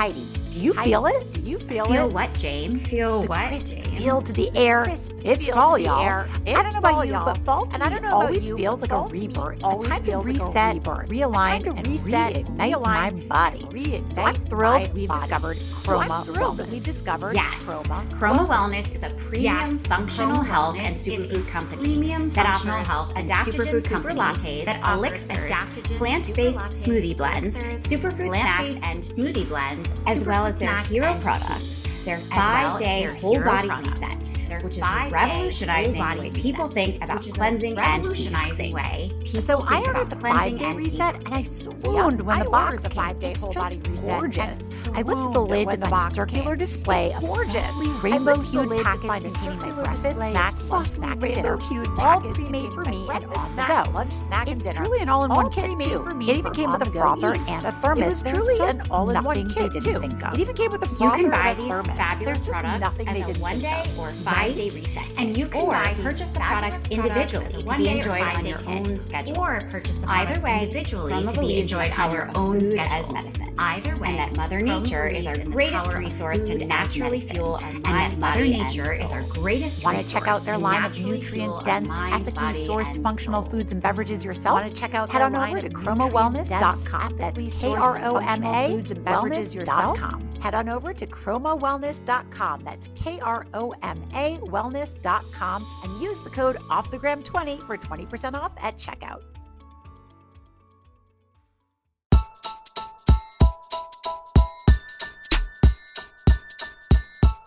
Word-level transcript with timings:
Heidi, 0.00 0.39
do 0.50 0.60
you 0.60 0.74
feel 0.74 1.06
it? 1.06 1.32
Do 1.32 1.40
you 1.40 1.58
feel, 1.58 1.86
feel 1.86 2.06
it? 2.06 2.08
Feel 2.08 2.10
what, 2.10 2.34
Jane? 2.34 2.76
Feel 2.78 3.22
the 3.22 3.28
what, 3.28 3.48
crisp 3.48 3.68
Jane? 3.68 3.94
feel 3.96 4.22
to 4.22 4.32
the 4.32 4.50
air. 4.56 4.84
Crisp 4.84 5.12
it's 5.24 5.48
fall, 5.48 5.78
y'all. 5.78 6.04
air. 6.04 6.28
I 6.46 6.62
don't 6.62 6.66
It's 6.66 6.74
know 6.74 6.78
about 6.78 6.92
fall, 6.92 7.04
you, 7.04 7.12
y'all. 7.12 7.24
but 7.24 7.44
fall 7.44 7.66
to 7.66 7.74
And 7.74 7.82
I 7.82 7.88
me 7.88 7.94
don't 7.94 8.02
know 8.02 8.14
always 8.16 8.46
you, 8.46 8.56
feels 8.56 8.82
like 8.82 8.92
a 8.92 8.96
to 8.96 9.08
me 9.08 9.26
rebirth. 9.26 9.62
always 9.62 9.84
a 9.84 9.90
time 9.90 10.04
to 10.04 10.12
feels 10.12 10.26
like 10.28 10.40
a 10.40 10.44
reset, 10.44 10.74
rebirth. 10.74 11.08
realign, 11.08 11.60
A 11.60 11.62
time 11.62 11.62
to 11.64 11.70
and 11.72 11.86
reset, 11.86 12.34
reignite 12.34 12.72
realign, 12.72 12.82
my 12.82 13.10
body. 13.10 13.68
reignite 13.70 14.12
So 14.12 14.22
I'm 14.22 14.34
my 14.34 14.38
thrilled 14.48 14.92
we've 14.94 15.08
body. 15.08 15.20
discovered 15.20 15.58
So 15.82 15.98
Kroma 15.98 16.10
I'm 16.10 16.24
thrilled 16.24 16.56
that 16.58 16.68
we 16.68 16.80
Wellness. 16.80 16.84
discovered 16.84 17.34
Yes. 17.34 17.62
Kroma. 17.64 18.08
Kroma 18.10 18.48
Wellness 18.48 18.94
is 18.94 19.02
a 19.02 19.10
premium 19.10 19.70
Yes. 19.70 19.86
functional 19.86 20.42
Kroma 20.42 20.46
health 20.46 20.76
and 20.78 20.96
superfood 20.96 21.46
company 21.48 21.82
premium 21.82 22.28
that 22.30 22.46
functional 22.46 22.76
offers 22.76 22.86
health 22.88 23.12
and 23.16 23.28
superfood 23.28 23.86
super 23.86 24.10
lattes 24.10 24.64
that 24.64 24.80
that 24.82 24.94
elixirs, 24.94 25.50
plant-based 25.96 26.66
smoothie 26.72 27.16
blends, 27.16 27.56
elixirs, 27.58 27.86
superfood 27.86 28.30
snacks, 28.40 28.80
and 28.82 29.02
smoothie 29.02 29.48
blends, 29.48 29.90
as 30.06 30.24
superfood 30.24 30.26
well 30.40 30.48
as 30.48 30.58
their 30.60 30.70
snacks 30.70 30.88
hero 30.88 31.18
product, 31.20 32.04
their 32.06 32.16
as 32.16 32.28
well 32.30 32.40
five-day 32.78 33.04
whole 33.20 33.38
body 33.40 33.68
reset, 33.84 34.30
their 34.50 34.60
which 34.60 34.76
is 34.76 34.82
five-day 34.82 35.14
revolutionizing 35.14 35.98
body 35.98 36.20
way 36.20 36.30
people 36.30 36.68
think 36.68 37.02
about 37.02 37.26
is 37.26 37.34
cleansing 37.34 37.78
and 37.78 37.78
revolutionizing 37.78 38.72
detoxing. 38.72 38.74
way 38.74 39.12
people 39.24 39.42
So 39.42 39.64
I 39.66 39.82
ordered 39.86 40.10
the 40.10 40.16
cleansing 40.16 40.50
five 40.52 40.58
day 40.58 40.64
and 40.66 40.78
reset, 40.78 41.14
and 41.16 41.28
I 41.28 41.42
swooned 41.42 42.20
when 42.22 42.40
I 42.40 42.42
the 42.44 42.50
box 42.50 42.82
the 42.82 42.88
came. 42.90 43.02
five-day 43.02 43.30
It's 43.30 43.42
whole 43.42 43.52
just 43.52 43.78
body 43.78 43.90
reset, 43.90 44.20
gorgeous. 44.20 44.86
I 44.94 45.02
lifted 45.02 45.32
the 45.32 45.40
lid 45.40 45.70
to 45.70 45.76
the 45.76 45.82
find 45.82 45.92
a 45.92 45.96
box 45.96 46.14
circular 46.14 46.56
display 46.56 47.12
of 47.14 47.24
gorgeous. 47.24 47.74
rainbow 48.02 48.40
hued 48.40 48.70
packets 48.82 49.32
containing 49.32 49.74
breakfast, 49.74 50.02
display 50.02 50.30
snack, 50.32 50.52
lunch, 50.70 50.88
snack, 50.88 51.12
and 51.12 51.34
dinner, 51.34 51.58
all 51.98 52.20
pre-made 52.20 52.72
for 52.72 52.84
me 52.84 53.06
and 53.12 53.24
on 53.26 53.56
the 53.56 53.64
go. 53.66 53.90
lunch, 53.92 54.12
snack, 54.12 54.48
and 54.48 54.60
It's 54.60 54.76
truly 54.76 55.00
an 55.00 55.08
all-in-one 55.08 55.50
kit 55.50 55.78
too. 55.78 56.04
It 56.20 56.36
even 56.36 56.52
came 56.52 56.72
with 56.72 56.82
a 56.82 56.86
frother 56.86 57.34
and 57.48 57.66
a 57.66 57.72
thermos. 57.80 58.22
was 58.22 58.22
truly 58.22 58.56
an 58.68 58.90
all-in-one 58.90 59.48
kit, 59.50 59.72
too. 59.72 60.00
It 60.02 60.40
even 60.40 60.56
came 60.56 60.72
with 60.72 60.82
a 60.82 60.88
You 60.88 60.96
frother 60.96 61.22
can 61.22 61.30
buy 61.30 61.50
and 61.50 61.58
a 61.58 61.62
these 61.62 61.70
thermos. 61.70 61.96
fabulous 61.96 62.26
There's 62.26 62.46
just 62.46 62.58
products 62.58 62.80
nothing 62.80 63.08
as 63.08 63.36
a 63.36 63.40
one-day 63.40 63.90
or 63.98 64.10
five 64.12 64.39
day 64.48 64.64
reset. 64.64 65.06
And 65.16 65.36
you 65.36 65.46
can 65.46 65.62
or 65.62 65.72
buy 65.72 65.94
purchase 66.02 66.30
the 66.30 66.40
products 66.40 66.88
individually 66.88 67.62
to 67.62 67.76
be 67.76 67.88
enjoyed 67.88 68.22
on 68.22 68.46
your 68.46 68.58
own 68.66 68.98
schedule. 68.98 69.38
Or 69.38 69.60
purchase 69.70 69.98
the 69.98 70.08
Either 70.08 70.40
way, 70.40 70.62
individually 70.62 71.26
to 71.26 71.40
be 71.40 71.60
enjoyed 71.60 71.92
on 71.92 72.12
your 72.12 72.30
own 72.34 72.64
schedule. 72.64 72.96
as 72.98 73.10
medicine. 73.10 73.54
Either 73.58 73.96
way, 73.98 74.08
and 74.08 74.18
that 74.18 74.34
Mother 74.34 74.60
Nature 74.60 75.06
is 75.06 75.26
our 75.26 75.34
believes 75.34 75.44
in 75.44 75.50
the 75.50 75.56
greatest 75.56 75.94
resource 75.94 76.42
to 76.44 76.58
naturally 76.64 77.20
fuel 77.20 77.56
our 77.56 77.70
And 77.70 77.84
that 77.84 78.18
Mother 78.18 78.44
Nature 78.44 78.92
is 78.92 79.12
our 79.12 79.22
greatest 79.24 79.84
Want 79.84 80.00
to 80.00 80.08
check 80.08 80.26
out 80.26 80.40
their 80.42 80.58
line 80.58 80.84
of 80.84 80.98
nutrient-dense, 81.00 81.90
ethically 81.90 82.64
sourced 82.64 83.02
functional 83.02 83.42
foods 83.42 83.72
and 83.72 83.82
beverages 83.82 84.24
yourself? 84.24 84.60
Want 84.60 84.74
to 84.74 84.80
check 84.80 84.94
out 84.94 85.10
Head 85.10 85.22
on 85.22 85.34
over 85.36 85.60
to 85.60 85.68
kromawellness.com. 85.68 87.16
That's 87.16 87.40
ethically 87.40 87.44
K 87.44 87.48
sourced 87.48 87.80
R 87.80 87.98
O 88.02 88.16
M 88.16 88.70
foods 88.70 88.90
and 88.90 89.04
beverages 89.04 89.54
yourself. 89.54 89.98
Head 90.40 90.54
on 90.54 90.68
over 90.68 90.92
to 90.94 91.06
kromawellness.com. 91.06 92.64
That's 92.64 92.88
K 92.96 93.20
R 93.20 93.46
O 93.54 93.74
M 93.82 94.02
A 94.14 94.38
wellness.com 94.38 95.66
and 95.84 96.00
use 96.00 96.20
the 96.20 96.30
code 96.30 96.56
OffTheGram20 96.56 97.66
for 97.66 97.76
20% 97.76 98.34
off 98.34 98.52
at 98.58 98.76
checkout. 98.76 99.20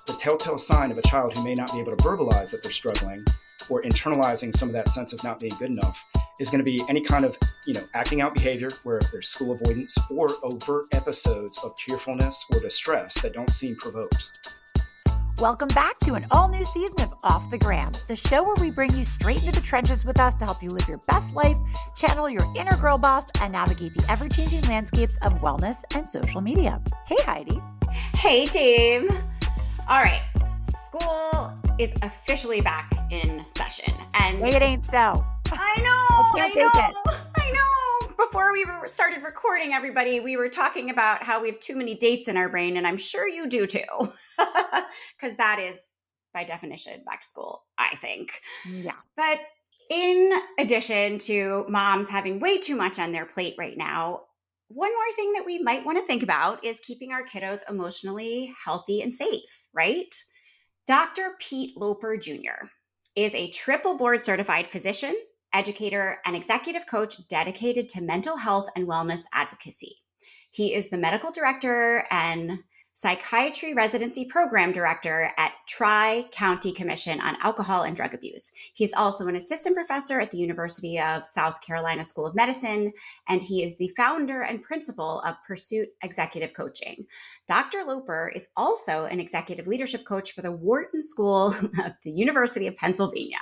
the 0.05 0.13
telltale 0.13 0.57
sign 0.57 0.91
of 0.91 0.97
a 0.97 1.01
child 1.03 1.33
who 1.33 1.43
may 1.43 1.55
not 1.55 1.71
be 1.71 1.79
able 1.79 1.95
to 1.95 2.03
verbalize 2.03 2.51
that 2.51 2.61
they're 2.61 2.71
struggling 2.71 3.25
or 3.69 3.81
internalizing 3.83 4.55
some 4.55 4.69
of 4.69 4.73
that 4.73 4.89
sense 4.89 5.13
of 5.13 5.23
not 5.23 5.39
being 5.39 5.53
good 5.59 5.69
enough 5.69 6.03
is 6.39 6.49
going 6.49 6.63
to 6.63 6.69
be 6.69 6.83
any 6.89 7.01
kind 7.01 7.25
of 7.25 7.37
you 7.65 7.73
know 7.73 7.83
acting 7.93 8.21
out 8.21 8.33
behavior 8.33 8.69
where 8.83 8.99
there's 9.11 9.27
school 9.27 9.51
avoidance 9.51 9.97
or 10.09 10.29
overt 10.43 10.87
episodes 10.93 11.57
of 11.63 11.73
tearfulness 11.77 12.45
or 12.51 12.59
distress 12.59 13.19
that 13.21 13.33
don't 13.33 13.51
seem 13.51 13.75
provoked 13.75 14.53
Welcome 15.39 15.69
back 15.69 15.99
to 16.01 16.13
an 16.13 16.27
all 16.31 16.47
new 16.47 16.63
season 16.63 17.01
of 17.01 17.15
Off 17.23 17.49
the 17.49 17.57
Gram, 17.57 17.91
the 18.07 18.15
show 18.15 18.43
where 18.43 18.55
we 18.59 18.69
bring 18.69 18.95
you 18.95 19.03
straight 19.03 19.37
into 19.37 19.51
the 19.51 19.59
trenches 19.61 20.05
with 20.05 20.19
us 20.19 20.35
to 20.37 20.45
help 20.45 20.61
you 20.61 20.69
live 20.69 20.87
your 20.87 20.99
best 21.07 21.35
life, 21.35 21.57
channel 21.97 22.29
your 22.29 22.45
inner 22.55 22.77
girl 22.77 22.99
boss, 22.99 23.25
and 23.41 23.51
navigate 23.51 23.95
the 23.95 24.05
ever 24.09 24.29
changing 24.29 24.61
landscapes 24.61 25.17
of 25.23 25.33
wellness 25.41 25.83
and 25.95 26.07
social 26.07 26.39
media. 26.39 26.79
Hey, 27.07 27.17
Heidi. 27.23 27.59
Hey, 28.13 28.45
team. 28.45 29.09
All 29.89 30.03
right, 30.03 30.21
school 30.63 31.52
is 31.79 31.93
officially 32.03 32.61
back 32.61 32.91
in 33.09 33.43
session, 33.57 33.93
and 34.13 34.45
it 34.47 34.61
ain't 34.61 34.85
so. 34.85 35.23
I 35.51 35.75
know, 35.77 36.41
I 36.41 36.51
I, 36.55 36.91
know. 36.93 37.13
I 37.35 37.51
know. 37.51 38.15
Before 38.25 38.53
we 38.53 38.65
started 38.85 39.23
recording, 39.23 39.73
everybody, 39.73 40.19
we 40.19 40.37
were 40.37 40.49
talking 40.49 40.89
about 40.89 41.23
how 41.23 41.41
we 41.41 41.49
have 41.49 41.59
too 41.59 41.75
many 41.75 41.95
dates 41.95 42.27
in 42.27 42.37
our 42.37 42.47
brain, 42.47 42.77
and 42.77 42.85
I'm 42.85 42.97
sure 42.97 43.27
you 43.27 43.47
do 43.47 43.65
too, 43.65 43.81
because 44.37 45.35
that 45.37 45.59
is 45.59 45.79
by 46.33 46.43
definition 46.43 47.01
back 47.05 47.21
to 47.21 47.27
school. 47.27 47.63
I 47.77 47.95
think. 47.95 48.39
Yeah. 48.69 48.91
But 49.17 49.39
in 49.89 50.31
addition 50.59 51.17
to 51.19 51.65
moms 51.69 52.07
having 52.07 52.39
way 52.39 52.59
too 52.59 52.75
much 52.75 52.99
on 52.99 53.11
their 53.11 53.25
plate 53.25 53.55
right 53.57 53.77
now, 53.77 54.21
one 54.67 54.91
more 54.91 55.15
thing 55.15 55.33
that 55.33 55.45
we 55.45 55.59
might 55.59 55.85
want 55.85 55.97
to 55.97 56.05
think 56.05 56.23
about 56.23 56.63
is 56.63 56.79
keeping 56.79 57.11
our 57.11 57.23
kiddos 57.23 57.61
emotionally 57.69 58.53
healthy 58.63 59.01
and 59.01 59.13
safe, 59.13 59.67
right? 59.73 60.13
Dr. 60.85 61.35
Pete 61.39 61.77
Loper 61.77 62.17
Jr. 62.17 62.67
is 63.15 63.33
a 63.35 63.49
triple 63.51 63.95
board 63.95 64.21
certified 64.21 64.67
physician, 64.67 65.15
educator, 65.53 66.19
and 66.25 66.35
executive 66.35 66.85
coach 66.85 67.25
dedicated 67.29 67.87
to 67.89 68.01
mental 68.01 68.35
health 68.35 68.67
and 68.75 68.85
wellness 68.85 69.21
advocacy. 69.31 69.99
He 70.51 70.73
is 70.73 70.89
the 70.89 70.97
medical 70.97 71.31
director 71.31 72.05
and 72.11 72.59
psychiatry 72.93 73.73
residency 73.73 74.23
program 74.23 74.71
director 74.71 75.31
at 75.37 75.53
Tri 75.67 76.25
County 76.31 76.71
Commission 76.71 77.19
on 77.19 77.37
Alcohol 77.41 77.81
and 77.81 77.95
Drug 77.95 78.13
Abuse. 78.13 78.51
He's 78.73 78.93
also 78.93 79.27
an 79.27 79.35
assistant 79.35 79.75
professor 79.75 80.19
at 80.19 80.29
the 80.29 80.37
University 80.37 80.99
of 80.99 81.25
South 81.25 81.59
Carolina 81.61 82.05
School 82.05 82.27
of 82.27 82.35
Medicine, 82.35 82.93
and 83.27 83.41
he 83.41 83.63
is 83.63 83.77
the 83.77 83.91
founder 83.97 84.43
and 84.43 84.61
principal 84.61 85.21
of 85.21 85.35
Pursuit 85.47 85.89
Executive 86.03 86.53
Coaching. 86.53 87.05
Dr. 87.47 87.83
Loper 87.83 88.31
is 88.35 88.49
also 88.55 89.05
an 89.05 89.19
executive 89.19 89.65
leadership 89.65 90.05
coach 90.05 90.31
for 90.31 90.43
the 90.43 90.51
Wharton 90.51 91.01
School 91.01 91.47
of 91.63 91.93
the 92.03 92.11
University 92.11 92.67
of 92.67 92.75
Pennsylvania. 92.75 93.37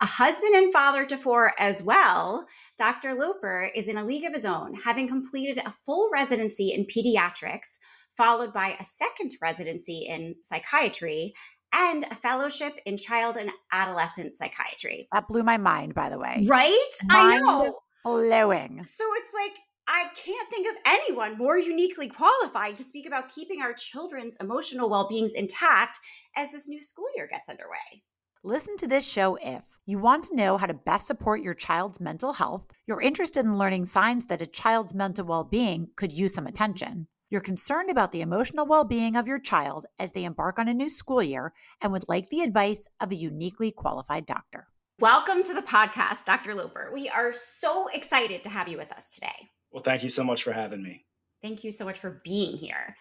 A 0.00 0.06
husband 0.06 0.54
and 0.56 0.72
father 0.72 1.04
to 1.04 1.16
four 1.16 1.52
as 1.60 1.80
well, 1.80 2.46
Dr. 2.76 3.14
Loper 3.14 3.70
is 3.72 3.86
in 3.86 3.98
a 3.98 4.04
league 4.04 4.24
of 4.24 4.34
his 4.34 4.44
own, 4.44 4.74
having 4.74 5.06
completed 5.06 5.62
a 5.64 5.74
full 5.86 6.10
residency 6.12 6.72
in 6.72 6.86
pediatrics, 6.86 7.78
followed 8.16 8.52
by 8.52 8.76
a 8.78 8.84
second 8.84 9.32
residency 9.40 10.06
in 10.08 10.34
psychiatry 10.42 11.34
and 11.72 12.04
a 12.10 12.14
fellowship 12.14 12.78
in 12.84 12.96
child 12.96 13.36
and 13.36 13.50
adolescent 13.72 14.36
psychiatry. 14.36 15.08
That 15.12 15.26
blew 15.26 15.42
my 15.42 15.56
mind, 15.56 15.94
by 15.94 16.08
the 16.08 16.18
way. 16.18 16.44
Right? 16.46 16.90
I 17.10 17.38
know. 17.38 17.78
Blowing. 18.04 18.82
So 18.82 19.04
it's 19.16 19.32
like, 19.32 19.56
I 19.88 20.08
can't 20.14 20.50
think 20.50 20.68
of 20.68 20.76
anyone 20.86 21.38
more 21.38 21.58
uniquely 21.58 22.08
qualified 22.08 22.76
to 22.76 22.82
speak 22.82 23.06
about 23.06 23.32
keeping 23.32 23.62
our 23.62 23.72
children's 23.72 24.36
emotional 24.36 24.88
well 24.88 25.08
beings 25.08 25.34
intact 25.34 25.98
as 26.36 26.50
this 26.50 26.68
new 26.68 26.80
school 26.80 27.06
year 27.16 27.26
gets 27.26 27.48
underway. 27.48 28.02
Listen 28.44 28.76
to 28.76 28.88
this 28.88 29.08
show 29.08 29.36
if 29.40 29.62
you 29.86 29.98
want 29.98 30.24
to 30.24 30.34
know 30.34 30.56
how 30.56 30.66
to 30.66 30.74
best 30.74 31.06
support 31.06 31.42
your 31.42 31.54
child's 31.54 32.00
mental 32.00 32.32
health, 32.32 32.66
you're 32.88 33.00
interested 33.00 33.44
in 33.44 33.56
learning 33.56 33.84
signs 33.84 34.26
that 34.26 34.42
a 34.42 34.46
child's 34.46 34.92
mental 34.92 35.24
well 35.24 35.44
being 35.44 35.88
could 35.96 36.12
use 36.12 36.34
some 36.34 36.48
attention, 36.48 37.06
you're 37.32 37.40
concerned 37.40 37.90
about 37.90 38.12
the 38.12 38.20
emotional 38.20 38.66
well 38.66 38.84
being 38.84 39.16
of 39.16 39.26
your 39.26 39.38
child 39.38 39.86
as 39.98 40.12
they 40.12 40.24
embark 40.24 40.58
on 40.58 40.68
a 40.68 40.74
new 40.74 40.90
school 40.90 41.22
year, 41.22 41.54
and 41.80 41.90
would 41.90 42.04
like 42.06 42.28
the 42.28 42.42
advice 42.42 42.86
of 43.00 43.10
a 43.10 43.14
uniquely 43.14 43.72
qualified 43.72 44.26
doctor. 44.26 44.68
Welcome 45.00 45.42
to 45.44 45.54
the 45.54 45.62
podcast, 45.62 46.26
Dr. 46.26 46.54
Loper. 46.54 46.90
We 46.92 47.08
are 47.08 47.32
so 47.32 47.88
excited 47.88 48.42
to 48.42 48.50
have 48.50 48.68
you 48.68 48.76
with 48.76 48.92
us 48.92 49.14
today. 49.14 49.48
well 49.72 49.82
thank 49.82 50.02
you 50.02 50.10
so 50.10 50.22
much 50.22 50.42
for 50.42 50.52
having 50.52 50.82
me 50.82 51.06
Thank 51.40 51.64
you 51.64 51.72
so 51.72 51.84
much 51.84 51.98
for 51.98 52.20
being 52.22 52.56
here. 52.56 52.94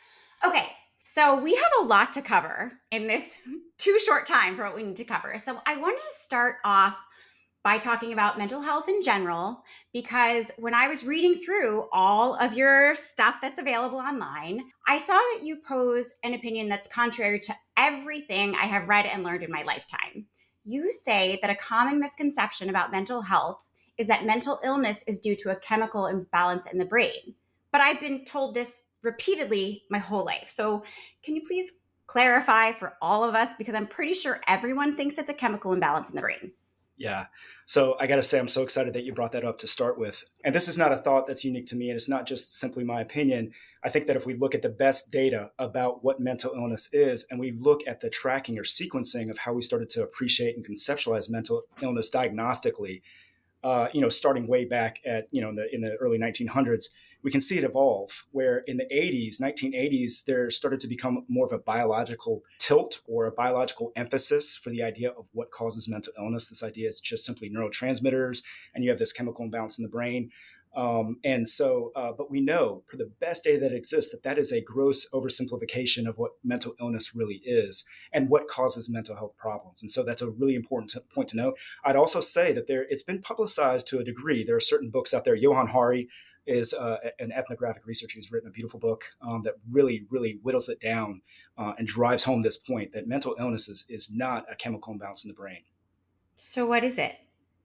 Okay, 0.43 0.67
so 1.03 1.39
we 1.39 1.53
have 1.53 1.71
a 1.81 1.83
lot 1.83 2.13
to 2.13 2.21
cover 2.23 2.71
in 2.89 3.05
this 3.05 3.35
too 3.77 3.99
short 3.99 4.25
time 4.25 4.55
for 4.55 4.63
what 4.63 4.75
we 4.75 4.83
need 4.83 4.95
to 4.95 5.03
cover. 5.03 5.37
So 5.37 5.59
I 5.67 5.77
wanted 5.77 5.97
to 5.97 6.23
start 6.23 6.55
off 6.65 6.99
by 7.63 7.77
talking 7.77 8.11
about 8.11 8.37
mental 8.37 8.61
health 8.61 8.89
in 8.89 9.01
general 9.01 9.63
because 9.93 10.51
when 10.57 10.73
I 10.73 10.87
was 10.87 11.05
reading 11.05 11.35
through 11.35 11.87
all 11.91 12.35
of 12.35 12.53
your 12.53 12.95
stuff 12.95 13.37
that's 13.41 13.59
available 13.59 13.99
online, 13.99 14.61
I 14.87 14.97
saw 14.97 15.13
that 15.13 15.41
you 15.43 15.57
pose 15.57 16.13
an 16.23 16.33
opinion 16.33 16.69
that's 16.69 16.87
contrary 16.87 17.39
to 17.41 17.55
everything 17.77 18.55
I 18.55 18.65
have 18.65 18.87
read 18.89 19.05
and 19.05 19.23
learned 19.23 19.43
in 19.43 19.51
my 19.51 19.63
lifetime. 19.63 20.25
You 20.63 20.91
say 20.91 21.39
that 21.41 21.51
a 21.51 21.55
common 21.55 21.99
misconception 21.99 22.69
about 22.69 22.91
mental 22.91 23.21
health 23.21 23.69
is 23.97 24.07
that 24.07 24.25
mental 24.25 24.59
illness 24.63 25.03
is 25.07 25.19
due 25.19 25.35
to 25.35 25.51
a 25.51 25.55
chemical 25.55 26.07
imbalance 26.07 26.65
in 26.65 26.79
the 26.79 26.85
brain. 26.85 27.35
But 27.71 27.81
I've 27.81 27.99
been 27.99 28.25
told 28.25 28.55
this 28.55 28.81
repeatedly 29.03 29.83
my 29.89 29.99
whole 29.99 30.25
life. 30.25 30.49
So, 30.49 30.83
can 31.23 31.35
you 31.35 31.41
please 31.45 31.71
clarify 32.07 32.73
for 32.73 32.93
all 33.01 33.23
of 33.23 33.35
us? 33.35 33.53
Because 33.57 33.75
I'm 33.75 33.87
pretty 33.87 34.13
sure 34.13 34.41
everyone 34.47 34.95
thinks 34.95 35.17
it's 35.17 35.29
a 35.29 35.33
chemical 35.33 35.73
imbalance 35.73 36.09
in 36.09 36.15
the 36.15 36.21
brain. 36.21 36.51
Yeah. 37.01 37.25
So 37.65 37.95
I 37.99 38.05
got 38.05 38.17
to 38.17 38.23
say, 38.23 38.37
I'm 38.37 38.47
so 38.47 38.61
excited 38.61 38.93
that 38.93 39.05
you 39.05 39.13
brought 39.13 39.31
that 39.31 39.43
up 39.43 39.57
to 39.59 39.67
start 39.67 39.97
with. 39.97 40.23
And 40.45 40.53
this 40.53 40.67
is 40.67 40.77
not 40.77 40.91
a 40.91 40.95
thought 40.95 41.25
that's 41.25 41.43
unique 41.43 41.65
to 41.67 41.75
me, 41.75 41.89
and 41.89 41.97
it's 41.97 42.07
not 42.07 42.27
just 42.27 42.59
simply 42.59 42.83
my 42.83 43.01
opinion. 43.01 43.53
I 43.83 43.89
think 43.89 44.05
that 44.05 44.15
if 44.15 44.27
we 44.27 44.35
look 44.35 44.53
at 44.53 44.61
the 44.61 44.69
best 44.69 45.09
data 45.09 45.49
about 45.57 46.03
what 46.03 46.19
mental 46.19 46.53
illness 46.53 46.89
is, 46.93 47.25
and 47.31 47.39
we 47.39 47.53
look 47.53 47.81
at 47.87 48.01
the 48.01 48.09
tracking 48.11 48.59
or 48.59 48.63
sequencing 48.63 49.31
of 49.31 49.39
how 49.39 49.53
we 49.53 49.63
started 49.63 49.89
to 49.91 50.03
appreciate 50.03 50.55
and 50.55 50.67
conceptualize 50.67 51.27
mental 51.27 51.63
illness 51.81 52.11
diagnostically, 52.11 53.01
uh, 53.63 53.87
you 53.93 54.01
know, 54.01 54.09
starting 54.09 54.45
way 54.45 54.65
back 54.65 54.99
at 55.03 55.27
you 55.31 55.41
know 55.41 55.49
in 55.49 55.55
the 55.55 55.73
in 55.73 55.81
the 55.81 55.95
early 55.95 56.19
1900s, 56.19 56.89
we 57.23 57.31
can 57.31 57.41
see 57.41 57.57
it 57.57 57.63
evolve 57.63 58.25
where 58.31 58.59
in 58.59 58.77
the 58.77 58.87
80s 58.91 59.39
1980s 59.39 60.25
there 60.25 60.49
started 60.49 60.79
to 60.79 60.87
become 60.87 61.25
more 61.27 61.45
of 61.45 61.51
a 61.51 61.57
biological 61.57 62.43
tilt 62.59 63.01
or 63.07 63.25
a 63.25 63.31
biological 63.31 63.91
emphasis 63.95 64.55
for 64.55 64.69
the 64.69 64.83
idea 64.83 65.09
of 65.09 65.27
what 65.33 65.51
causes 65.51 65.87
mental 65.87 66.13
illness 66.17 66.47
this 66.47 66.63
idea 66.63 66.89
is 66.89 66.99
just 66.99 67.25
simply 67.25 67.49
neurotransmitters 67.49 68.41
and 68.73 68.83
you 68.83 68.89
have 68.89 68.99
this 68.99 69.13
chemical 69.13 69.45
imbalance 69.45 69.77
in 69.77 69.83
the 69.83 69.89
brain 69.89 70.31
um, 70.73 71.17
and 71.23 71.47
so, 71.47 71.91
uh, 71.95 72.13
but 72.13 72.31
we 72.31 72.39
know 72.39 72.83
for 72.89 72.95
the 72.95 73.11
best 73.19 73.43
data 73.43 73.59
that 73.59 73.73
exists 73.73 74.11
that 74.11 74.23
that 74.23 74.37
is 74.37 74.53
a 74.53 74.61
gross 74.61 75.09
oversimplification 75.09 76.07
of 76.07 76.17
what 76.17 76.31
mental 76.43 76.75
illness 76.79 77.13
really 77.13 77.41
is 77.45 77.83
and 78.13 78.29
what 78.29 78.47
causes 78.47 78.89
mental 78.89 79.15
health 79.15 79.35
problems. 79.35 79.81
And 79.81 79.91
so 79.91 80.03
that's 80.03 80.21
a 80.21 80.29
really 80.29 80.55
important 80.55 80.91
t- 80.91 80.99
point 81.13 81.29
to 81.29 81.37
note. 81.37 81.57
I'd 81.83 81.97
also 81.97 82.21
say 82.21 82.53
that 82.53 82.67
there, 82.67 82.85
it's 82.89 83.03
been 83.03 83.21
publicized 83.21 83.87
to 83.87 83.99
a 83.99 84.03
degree. 84.03 84.45
There 84.45 84.55
are 84.55 84.61
certain 84.61 84.89
books 84.89 85.13
out 85.13 85.25
there. 85.25 85.35
Johann 85.35 85.67
Hari 85.67 86.07
is 86.45 86.73
uh, 86.73 86.97
an 87.19 87.31
ethnographic 87.31 87.85
researcher 87.85 88.17
who's 88.17 88.31
written 88.31 88.49
a 88.49 88.51
beautiful 88.51 88.79
book 88.79 89.03
um, 89.21 89.41
that 89.43 89.55
really, 89.69 90.05
really 90.09 90.39
whittles 90.41 90.69
it 90.69 90.79
down 90.79 91.21
uh, 91.57 91.73
and 91.77 91.87
drives 91.87 92.23
home 92.23 92.41
this 92.41 92.57
point 92.57 92.93
that 92.93 93.07
mental 93.07 93.35
illness 93.39 93.69
is, 93.69 93.85
is 93.87 94.09
not 94.11 94.45
a 94.51 94.55
chemical 94.55 94.93
imbalance 94.93 95.23
in 95.23 95.27
the 95.27 95.35
brain. 95.35 95.63
So, 96.35 96.65
what 96.65 96.83
is 96.83 96.97
it? 96.97 97.15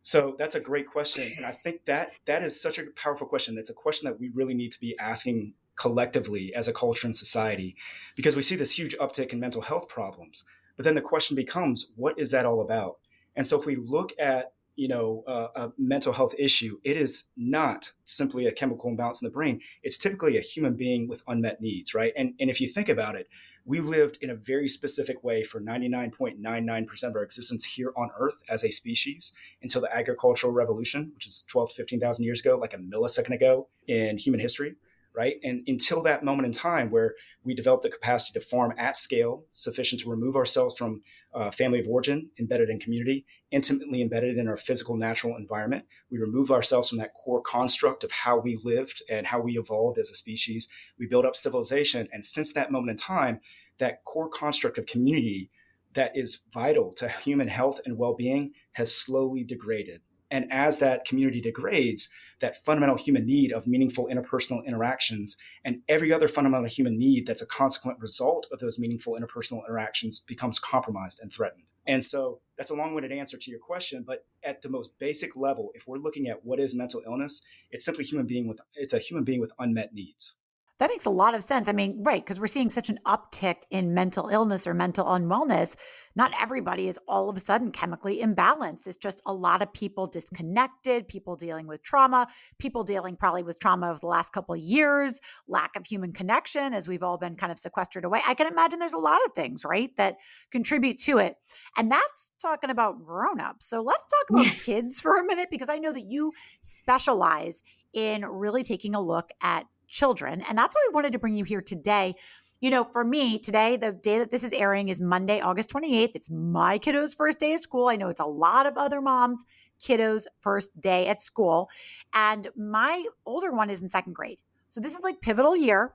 So 0.02 0.36
that's 0.38 0.54
a 0.54 0.60
great 0.60 0.86
question, 0.86 1.24
and 1.36 1.44
I 1.44 1.50
think 1.50 1.84
that 1.86 2.12
that 2.26 2.44
is 2.44 2.60
such 2.60 2.78
a 2.78 2.84
powerful 2.94 3.26
question. 3.26 3.58
It's 3.58 3.70
a 3.70 3.74
question 3.74 4.06
that 4.06 4.20
we 4.20 4.28
really 4.28 4.54
need 4.54 4.70
to 4.70 4.78
be 4.78 4.96
asking 5.00 5.54
collectively 5.74 6.54
as 6.54 6.68
a 6.68 6.72
culture 6.72 7.08
and 7.08 7.16
society, 7.16 7.74
because 8.14 8.36
we 8.36 8.42
see 8.42 8.54
this 8.54 8.78
huge 8.78 8.96
uptick 8.98 9.32
in 9.32 9.40
mental 9.40 9.62
health 9.62 9.88
problems. 9.88 10.44
But 10.76 10.84
then 10.84 10.94
the 10.94 11.00
question 11.00 11.34
becomes, 11.34 11.92
what 11.96 12.18
is 12.20 12.30
that 12.30 12.46
all 12.46 12.60
about? 12.60 12.98
And 13.34 13.46
so 13.46 13.58
if 13.58 13.66
we 13.66 13.74
look 13.74 14.12
at 14.18 14.52
you 14.76 14.88
know 14.88 15.24
uh, 15.26 15.48
a 15.56 15.72
mental 15.78 16.12
health 16.12 16.34
issue 16.38 16.78
it 16.84 16.96
is 16.96 17.24
not 17.36 17.92
simply 18.04 18.46
a 18.46 18.52
chemical 18.52 18.90
imbalance 18.90 19.20
in 19.20 19.26
the 19.26 19.32
brain 19.32 19.60
it's 19.82 19.98
typically 19.98 20.36
a 20.36 20.42
human 20.42 20.76
being 20.76 21.08
with 21.08 21.22
unmet 21.26 21.60
needs 21.60 21.94
right 21.94 22.12
and 22.16 22.34
and 22.38 22.50
if 22.50 22.60
you 22.60 22.68
think 22.68 22.88
about 22.88 23.16
it 23.16 23.28
we 23.64 23.80
lived 23.80 24.18
in 24.20 24.30
a 24.30 24.34
very 24.36 24.68
specific 24.68 25.24
way 25.24 25.42
for 25.42 25.60
99.99% 25.60 27.02
of 27.02 27.16
our 27.16 27.24
existence 27.24 27.64
here 27.64 27.92
on 27.96 28.10
earth 28.16 28.40
as 28.48 28.62
a 28.62 28.70
species 28.70 29.32
until 29.60 29.80
the 29.80 29.96
agricultural 29.96 30.52
revolution 30.52 31.10
which 31.14 31.26
is 31.26 31.44
12 31.48 31.70
to 31.70 31.74
15,000 31.74 32.24
years 32.24 32.40
ago 32.40 32.56
like 32.56 32.74
a 32.74 32.78
millisecond 32.78 33.34
ago 33.34 33.68
in 33.88 34.18
human 34.18 34.40
history 34.40 34.76
right? 35.16 35.36
And 35.42 35.64
until 35.66 36.02
that 36.02 36.22
moment 36.22 36.44
in 36.46 36.52
time 36.52 36.90
where 36.90 37.14
we 37.42 37.54
developed 37.54 37.82
the 37.82 37.88
capacity 37.88 38.38
to 38.38 38.44
farm 38.44 38.74
at 38.76 38.98
scale, 38.98 39.44
sufficient 39.50 40.02
to 40.02 40.10
remove 40.10 40.36
ourselves 40.36 40.76
from 40.76 41.02
uh, 41.36 41.50
family 41.50 41.78
of 41.78 41.86
origin 41.86 42.30
embedded 42.38 42.70
in 42.70 42.80
community, 42.80 43.26
intimately 43.50 44.00
embedded 44.00 44.38
in 44.38 44.48
our 44.48 44.56
physical 44.56 44.96
natural 44.96 45.36
environment, 45.36 45.84
we 46.10 46.18
remove 46.18 46.50
ourselves 46.50 46.88
from 46.88 46.98
that 46.98 47.12
core 47.12 47.42
construct 47.42 48.02
of 48.02 48.10
how 48.10 48.38
we 48.38 48.58
lived 48.64 49.02
and 49.10 49.26
how 49.26 49.38
we 49.38 49.58
evolved 49.58 49.98
as 49.98 50.10
a 50.10 50.14
species. 50.14 50.66
We 50.98 51.06
build 51.06 51.26
up 51.26 51.36
civilization. 51.36 52.08
And 52.10 52.24
since 52.24 52.54
that 52.54 52.72
moment 52.72 52.92
in 52.92 52.96
time, 52.96 53.40
that 53.78 54.02
core 54.04 54.30
construct 54.30 54.78
of 54.78 54.86
community 54.86 55.50
that 55.92 56.16
is 56.16 56.40
vital 56.52 56.92
to 56.94 57.08
human 57.08 57.48
health 57.48 57.80
and 57.84 57.98
well 57.98 58.14
being 58.14 58.52
has 58.72 58.94
slowly 58.94 59.44
degraded. 59.44 60.00
And 60.30 60.50
as 60.50 60.78
that 60.78 61.04
community 61.04 61.40
degrades, 61.40 62.08
that 62.40 62.64
fundamental 62.64 62.96
human 62.96 63.24
need 63.24 63.52
of 63.52 63.66
meaningful 63.66 64.08
interpersonal 64.08 64.64
interactions 64.66 65.36
and 65.64 65.82
every 65.88 66.12
other 66.12 66.28
fundamental 66.28 66.68
human 66.68 66.98
need 66.98 67.26
that's 67.26 67.42
a 67.42 67.46
consequent 67.46 68.00
result 68.00 68.46
of 68.52 68.58
those 68.58 68.78
meaningful 68.78 69.16
interpersonal 69.18 69.64
interactions 69.66 70.18
becomes 70.18 70.58
compromised 70.58 71.20
and 71.22 71.32
threatened. 71.32 71.64
And 71.86 72.04
so 72.04 72.40
that's 72.58 72.70
a 72.70 72.74
long 72.74 72.94
winded 72.94 73.12
answer 73.12 73.38
to 73.38 73.50
your 73.50 73.60
question. 73.60 74.04
But 74.06 74.26
at 74.42 74.62
the 74.62 74.68
most 74.68 74.98
basic 74.98 75.36
level, 75.36 75.70
if 75.74 75.86
we're 75.86 75.98
looking 75.98 76.26
at 76.26 76.44
what 76.44 76.58
is 76.58 76.74
mental 76.74 77.02
illness, 77.06 77.42
it's 77.70 77.84
simply 77.84 78.04
human 78.04 78.26
being 78.26 78.48
with, 78.48 78.60
it's 78.74 78.92
a 78.92 78.98
human 78.98 79.24
being 79.24 79.40
with 79.40 79.52
unmet 79.58 79.94
needs. 79.94 80.34
That 80.78 80.90
makes 80.90 81.06
a 81.06 81.10
lot 81.10 81.34
of 81.34 81.42
sense. 81.42 81.68
I 81.68 81.72
mean, 81.72 82.02
right, 82.02 82.22
because 82.22 82.38
we're 82.38 82.48
seeing 82.48 82.68
such 82.68 82.90
an 82.90 82.98
uptick 83.06 83.56
in 83.70 83.94
mental 83.94 84.28
illness 84.28 84.66
or 84.66 84.74
mental 84.74 85.06
unwellness. 85.06 85.74
Not 86.14 86.32
everybody 86.38 86.86
is 86.88 86.98
all 87.08 87.30
of 87.30 87.36
a 87.36 87.40
sudden 87.40 87.72
chemically 87.72 88.20
imbalanced. 88.20 88.86
It's 88.86 88.98
just 88.98 89.22
a 89.24 89.32
lot 89.32 89.62
of 89.62 89.72
people 89.72 90.06
disconnected, 90.06 91.08
people 91.08 91.34
dealing 91.34 91.66
with 91.66 91.82
trauma, 91.82 92.26
people 92.58 92.84
dealing 92.84 93.16
probably 93.16 93.42
with 93.42 93.58
trauma 93.58 93.90
of 93.90 94.00
the 94.00 94.06
last 94.06 94.34
couple 94.34 94.54
of 94.54 94.60
years, 94.60 95.20
lack 95.48 95.76
of 95.76 95.86
human 95.86 96.12
connection 96.12 96.74
as 96.74 96.86
we've 96.86 97.02
all 97.02 97.16
been 97.16 97.36
kind 97.36 97.50
of 97.50 97.58
sequestered 97.58 98.04
away. 98.04 98.20
I 98.26 98.34
can 98.34 98.46
imagine 98.46 98.78
there's 98.78 98.92
a 98.92 98.98
lot 98.98 99.20
of 99.24 99.32
things, 99.32 99.64
right, 99.64 99.94
that 99.96 100.18
contribute 100.50 100.98
to 101.00 101.18
it. 101.18 101.36
And 101.78 101.90
that's 101.90 102.32
talking 102.40 102.68
about 102.68 103.02
grown-ups. 103.02 103.66
So 103.66 103.82
let's 103.82 104.06
talk 104.06 104.40
about 104.40 104.54
kids 104.62 105.00
for 105.00 105.18
a 105.18 105.24
minute 105.24 105.48
because 105.50 105.70
I 105.70 105.78
know 105.78 105.92
that 105.92 106.04
you 106.04 106.32
specialize 106.60 107.62
in 107.94 108.26
really 108.26 108.62
taking 108.62 108.94
a 108.94 109.00
look 109.00 109.30
at 109.42 109.64
children. 109.86 110.42
And 110.48 110.56
that's 110.56 110.74
why 110.74 110.86
we 110.88 110.94
wanted 110.94 111.12
to 111.12 111.18
bring 111.18 111.34
you 111.34 111.44
here 111.44 111.62
today. 111.62 112.14
You 112.60 112.70
know, 112.70 112.84
for 112.84 113.04
me, 113.04 113.38
today, 113.38 113.76
the 113.76 113.92
day 113.92 114.18
that 114.18 114.30
this 114.30 114.42
is 114.42 114.52
airing 114.52 114.88
is 114.88 115.00
Monday, 115.00 115.40
August 115.40 115.68
28th. 115.70 116.12
It's 116.14 116.30
my 116.30 116.78
kiddo's 116.78 117.14
first 117.14 117.38
day 117.38 117.52
of 117.52 117.60
school. 117.60 117.88
I 117.88 117.96
know 117.96 118.08
it's 118.08 118.20
a 118.20 118.24
lot 118.24 118.66
of 118.66 118.78
other 118.78 119.02
moms' 119.02 119.44
kiddos' 119.78 120.26
first 120.40 120.70
day 120.80 121.06
at 121.06 121.20
school. 121.20 121.68
And 122.14 122.48
my 122.56 123.04
older 123.26 123.52
one 123.52 123.68
is 123.68 123.82
in 123.82 123.90
second 123.90 124.14
grade. 124.14 124.38
So 124.70 124.80
this 124.80 124.94
is 124.96 125.04
like 125.04 125.20
pivotal 125.20 125.54
year, 125.54 125.94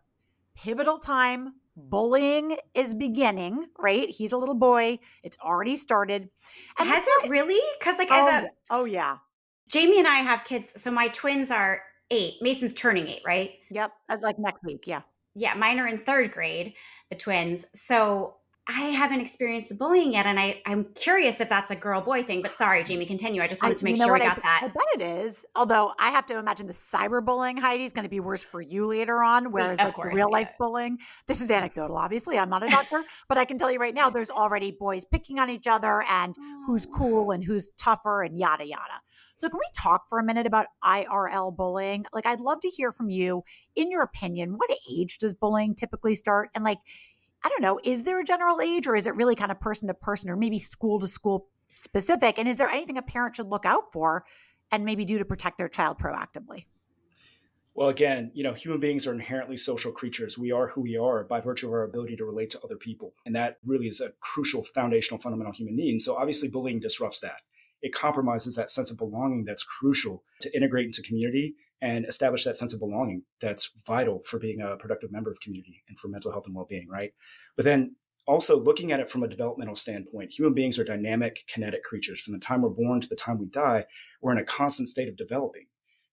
pivotal 0.56 0.98
time. 0.98 1.56
Bullying 1.76 2.58
is 2.74 2.94
beginning, 2.94 3.68
right? 3.80 4.10
He's 4.10 4.34
a 4.34 4.38
little 4.38 4.56
boy. 4.56 5.00
It's 5.24 5.38
already 5.40 5.78
started. 5.78 6.30
And 6.78 6.88
has 6.88 7.04
it 7.08 7.30
really? 7.30 7.60
Because, 7.80 7.98
like, 7.98 8.10
oh, 8.12 8.28
as 8.28 8.44
a 8.44 8.50
oh 8.70 8.84
yeah, 8.84 9.18
Jamie 9.70 10.00
and 10.00 10.08
I 10.08 10.16
have 10.16 10.44
kids. 10.44 10.74
So 10.76 10.92
my 10.92 11.08
twins 11.08 11.50
are 11.50 11.82
eight. 12.12 12.36
Mason's 12.42 12.74
turning 12.76 13.08
eight, 13.08 13.22
right? 13.26 13.54
Yep. 13.72 13.92
That's 14.08 14.24
like 14.24 14.38
next 14.38 14.64
week. 14.64 14.86
Yeah. 14.86 15.02
Yeah. 15.36 15.56
Mine 15.56 15.80
are 15.80 15.88
in 15.88 15.98
third 15.98 16.32
grade, 16.32 16.74
the 17.10 17.16
twins. 17.16 17.66
So 17.74 18.36
I 18.68 18.82
haven't 18.82 19.22
experienced 19.22 19.70
the 19.70 19.76
bullying 19.76 20.14
yet, 20.14 20.28
and 20.28 20.40
I, 20.40 20.62
I'm 20.68 20.86
curious 20.94 21.42
if 21.42 21.50
that's 21.50 21.72
a 21.72 21.76
girl 21.76 22.00
boy 22.00 22.22
thing. 22.22 22.44
But 22.44 22.54
sorry, 22.54 22.84
Jamie, 22.86 23.06
continue. 23.06 23.42
I 23.42 23.48
just 23.48 23.64
wanted 23.64 23.78
to 23.80 23.84
make 23.86 23.98
sure 23.98 24.16
I 24.16 24.20
got 24.20 24.38
I, 24.38 24.42
that. 24.42 24.62
I 24.64 24.68
bet 24.68 24.84
it 24.96 25.02
is. 25.02 25.46
Although 25.56 25.94
I 26.00 26.12
have 26.12 26.28
to 26.28 26.38
imagine 26.38 26.68
the 26.68 26.74
cyberbullying, 26.74 27.60
Heidi, 27.60 27.86
is 27.86 27.94
going 27.94 28.04
to 28.04 28.10
be 28.10 28.20
worse 28.20 28.46
for 28.46 28.62
you 28.62 28.86
later 28.86 29.24
on. 29.24 29.52
Whereas 29.52 29.80
of 29.80 29.86
like 29.86 29.94
course, 29.96 30.16
real 30.16 30.32
life 30.32 30.50
yeah. 30.52 30.56
bullying, 30.60 31.00
this 31.28 31.42
is 31.42 31.50
mm-hmm. 31.50 31.58
anecdotal. 31.58 31.98
Obviously, 31.98 32.38
I'm 32.38 32.50
not 32.50 32.64
a 32.64 32.70
doctor, 32.70 33.04
but 33.28 33.38
I 33.38 33.46
can 33.46 33.58
tell 33.58 33.72
you 33.72 33.80
right 33.80 33.96
now, 33.96 34.10
there's 34.10 34.30
already 34.30 34.72
boys 34.72 35.06
picking 35.06 35.40
on 35.40 35.50
each 35.50 35.68
other 35.68 36.04
and 36.08 36.36
who's 36.68 36.86
Oh. 36.92 36.98
cool 36.98 37.32
and 37.32 37.44
who's 37.44 37.72
tougher 37.72 38.24
and 38.24 38.38
yada 38.38 38.66
yada. 38.66 39.02
So 39.36 39.50
can 39.50 39.58
we 39.58 39.68
talk 39.76 40.08
for 40.08 40.20
a 40.20 40.24
minute 40.24 40.46
about 40.46 40.68
IRL 40.84 41.56
bullying? 41.56 42.06
Like, 42.14 42.26
I'd 42.26 42.40
love 42.40 42.60
to 42.62 42.68
hear 42.68 42.92
from 42.92 43.10
you. 43.10 43.44
In 43.76 43.90
your 43.90 44.04
opinion, 44.04 44.54
what 44.58 44.70
age 44.92 45.18
does 45.18 45.34
bullying 45.34 45.74
typically 45.74 46.16
start? 46.16 46.50
And 46.54 46.64
like, 46.64 46.78
I 47.44 47.50
don't 47.50 47.62
know, 47.62 47.80
is 47.84 48.04
there 48.04 48.20
a 48.20 48.24
general 48.24 48.62
age 48.62 48.88
or 48.88 48.96
is 48.96 49.08
it 49.08 49.16
really 49.16 49.36
kind 49.36 49.52
of 49.52 49.60
person 49.60 49.88
to 49.88 49.94
person 49.94 50.30
or 50.30 50.36
maybe 50.36 50.60
school 50.60 51.00
to 51.00 51.08
school 51.08 51.48
specific? 51.76 52.38
And 52.38 52.48
is 52.48 52.58
there 52.58 52.70
anything 52.70 52.98
a 52.98 53.02
parent 53.02 53.36
should 53.36 53.48
look 53.48 53.66
out 53.66 53.92
for 53.92 54.26
and 54.72 54.86
maybe 54.86 55.06
do 55.06 55.18
to 55.18 55.26
protect 55.26 55.58
their 55.58 55.70
child 55.70 55.98
proactively? 55.98 56.66
Well, 57.74 57.90
again, 57.90 58.32
you 58.34 58.44
know, 58.44 58.54
human 58.54 58.80
beings 58.80 59.08
are 59.08 59.14
inherently 59.14 59.56
social 59.56 59.94
creatures. 59.94 60.38
We 60.38 60.52
are 60.52 60.68
who 60.68 60.82
we 60.82 60.98
are 60.98 61.24
by 61.24 61.40
virtue 61.40 61.68
of 61.68 61.74
our 61.74 61.84
ability 61.84 62.18
to 62.18 62.26
relate 62.26 62.50
to 62.52 62.60
other 62.62 62.76
people. 62.76 63.14
And 63.26 63.36
that 63.36 63.58
really 63.66 63.88
is 63.88 64.02
a 64.02 64.12
crucial, 64.20 64.64
foundational, 64.64 65.20
fundamental 65.20 65.54
human 65.54 65.78
need. 65.78 65.92
And 65.92 66.02
so 66.02 66.16
obviously, 66.16 66.50
bullying 66.50 66.82
disrupts 66.82 67.22
that. 67.22 67.42
It 67.82 67.94
compromises 67.94 68.56
that 68.56 68.70
sense 68.70 68.92
of 68.92 68.98
belonging 68.98 69.46
that's 69.46 69.64
crucial 69.64 70.24
to 70.42 70.56
integrate 70.56 70.86
into 70.86 71.02
community 71.02 71.56
and 71.82 72.06
establish 72.06 72.44
that 72.44 72.58
sense 72.58 72.74
of 72.74 72.80
belonging 72.80 73.24
that's 73.40 73.72
vital 73.88 74.22
for 74.24 74.40
being 74.40 74.62
a 74.62 74.78
productive 74.78 75.12
member 75.12 75.32
of 75.32 75.40
community 75.40 75.82
and 75.90 75.98
for 76.00 76.08
mental 76.08 76.32
health 76.32 76.46
and 76.46 76.56
well 76.56 76.68
being, 76.70 76.88
right? 76.88 77.14
But 77.56 77.66
then 77.66 77.96
also 78.28 78.60
looking 78.60 78.92
at 78.92 79.00
it 79.00 79.10
from 79.10 79.24
a 79.24 79.28
developmental 79.28 79.76
standpoint, 79.76 80.32
human 80.32 80.54
beings 80.54 80.78
are 80.78 80.84
dynamic, 80.84 81.44
kinetic 81.48 81.84
creatures. 81.84 82.22
From 82.22 82.34
the 82.34 82.40
time 82.40 82.62
we're 82.62 82.70
born 82.70 83.02
to 83.02 83.10
the 83.10 83.16
time 83.16 83.40
we 83.40 83.48
die, 83.48 83.86
we're 84.22 84.32
in 84.32 84.38
a 84.38 84.44
constant 84.44 84.90
state 84.90 85.10
of 85.10 85.18
developing. 85.18 85.66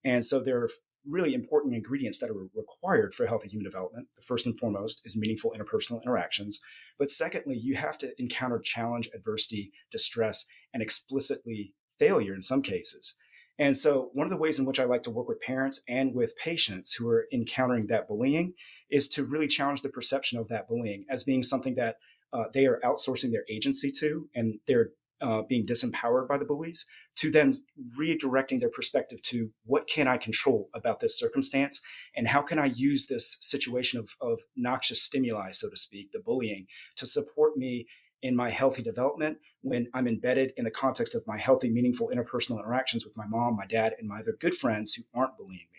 And 0.05 0.25
so 0.25 0.41
there 0.41 0.59
are 0.59 0.71
really 1.07 1.35
important 1.35 1.75
ingredients 1.75 2.19
that 2.19 2.31
are 2.31 2.49
required 2.55 3.15
for 3.15 3.27
healthy 3.27 3.49
human 3.49 3.65
development. 3.65 4.09
The 4.17 4.23
first 4.23 4.47
and 4.47 4.59
foremost 4.59 5.03
is 5.05 5.17
meaningful 5.17 5.55
interpersonal 5.57 6.03
interactions. 6.03 6.61
But 6.99 7.11
secondly, 7.11 7.57
you 7.57 7.77
have 7.77 7.99
to 7.99 8.13
encounter 8.19 8.59
challenge, 8.59 9.09
adversity, 9.15 9.73
distress, 9.91 10.47
and 10.73 10.83
explicitly 10.83 11.75
failure 11.99 12.35
in 12.35 12.43
some 12.43 12.63
cases. 12.63 13.15
And 13.59 13.77
so, 13.77 14.11
one 14.13 14.25
of 14.25 14.31
the 14.31 14.37
ways 14.37 14.59
in 14.59 14.65
which 14.65 14.79
I 14.79 14.85
like 14.85 15.03
to 15.05 15.11
work 15.11 15.29
with 15.29 15.41
parents 15.41 15.81
and 15.89 16.15
with 16.15 16.37
patients 16.37 16.93
who 16.93 17.09
are 17.09 17.27
encountering 17.33 17.89
that 17.89 18.07
bullying 18.07 18.55
is 18.91 19.09
to 19.09 19.25
really 19.25 19.49
challenge 19.49 19.83
the 19.83 19.89
perception 19.89 20.39
of 20.39 20.49
that 20.49 20.69
bullying 20.69 21.05
as 21.11 21.25
being 21.25 21.43
something 21.43 21.75
that 21.75 21.97
uh, 22.33 22.45
they 22.53 22.67
are 22.67 22.81
outsourcing 22.85 23.33
their 23.33 23.45
agency 23.51 23.91
to, 23.91 24.29
and 24.35 24.61
they're 24.67 24.91
uh, 25.21 25.43
being 25.43 25.67
disempowered 25.67 26.29
by 26.29 26.39
the 26.39 26.45
bullies 26.45 26.87
to 27.17 27.31
then 27.31 27.53
redirecting 27.99 28.61
their 28.61 28.71
perspective 28.71 29.21
to 29.23 29.51
what 29.65 29.89
can 29.89 30.07
I 30.07 30.17
control 30.17 30.69
about 30.75 31.01
this 31.01 31.19
circumstance 31.19 31.81
and 32.15 32.29
how 32.29 32.41
can 32.41 32.59
I 32.59 32.67
use 32.67 33.07
this 33.07 33.37
situation 33.41 33.99
of, 33.99 34.11
of 34.21 34.41
noxious 34.57 35.03
stimuli, 35.03 35.51
so 35.51 35.69
to 35.69 35.77
speak, 35.77 36.13
the 36.13 36.21
bullying, 36.21 36.67
to 36.97 37.07
support 37.07 37.57
me 37.57 37.87
in 38.23 38.35
my 38.35 38.51
healthy 38.51 38.83
development 38.83 39.39
when 39.63 39.89
I'm 39.95 40.09
embedded 40.09 40.53
in 40.57 40.65
the 40.65 40.71
context 40.71 41.15
of 41.15 41.27
my 41.27 41.39
healthy, 41.39 41.71
meaningful 41.71 42.11
interpersonal 42.15 42.59
interactions 42.59 43.05
with 43.05 43.17
my 43.17 43.27
mom, 43.27 43.57
my 43.57 43.67
dad, 43.67 43.95
and 43.99 44.09
my 44.09 44.21
other 44.21 44.37
good 44.39 44.55
friends 44.55 44.95
who 44.95 45.03
aren't 45.15 45.37
bullying 45.37 45.67
me. 45.73 45.79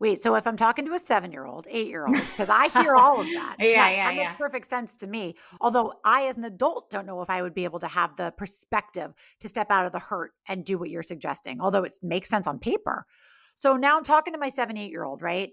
Wait, 0.00 0.22
so 0.22 0.34
if 0.34 0.46
I'm 0.46 0.56
talking 0.56 0.84
to 0.86 0.92
a 0.92 0.98
seven 0.98 1.30
year 1.30 1.46
old, 1.46 1.66
eight 1.70 1.88
year 1.88 2.04
old, 2.06 2.16
because 2.16 2.48
I 2.50 2.68
hear 2.68 2.94
all 2.94 3.20
of 3.20 3.26
that. 3.26 3.56
yeah, 3.58 3.66
yeah, 3.66 3.90
yeah, 3.90 4.04
that 4.04 4.14
yeah. 4.14 4.28
makes 4.28 4.38
perfect 4.38 4.68
sense 4.68 4.96
to 4.96 5.06
me. 5.06 5.36
Although 5.60 5.94
I, 6.04 6.26
as 6.26 6.36
an 6.36 6.44
adult, 6.44 6.90
don't 6.90 7.06
know 7.06 7.22
if 7.22 7.30
I 7.30 7.42
would 7.42 7.54
be 7.54 7.64
able 7.64 7.78
to 7.78 7.86
have 7.86 8.16
the 8.16 8.32
perspective 8.36 9.14
to 9.40 9.48
step 9.48 9.70
out 9.70 9.86
of 9.86 9.92
the 9.92 10.00
hurt 10.00 10.32
and 10.48 10.64
do 10.64 10.78
what 10.78 10.90
you're 10.90 11.02
suggesting, 11.02 11.60
although 11.60 11.84
it 11.84 11.94
makes 12.02 12.28
sense 12.28 12.46
on 12.46 12.58
paper. 12.58 13.06
So 13.54 13.76
now 13.76 13.96
I'm 13.96 14.04
talking 14.04 14.32
to 14.34 14.38
my 14.38 14.48
seven, 14.48 14.76
eight 14.76 14.90
year 14.90 15.04
old, 15.04 15.22
right? 15.22 15.50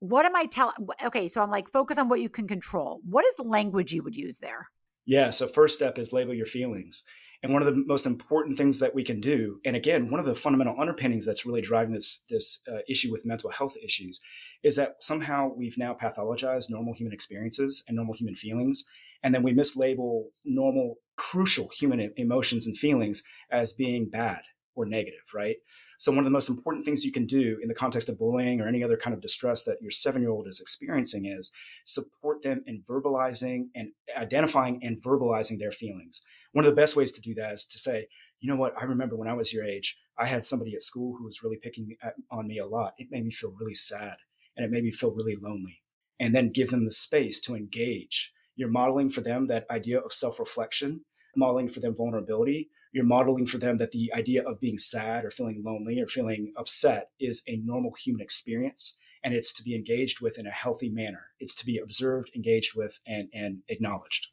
What 0.00 0.26
am 0.26 0.36
I 0.36 0.44
telling? 0.44 0.74
Okay, 1.04 1.26
so 1.26 1.42
I'm 1.42 1.50
like, 1.50 1.70
focus 1.70 1.98
on 1.98 2.08
what 2.08 2.20
you 2.20 2.28
can 2.28 2.46
control. 2.46 3.00
What 3.04 3.24
is 3.24 3.34
the 3.36 3.42
language 3.42 3.92
you 3.92 4.02
would 4.02 4.16
use 4.16 4.38
there? 4.38 4.68
Yeah. 5.08 5.30
So, 5.30 5.48
first 5.48 5.74
step 5.74 5.98
is 5.98 6.12
label 6.12 6.34
your 6.34 6.46
feelings. 6.46 7.02
And 7.42 7.52
one 7.52 7.62
of 7.62 7.72
the 7.72 7.82
most 7.86 8.04
important 8.04 8.56
things 8.58 8.78
that 8.80 8.94
we 8.94 9.04
can 9.04 9.20
do, 9.20 9.58
and 9.64 9.74
again, 9.74 10.10
one 10.10 10.20
of 10.20 10.26
the 10.26 10.34
fundamental 10.34 10.78
underpinnings 10.78 11.24
that's 11.24 11.46
really 11.46 11.62
driving 11.62 11.94
this 11.94 12.22
this 12.28 12.60
uh, 12.70 12.80
issue 12.88 13.10
with 13.10 13.24
mental 13.24 13.50
health 13.50 13.74
issues, 13.82 14.20
is 14.62 14.76
that 14.76 14.96
somehow 15.00 15.50
we've 15.56 15.78
now 15.78 15.94
pathologized 15.94 16.68
normal 16.68 16.92
human 16.92 17.14
experiences 17.14 17.82
and 17.88 17.96
normal 17.96 18.14
human 18.14 18.34
feelings, 18.34 18.84
and 19.22 19.34
then 19.34 19.42
we 19.42 19.54
mislabel 19.54 20.24
normal, 20.44 20.96
crucial 21.16 21.70
human 21.78 22.12
emotions 22.16 22.66
and 22.66 22.76
feelings 22.76 23.22
as 23.50 23.72
being 23.72 24.10
bad 24.10 24.42
or 24.74 24.84
negative, 24.84 25.24
right? 25.32 25.56
So 25.98 26.12
one 26.12 26.20
of 26.20 26.24
the 26.24 26.30
most 26.30 26.48
important 26.48 26.84
things 26.84 27.04
you 27.04 27.12
can 27.12 27.26
do 27.26 27.58
in 27.60 27.68
the 27.68 27.74
context 27.74 28.08
of 28.08 28.18
bullying 28.18 28.60
or 28.60 28.68
any 28.68 28.84
other 28.84 28.96
kind 28.96 29.14
of 29.14 29.20
distress 29.20 29.64
that 29.64 29.82
your 29.82 29.90
seven 29.90 30.22
year 30.22 30.30
old 30.30 30.46
is 30.46 30.60
experiencing 30.60 31.26
is 31.26 31.52
support 31.84 32.42
them 32.42 32.62
in 32.66 32.82
verbalizing 32.88 33.66
and 33.74 33.90
identifying 34.16 34.78
and 34.82 35.02
verbalizing 35.02 35.58
their 35.58 35.72
feelings 35.72 36.22
one 36.52 36.64
of 36.64 36.70
the 36.74 36.80
best 36.80 36.96
ways 36.96 37.12
to 37.12 37.20
do 37.20 37.34
that 37.34 37.52
is 37.52 37.66
to 37.66 37.78
say, 37.78 38.08
you 38.40 38.48
know 38.48 38.58
what, 38.58 38.74
I 38.76 38.84
remember 38.84 39.16
when 39.16 39.28
I 39.28 39.34
was 39.34 39.52
your 39.52 39.64
age, 39.64 39.96
I 40.18 40.26
had 40.26 40.44
somebody 40.44 40.74
at 40.74 40.82
school 40.82 41.16
who 41.16 41.24
was 41.24 41.42
really 41.42 41.56
picking 41.56 41.96
uh, 42.02 42.10
on 42.30 42.46
me 42.46 42.58
a 42.58 42.66
lot. 42.66 42.94
It 42.98 43.08
made 43.10 43.24
me 43.24 43.30
feel 43.30 43.54
really 43.58 43.74
sad 43.74 44.16
and 44.56 44.64
it 44.64 44.70
made 44.70 44.84
me 44.84 44.90
feel 44.90 45.10
really 45.10 45.36
lonely. 45.36 45.82
And 46.20 46.34
then 46.34 46.50
give 46.50 46.70
them 46.70 46.84
the 46.84 46.92
space 46.92 47.38
to 47.40 47.54
engage. 47.54 48.32
You're 48.56 48.70
modeling 48.70 49.08
for 49.08 49.20
them 49.20 49.46
that 49.46 49.66
idea 49.70 50.00
of 50.00 50.12
self 50.12 50.40
reflection, 50.40 51.02
modeling 51.36 51.68
for 51.68 51.78
them 51.78 51.94
vulnerability. 51.94 52.70
You're 52.92 53.04
modeling 53.04 53.46
for 53.46 53.58
them 53.58 53.78
that 53.78 53.90
the 53.90 54.12
idea 54.14 54.42
of 54.42 54.60
being 54.60 54.78
sad 54.78 55.24
or 55.24 55.30
feeling 55.30 55.62
lonely 55.64 56.00
or 56.00 56.06
feeling 56.06 56.52
upset 56.56 57.10
is 57.20 57.42
a 57.46 57.56
normal 57.56 57.92
human 58.02 58.22
experience 58.22 58.96
and 59.24 59.34
it's 59.34 59.52
to 59.54 59.62
be 59.62 59.74
engaged 59.74 60.20
with 60.20 60.38
in 60.38 60.46
a 60.46 60.50
healthy 60.50 60.88
manner. 60.88 61.26
It's 61.40 61.54
to 61.56 61.66
be 61.66 61.78
observed, 61.78 62.30
engaged 62.34 62.76
with, 62.76 63.00
and, 63.06 63.28
and 63.32 63.62
acknowledged. 63.68 64.28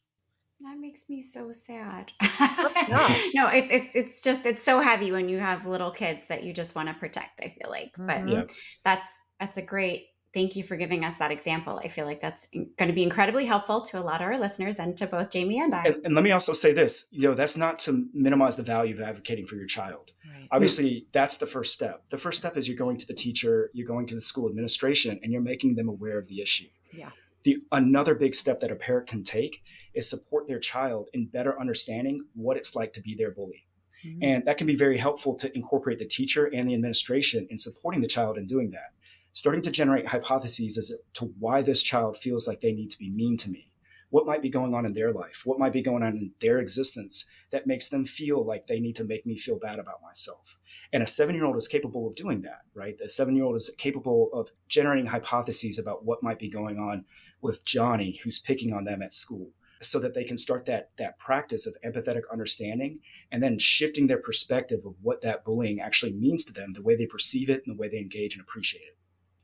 That 0.61 0.77
makes 0.79 1.05
me 1.09 1.21
so 1.21 1.51
sad. 1.51 2.13
no, 2.21 3.49
it's 3.49 3.71
it's 3.71 3.95
it's 3.95 4.23
just 4.23 4.45
it's 4.45 4.63
so 4.63 4.79
heavy 4.79 5.11
when 5.11 5.27
you 5.27 5.37
have 5.37 5.67
little 5.67 5.91
kids 5.91 6.25
that 6.25 6.43
you 6.43 6.53
just 6.53 6.75
want 6.75 6.87
to 6.87 6.93
protect, 6.93 7.41
I 7.41 7.49
feel 7.49 7.69
like. 7.69 7.91
But. 7.97 8.27
Yeah. 8.27 8.43
Mm-hmm. 8.43 8.53
that's 8.83 9.21
that's 9.39 9.57
a 9.57 9.61
great 9.61 10.07
thank 10.35 10.55
you 10.55 10.63
for 10.63 10.75
giving 10.75 11.05
us 11.05 11.17
that 11.17 11.31
example. 11.31 11.79
I 11.83 11.87
feel 11.87 12.05
like 12.05 12.19
that's 12.19 12.47
going 12.51 12.89
to 12.89 12.93
be 12.93 13.01
incredibly 13.01 13.45
helpful 13.45 13.81
to 13.83 13.97
a 13.97 14.03
lot 14.03 14.21
of 14.21 14.27
our 14.27 14.37
listeners 14.37 14.77
and 14.77 14.95
to 14.97 15.07
both 15.07 15.31
Jamie 15.31 15.59
and 15.59 15.73
I. 15.73 15.85
And, 15.85 16.05
and 16.05 16.13
let 16.13 16.23
me 16.23 16.31
also 16.31 16.53
say 16.53 16.73
this, 16.73 17.07
you 17.09 17.27
know, 17.29 17.33
that's 17.33 17.55
not 17.55 17.79
to 17.79 18.05
minimize 18.13 18.57
the 18.57 18.63
value 18.63 18.93
of 18.93 19.01
advocating 19.01 19.45
for 19.45 19.55
your 19.55 19.65
child. 19.65 20.11
Right. 20.29 20.47
Obviously, 20.51 21.07
that's 21.13 21.37
the 21.37 21.45
first 21.45 21.73
step. 21.73 22.03
The 22.09 22.17
first 22.17 22.37
step 22.37 22.57
is 22.57 22.67
you're 22.67 22.77
going 22.77 22.97
to 22.97 23.07
the 23.07 23.13
teacher, 23.13 23.71
you're 23.73 23.87
going 23.87 24.05
to 24.07 24.15
the 24.15 24.21
school 24.21 24.49
administration, 24.49 25.19
and 25.23 25.31
you're 25.31 25.41
making 25.41 25.75
them 25.75 25.87
aware 25.87 26.19
of 26.19 26.27
the 26.27 26.41
issue. 26.41 26.67
Yeah. 26.91 27.11
The 27.43 27.57
another 27.71 28.13
big 28.13 28.35
step 28.35 28.59
that 28.59 28.71
a 28.71 28.75
parent 28.75 29.07
can 29.07 29.23
take 29.23 29.63
is 29.93 30.09
support 30.09 30.47
their 30.47 30.59
child 30.59 31.09
in 31.13 31.27
better 31.27 31.57
understanding 31.57 32.19
what 32.33 32.57
it's 32.57 32.75
like 32.75 32.91
to 32.93 33.01
be 33.01 33.15
their 33.15 33.31
bully. 33.31 33.67
Mhm. 34.05 34.17
And 34.21 34.45
that 34.45 34.57
can 34.57 34.67
be 34.67 34.75
very 34.75 34.97
helpful 34.97 35.35
to 35.35 35.55
incorporate 35.55 35.99
the 35.99 36.05
teacher 36.05 36.45
and 36.45 36.67
the 36.67 36.73
administration 36.73 37.47
in 37.49 37.57
supporting 37.57 38.01
the 38.01 38.07
child 38.07 38.37
in 38.37 38.47
doing 38.47 38.71
that. 38.71 38.91
Starting 39.35 39.61
to 39.61 39.69
generate 39.69 40.07
hypotheses 40.07 40.77
as 40.77 40.93
to 41.13 41.25
why 41.39 41.61
this 41.61 41.83
child 41.83 42.15
feels 42.15 42.47
like 42.47 42.61
they 42.61 42.71
need 42.71 42.89
to 42.89 42.97
be 42.97 43.09
mean 43.09 43.35
to 43.35 43.49
me. 43.49 43.69
What 44.09 44.25
might 44.25 44.41
be 44.41 44.47
going 44.47 44.73
on 44.73 44.85
in 44.85 44.93
their 44.93 45.11
life? 45.11 45.41
What 45.43 45.59
might 45.59 45.73
be 45.73 45.81
going 45.81 46.03
on 46.03 46.15
in 46.15 46.31
their 46.39 46.59
existence 46.59 47.25
that 47.51 47.67
makes 47.67 47.89
them 47.89 48.05
feel 48.05 48.45
like 48.45 48.67
they 48.67 48.79
need 48.79 48.95
to 48.95 49.03
make 49.03 49.25
me 49.25 49.35
feel 49.35 49.59
bad 49.59 49.77
about 49.77 50.01
myself? 50.01 50.57
And 50.93 51.03
a 51.03 51.07
seven 51.07 51.35
year 51.35 51.43
old 51.43 51.57
is 51.57 51.67
capable 51.67 52.07
of 52.07 52.15
doing 52.15 52.43
that, 52.43 52.61
right? 52.73 52.97
The 52.97 53.09
seven 53.09 53.35
year 53.35 53.43
old 53.43 53.57
is 53.57 53.69
capable 53.77 54.29
of 54.31 54.51
generating 54.69 55.07
hypotheses 55.07 55.77
about 55.77 56.05
what 56.05 56.23
might 56.23 56.39
be 56.39 56.47
going 56.47 56.79
on 56.79 57.03
with 57.41 57.65
Johnny, 57.65 58.21
who's 58.23 58.39
picking 58.39 58.71
on 58.71 58.85
them 58.85 59.01
at 59.01 59.13
school, 59.13 59.49
so 59.81 59.99
that 59.99 60.13
they 60.13 60.23
can 60.23 60.37
start 60.37 60.63
that, 60.67 60.91
that 60.97 61.19
practice 61.19 61.67
of 61.67 61.75
empathetic 61.85 62.21
understanding 62.31 62.99
and 63.33 63.43
then 63.43 63.59
shifting 63.59 64.07
their 64.07 64.21
perspective 64.21 64.85
of 64.85 64.95
what 65.01 65.19
that 65.23 65.43
bullying 65.43 65.81
actually 65.81 66.13
means 66.13 66.45
to 66.45 66.53
them, 66.53 66.71
the 66.71 66.81
way 66.81 66.95
they 66.95 67.05
perceive 67.05 67.49
it 67.49 67.63
and 67.67 67.75
the 67.75 67.81
way 67.81 67.89
they 67.89 67.97
engage 67.97 68.33
and 68.33 68.41
appreciate 68.41 68.83
it. 68.83 68.94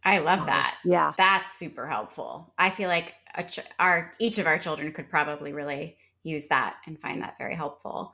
I 0.03 0.19
love 0.19 0.45
that. 0.47 0.77
Yeah. 0.83 1.13
That's 1.17 1.53
super 1.53 1.87
helpful. 1.87 2.53
I 2.57 2.69
feel 2.69 2.89
like 2.89 3.13
a 3.35 3.43
ch- 3.43 3.59
our 3.79 4.13
each 4.19 4.37
of 4.37 4.47
our 4.47 4.57
children 4.57 4.91
could 4.91 5.09
probably 5.09 5.53
really 5.53 5.97
use 6.23 6.47
that 6.47 6.77
and 6.85 6.99
find 6.99 7.21
that 7.21 7.37
very 7.37 7.55
helpful. 7.55 8.13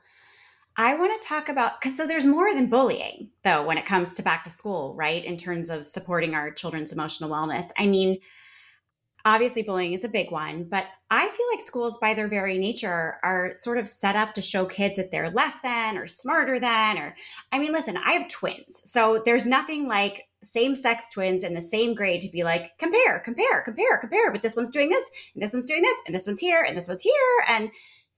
I 0.76 0.94
want 0.94 1.20
to 1.20 1.26
talk 1.26 1.48
about 1.48 1.80
because 1.80 1.96
so 1.96 2.06
there's 2.06 2.24
more 2.24 2.54
than 2.54 2.66
bullying 2.66 3.30
though 3.42 3.64
when 3.66 3.78
it 3.78 3.86
comes 3.86 4.14
to 4.14 4.22
back 4.22 4.44
to 4.44 4.50
school, 4.50 4.94
right? 4.94 5.24
In 5.24 5.36
terms 5.36 5.70
of 5.70 5.84
supporting 5.84 6.34
our 6.34 6.50
children's 6.50 6.92
emotional 6.92 7.30
wellness. 7.30 7.70
I 7.76 7.86
mean, 7.86 8.18
obviously 9.28 9.62
bullying 9.62 9.92
is 9.92 10.04
a 10.04 10.08
big 10.08 10.30
one, 10.30 10.64
but 10.64 10.86
I 11.10 11.28
feel 11.28 11.46
like 11.52 11.60
schools 11.60 11.98
by 11.98 12.14
their 12.14 12.28
very 12.28 12.56
nature 12.56 13.18
are 13.22 13.50
sort 13.54 13.76
of 13.76 13.86
set 13.86 14.16
up 14.16 14.32
to 14.32 14.40
show 14.40 14.64
kids 14.64 14.96
that 14.96 15.10
they're 15.10 15.28
less 15.28 15.60
than 15.60 15.98
or 15.98 16.06
smarter 16.06 16.58
than 16.58 16.96
or 16.96 17.14
I 17.52 17.58
mean, 17.58 17.72
listen, 17.72 17.98
I 17.98 18.12
have 18.12 18.28
twins. 18.28 18.80
So 18.84 19.20
there's 19.22 19.46
nothing 19.46 19.86
like 19.86 20.28
same-sex 20.42 21.10
twins 21.10 21.42
in 21.42 21.52
the 21.52 21.60
same 21.60 21.94
grade 21.94 22.22
to 22.22 22.30
be 22.30 22.42
like 22.42 22.78
compare, 22.78 23.20
compare, 23.20 23.60
compare, 23.60 23.98
compare, 23.98 24.32
but 24.32 24.40
this 24.40 24.56
one's 24.56 24.70
doing 24.70 24.88
this 24.88 25.04
and 25.34 25.42
this 25.42 25.52
one's 25.52 25.66
doing 25.66 25.82
this 25.82 25.98
and 26.06 26.14
this 26.14 26.26
one's 26.26 26.40
here 26.40 26.62
and 26.62 26.76
this 26.76 26.88
one's 26.88 27.02
here 27.02 27.44
and 27.48 27.70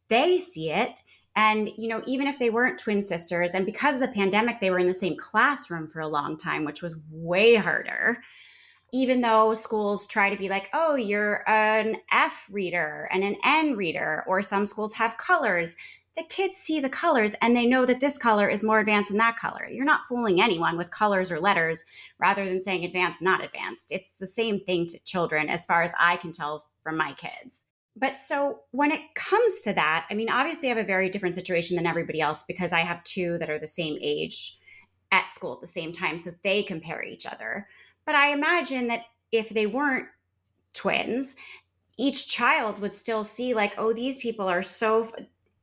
they 0.08 0.38
see 0.38 0.70
it 0.70 0.90
and 1.34 1.70
you 1.76 1.88
know 1.88 2.02
even 2.06 2.28
if 2.28 2.38
they 2.38 2.50
weren't 2.50 2.78
twin 2.78 3.02
sisters 3.02 3.54
and 3.54 3.66
because 3.66 3.94
of 3.96 4.00
the 4.00 4.08
pandemic 4.08 4.60
they 4.60 4.70
were 4.70 4.78
in 4.78 4.86
the 4.86 4.94
same 4.94 5.16
classroom 5.16 5.88
for 5.88 6.00
a 6.00 6.08
long 6.08 6.36
time 6.36 6.64
which 6.64 6.82
was 6.82 6.96
way 7.10 7.54
harder 7.54 8.18
even 8.92 9.20
though 9.20 9.54
schools 9.54 10.06
try 10.06 10.30
to 10.30 10.36
be 10.36 10.48
like 10.48 10.68
oh 10.72 10.94
you're 10.94 11.48
an 11.48 11.96
f 12.12 12.48
reader 12.52 13.08
and 13.10 13.22
an 13.22 13.36
n 13.44 13.76
reader 13.76 14.24
or 14.26 14.42
some 14.42 14.66
schools 14.66 14.94
have 14.94 15.16
colors 15.16 15.76
the 16.16 16.22
kids 16.24 16.56
see 16.56 16.80
the 16.80 16.88
colors 16.88 17.34
and 17.40 17.56
they 17.56 17.66
know 17.66 17.86
that 17.86 18.00
this 18.00 18.18
color 18.18 18.48
is 18.48 18.64
more 18.64 18.80
advanced 18.80 19.10
than 19.10 19.18
that 19.18 19.36
color 19.36 19.68
you're 19.70 19.84
not 19.84 20.06
fooling 20.08 20.40
anyone 20.40 20.76
with 20.76 20.90
colors 20.90 21.30
or 21.30 21.40
letters 21.40 21.84
rather 22.18 22.44
than 22.44 22.60
saying 22.60 22.84
advanced 22.84 23.22
not 23.22 23.44
advanced 23.44 23.92
it's 23.92 24.12
the 24.18 24.26
same 24.26 24.60
thing 24.64 24.86
to 24.86 25.02
children 25.04 25.48
as 25.48 25.64
far 25.66 25.82
as 25.82 25.92
i 25.98 26.16
can 26.16 26.32
tell 26.32 26.66
from 26.82 26.96
my 26.96 27.12
kids 27.14 27.66
but 27.96 28.16
so 28.16 28.60
when 28.70 28.92
it 28.92 29.14
comes 29.14 29.60
to 29.62 29.72
that, 29.74 30.06
I 30.10 30.14
mean, 30.14 30.30
obviously, 30.30 30.68
I 30.68 30.74
have 30.74 30.82
a 30.82 30.86
very 30.86 31.10
different 31.10 31.34
situation 31.34 31.76
than 31.76 31.86
everybody 31.86 32.20
else 32.20 32.44
because 32.44 32.72
I 32.72 32.80
have 32.80 33.02
two 33.04 33.36
that 33.38 33.50
are 33.50 33.58
the 33.58 33.66
same 33.66 33.98
age 34.00 34.56
at 35.12 35.30
school 35.30 35.54
at 35.54 35.60
the 35.60 35.66
same 35.66 35.92
time. 35.92 36.18
So 36.18 36.30
they 36.42 36.62
compare 36.62 37.02
each 37.02 37.26
other. 37.26 37.66
But 38.06 38.14
I 38.14 38.32
imagine 38.32 38.88
that 38.88 39.04
if 39.32 39.50
they 39.50 39.66
weren't 39.66 40.08
twins, 40.72 41.34
each 41.98 42.28
child 42.28 42.80
would 42.80 42.94
still 42.94 43.24
see, 43.24 43.54
like, 43.54 43.74
oh, 43.78 43.92
these 43.92 44.18
people 44.18 44.48
are 44.48 44.62
so. 44.62 45.10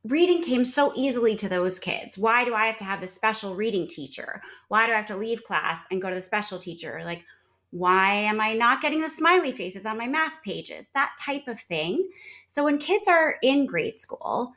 Reading 0.04 0.42
came 0.42 0.64
so 0.64 0.92
easily 0.94 1.34
to 1.34 1.48
those 1.48 1.78
kids. 1.78 2.16
Why 2.16 2.44
do 2.44 2.54
I 2.54 2.66
have 2.66 2.78
to 2.78 2.84
have 2.84 3.00
the 3.00 3.08
special 3.08 3.56
reading 3.56 3.88
teacher? 3.88 4.40
Why 4.68 4.86
do 4.86 4.92
I 4.92 4.96
have 4.96 5.06
to 5.06 5.16
leave 5.16 5.42
class 5.42 5.86
and 5.90 6.00
go 6.00 6.08
to 6.08 6.14
the 6.14 6.22
special 6.22 6.58
teacher? 6.58 7.02
Like, 7.04 7.24
why 7.70 8.12
am 8.14 8.40
I 8.40 8.54
not 8.54 8.80
getting 8.80 9.02
the 9.02 9.10
smiley 9.10 9.52
faces 9.52 9.84
on 9.84 9.98
my 9.98 10.06
math 10.06 10.42
pages? 10.42 10.88
That 10.94 11.12
type 11.20 11.48
of 11.48 11.58
thing. 11.58 12.08
So, 12.46 12.64
when 12.64 12.78
kids 12.78 13.08
are 13.08 13.36
in 13.42 13.66
grade 13.66 13.98
school, 13.98 14.54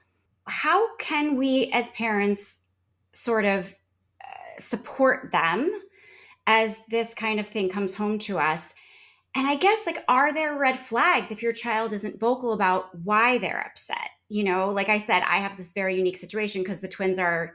how 0.48 0.96
can 0.98 1.36
we 1.36 1.72
as 1.74 1.90
parents 1.92 2.60
sort 3.14 3.46
of 3.46 3.76
uh, 4.24 4.60
support 4.60 5.32
them 5.32 5.82
as 6.52 6.80
this 6.90 7.14
kind 7.14 7.40
of 7.40 7.48
thing 7.48 7.70
comes 7.70 7.96
home 7.96 8.18
to 8.20 8.38
us? 8.38 8.74
And 9.36 9.48
I 9.48 9.56
guess, 9.56 9.86
like, 9.86 10.04
are 10.10 10.34
there 10.34 10.58
red 10.58 10.78
flags 10.78 11.32
if 11.32 11.42
your 11.42 11.54
child 11.54 11.94
isn't 11.94 12.20
vocal 12.20 12.52
about 12.52 12.90
why 13.04 13.38
they're 13.38 13.66
upset? 13.66 14.10
You 14.28 14.44
know, 14.44 14.68
like 14.68 14.90
I 14.90 14.98
said, 14.98 15.24
I 15.24 15.38
have 15.38 15.56
this 15.56 15.72
very 15.74 15.96
unique 15.96 16.18
situation 16.18 16.62
because 16.62 16.82
the 16.82 16.90
twins 16.90 17.18
are 17.18 17.54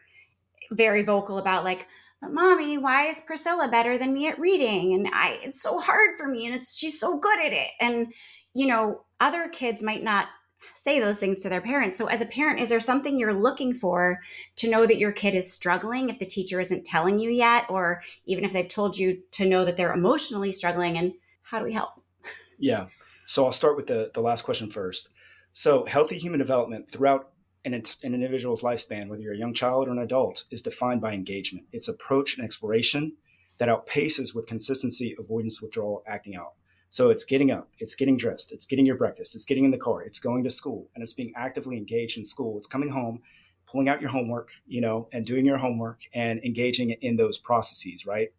very 0.72 1.02
vocal 1.02 1.36
about, 1.36 1.64
like, 1.64 1.86
mommy 2.22 2.78
why 2.78 3.04
is 3.04 3.20
priscilla 3.20 3.68
better 3.68 3.98
than 3.98 4.12
me 4.12 4.26
at 4.26 4.40
reading 4.40 4.94
and 4.94 5.06
i 5.12 5.38
it's 5.42 5.62
so 5.62 5.78
hard 5.78 6.16
for 6.16 6.26
me 6.26 6.46
and 6.46 6.54
it's 6.54 6.76
she's 6.76 6.98
so 6.98 7.18
good 7.18 7.38
at 7.38 7.52
it 7.52 7.68
and 7.78 8.12
you 8.54 8.66
know 8.66 9.04
other 9.20 9.48
kids 9.48 9.82
might 9.82 10.02
not 10.02 10.26
say 10.76 11.00
those 11.00 11.18
things 11.18 11.40
to 11.40 11.48
their 11.48 11.60
parents. 11.60 11.96
So, 11.96 12.06
as 12.06 12.20
a 12.20 12.26
parent, 12.26 12.60
is 12.60 12.68
there 12.68 12.80
something 12.80 13.18
you're 13.18 13.32
looking 13.32 13.74
for 13.74 14.20
to 14.56 14.70
know 14.70 14.86
that 14.86 14.98
your 14.98 15.12
kid 15.12 15.34
is 15.34 15.52
struggling 15.52 16.08
if 16.08 16.18
the 16.18 16.26
teacher 16.26 16.60
isn't 16.60 16.84
telling 16.84 17.18
you 17.18 17.30
yet, 17.30 17.66
or 17.68 18.02
even 18.26 18.44
if 18.44 18.52
they've 18.52 18.68
told 18.68 18.96
you 18.96 19.22
to 19.32 19.48
know 19.48 19.64
that 19.64 19.76
they're 19.76 19.92
emotionally 19.92 20.52
struggling? 20.52 20.96
And 20.98 21.14
how 21.42 21.58
do 21.58 21.64
we 21.64 21.72
help? 21.72 22.00
Yeah. 22.58 22.86
So, 23.26 23.44
I'll 23.44 23.52
start 23.52 23.76
with 23.76 23.86
the, 23.86 24.10
the 24.14 24.20
last 24.20 24.42
question 24.42 24.70
first. 24.70 25.10
So, 25.52 25.84
healthy 25.84 26.18
human 26.18 26.38
development 26.38 26.88
throughout 26.88 27.30
an, 27.64 27.74
an 27.74 28.14
individual's 28.14 28.62
lifespan, 28.62 29.08
whether 29.08 29.22
you're 29.22 29.34
a 29.34 29.38
young 29.38 29.54
child 29.54 29.88
or 29.88 29.92
an 29.92 29.98
adult, 29.98 30.44
is 30.50 30.62
defined 30.62 31.00
by 31.00 31.12
engagement. 31.12 31.66
It's 31.72 31.88
approach 31.88 32.36
and 32.36 32.44
exploration 32.44 33.16
that 33.58 33.68
outpaces 33.68 34.34
with 34.34 34.46
consistency 34.46 35.16
avoidance, 35.18 35.60
withdrawal, 35.60 36.02
acting 36.06 36.36
out. 36.36 36.54
So 36.96 37.10
it's 37.10 37.24
getting 37.24 37.50
up, 37.50 37.68
it's 37.78 37.94
getting 37.94 38.16
dressed, 38.16 38.52
it's 38.52 38.64
getting 38.64 38.86
your 38.86 38.96
breakfast, 38.96 39.34
it's 39.34 39.44
getting 39.44 39.66
in 39.66 39.70
the 39.70 39.76
car, 39.76 40.00
it's 40.00 40.18
going 40.18 40.42
to 40.44 40.50
school, 40.50 40.88
and 40.94 41.02
it's 41.02 41.12
being 41.12 41.30
actively 41.36 41.76
engaged 41.76 42.16
in 42.16 42.24
school. 42.24 42.56
It's 42.56 42.66
coming 42.66 42.88
home, 42.88 43.20
pulling 43.70 43.90
out 43.90 44.00
your 44.00 44.08
homework, 44.08 44.48
you 44.66 44.80
know, 44.80 45.06
and 45.12 45.26
doing 45.26 45.44
your 45.44 45.58
homework 45.58 46.00
and 46.14 46.42
engaging 46.42 46.92
in 46.92 47.18
those 47.18 47.36
processes, 47.36 48.06
right? 48.06 48.30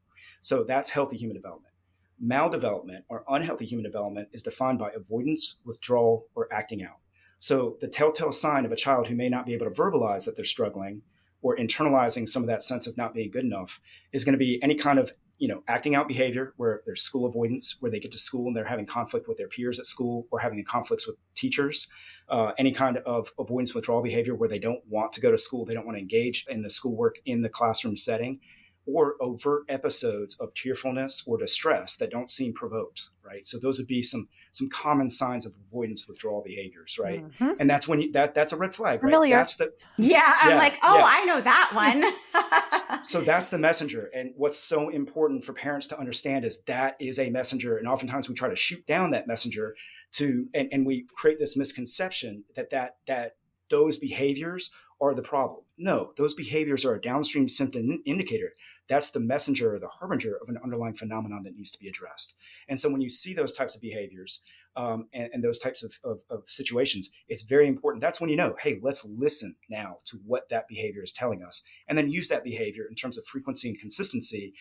So 0.42 0.64
that's 0.64 0.90
healthy 0.90 1.18
human 1.18 1.36
development. 1.36 1.76
Maldevelopment 2.20 3.04
or 3.10 3.24
unhealthy 3.30 3.68
human 3.68 3.84
development 3.84 4.30
is 4.34 4.42
defined 4.42 4.80
by 4.80 4.90
avoidance, 4.90 5.58
withdrawal, 5.64 6.26
or 6.34 6.52
acting 6.52 6.84
out. 6.84 6.98
So 7.38 7.78
the 7.80 7.88
telltale 7.88 8.32
sign 8.32 8.66
of 8.66 8.72
a 8.72 8.76
child 8.76 9.06
who 9.06 9.16
may 9.16 9.30
not 9.30 9.46
be 9.46 9.54
able 9.54 9.68
to 9.68 9.80
verbalize 9.80 10.26
that 10.26 10.36
they're 10.36 10.44
struggling 10.44 11.04
or 11.44 11.56
internalizing 11.56 12.28
some 12.28 12.42
of 12.42 12.48
that 12.48 12.64
sense 12.64 12.88
of 12.88 12.98
not 12.98 13.14
being 13.14 13.30
good 13.30 13.44
enough 13.44 13.80
is 14.12 14.24
going 14.24 14.34
to 14.34 14.40
be 14.40 14.60
any 14.64 14.74
kind 14.74 14.98
of 14.98 15.12
you 15.38 15.48
know, 15.48 15.64
acting 15.68 15.96
out 15.96 16.08
behavior 16.08 16.54
where 16.58 16.82
there's 16.86 17.02
school 17.02 17.26
avoidance, 17.26 17.78
where 17.80 17.92
they 17.92 18.00
get 18.00 18.12
to 18.12 18.18
school 18.18 18.48
and 18.48 18.56
they're 18.56 18.66
having 18.66 18.86
conflict 18.86 19.28
with 19.28 19.38
their 19.38 19.48
peers 19.48 19.78
at 19.80 19.86
school 19.86 20.28
or 20.32 20.40
having 20.40 20.64
conflicts 20.64 21.06
with 21.06 21.16
teachers, 21.36 21.88
uh, 22.30 22.52
any 22.58 22.72
kind 22.72 22.98
of 22.98 23.32
avoidance 23.38 23.76
withdrawal 23.76 24.02
behavior 24.02 24.36
where 24.36 24.50
they 24.50 24.60
don't 24.60 24.82
want 24.90 25.14
to 25.14 25.22
go 25.22 25.32
to 25.32 25.38
school, 25.38 25.64
they 25.64 25.74
don't 25.74 25.86
want 25.86 25.96
to 25.96 26.02
engage 26.02 26.46
in 26.50 26.62
the 26.62 26.70
schoolwork 26.70 27.20
in 27.26 27.42
the 27.42 27.50
classroom 27.50 27.96
setting, 27.96 28.40
or 28.88 29.16
overt 29.20 29.64
episodes 29.70 30.36
of 30.40 30.54
tearfulness 30.54 31.24
or 31.28 31.38
distress 31.38 31.98
that 31.98 32.10
don't 32.10 32.32
seem 32.32 32.54
provoked, 32.54 33.10
right? 33.24 33.46
So 33.46 33.60
those 33.60 33.78
would 33.78 33.88
be 33.88 34.02
some 34.02 34.28
some 34.52 34.70
common 34.70 35.10
signs 35.10 35.46
of 35.46 35.54
avoidance 35.68 36.08
withdrawal 36.08 36.42
behaviors, 36.44 36.98
right? 37.00 37.24
Mm-hmm. 37.24 37.52
And 37.60 37.70
that's 37.70 37.88
when 37.88 38.02
you 38.02 38.12
that 38.14 38.34
that's 38.34 38.54
a 38.54 38.58
red 38.58 38.74
flag, 38.74 39.04
right? 39.04 39.12
Familiar. 39.12 39.36
That's 39.36 39.56
the 39.56 39.74
Yeah, 39.98 40.34
I'm 40.42 40.52
yeah, 40.52 40.58
like, 40.58 40.78
"Oh, 40.84 40.98
yeah. 40.98 41.06
I 41.06 41.26
know 41.26 41.42
that 41.42 41.72
one." 41.74 43.04
so 43.08 43.22
that's 43.22 43.50
the 43.50 43.58
messenger. 43.58 44.10
And 44.14 44.32
what's 44.36 44.58
so 44.58 44.90
important 44.90 45.44
for 45.44 45.54
parents 45.54 45.88
to 45.88 46.00
understand 46.00 46.46
is 46.46 46.62
that 46.64 46.96
is 47.00 47.20
a 47.20 47.30
messenger 47.30 47.78
and 47.78 47.88
oftentimes 47.88 48.30
we 48.30 48.36
try 48.36 48.50
to 48.50 48.56
shoot 48.56 48.86
down 48.88 49.12
that 49.12 49.28
messenger 49.28 49.76
to 50.14 50.48
and, 50.54 50.70
and 50.72 50.86
we 50.86 51.06
create 51.14 51.40
this 51.40 51.58
misconception 51.58 52.46
that 52.56 52.70
that 52.70 52.98
that 53.08 53.36
those 53.70 53.98
behaviors 53.98 54.72
are 55.00 55.14
the 55.14 55.22
problem. 55.22 55.64
No, 55.78 56.12
those 56.18 56.34
behaviors 56.34 56.86
are 56.86 56.96
a 56.96 57.02
downstream 57.02 57.48
symptom 57.48 58.02
indicator 58.06 58.54
that's 58.88 59.12
the 59.12 59.20
messenger 59.20 59.76
or 59.76 59.80
the 59.80 59.88
harbinger 59.88 60.38
of 60.42 60.50
an 60.50 60.58
underlying 60.64 60.94
phenomenon 60.94 61.44
that 61.44 61.56
needs 61.56 61.72
to 61.72 61.80
be 61.80 61.88
addressed. 61.88 62.34
And 62.68 62.80
so 62.80 62.90
when 62.90 63.02
you 63.02 63.10
see 63.10 63.34
those 63.34 63.54
types 63.54 63.76
of 63.76 63.82
behaviors 63.82 64.42
um, 64.76 65.08
and, 65.14 65.30
and, 65.34 65.44
those 65.44 65.60
types 65.60 65.84
of, 65.84 65.98
of, 66.04 66.22
of 66.30 66.44
situations, 66.46 67.10
it's 67.28 67.44
very 67.44 67.68
important. 67.68 68.02
That's 68.02 68.22
when 68.22 68.30
you 68.30 68.36
know, 68.36 68.56
hey, 68.62 68.80
let's 68.82 69.04
listen 69.06 69.56
now 69.70 69.98
to 70.06 70.18
what 70.26 70.50
that 70.50 70.68
behavior 70.68 71.04
is 71.04 71.14
telling 71.14 71.44
us, 71.44 71.64
and 71.88 71.98
then 71.98 72.10
use 72.10 72.28
that 72.28 72.44
behavior 72.44 72.86
in 72.88 72.96
terms 72.96 73.18
of 73.18 73.26
frequency 73.26 73.70
and 73.70 73.80
consistency 73.80 74.54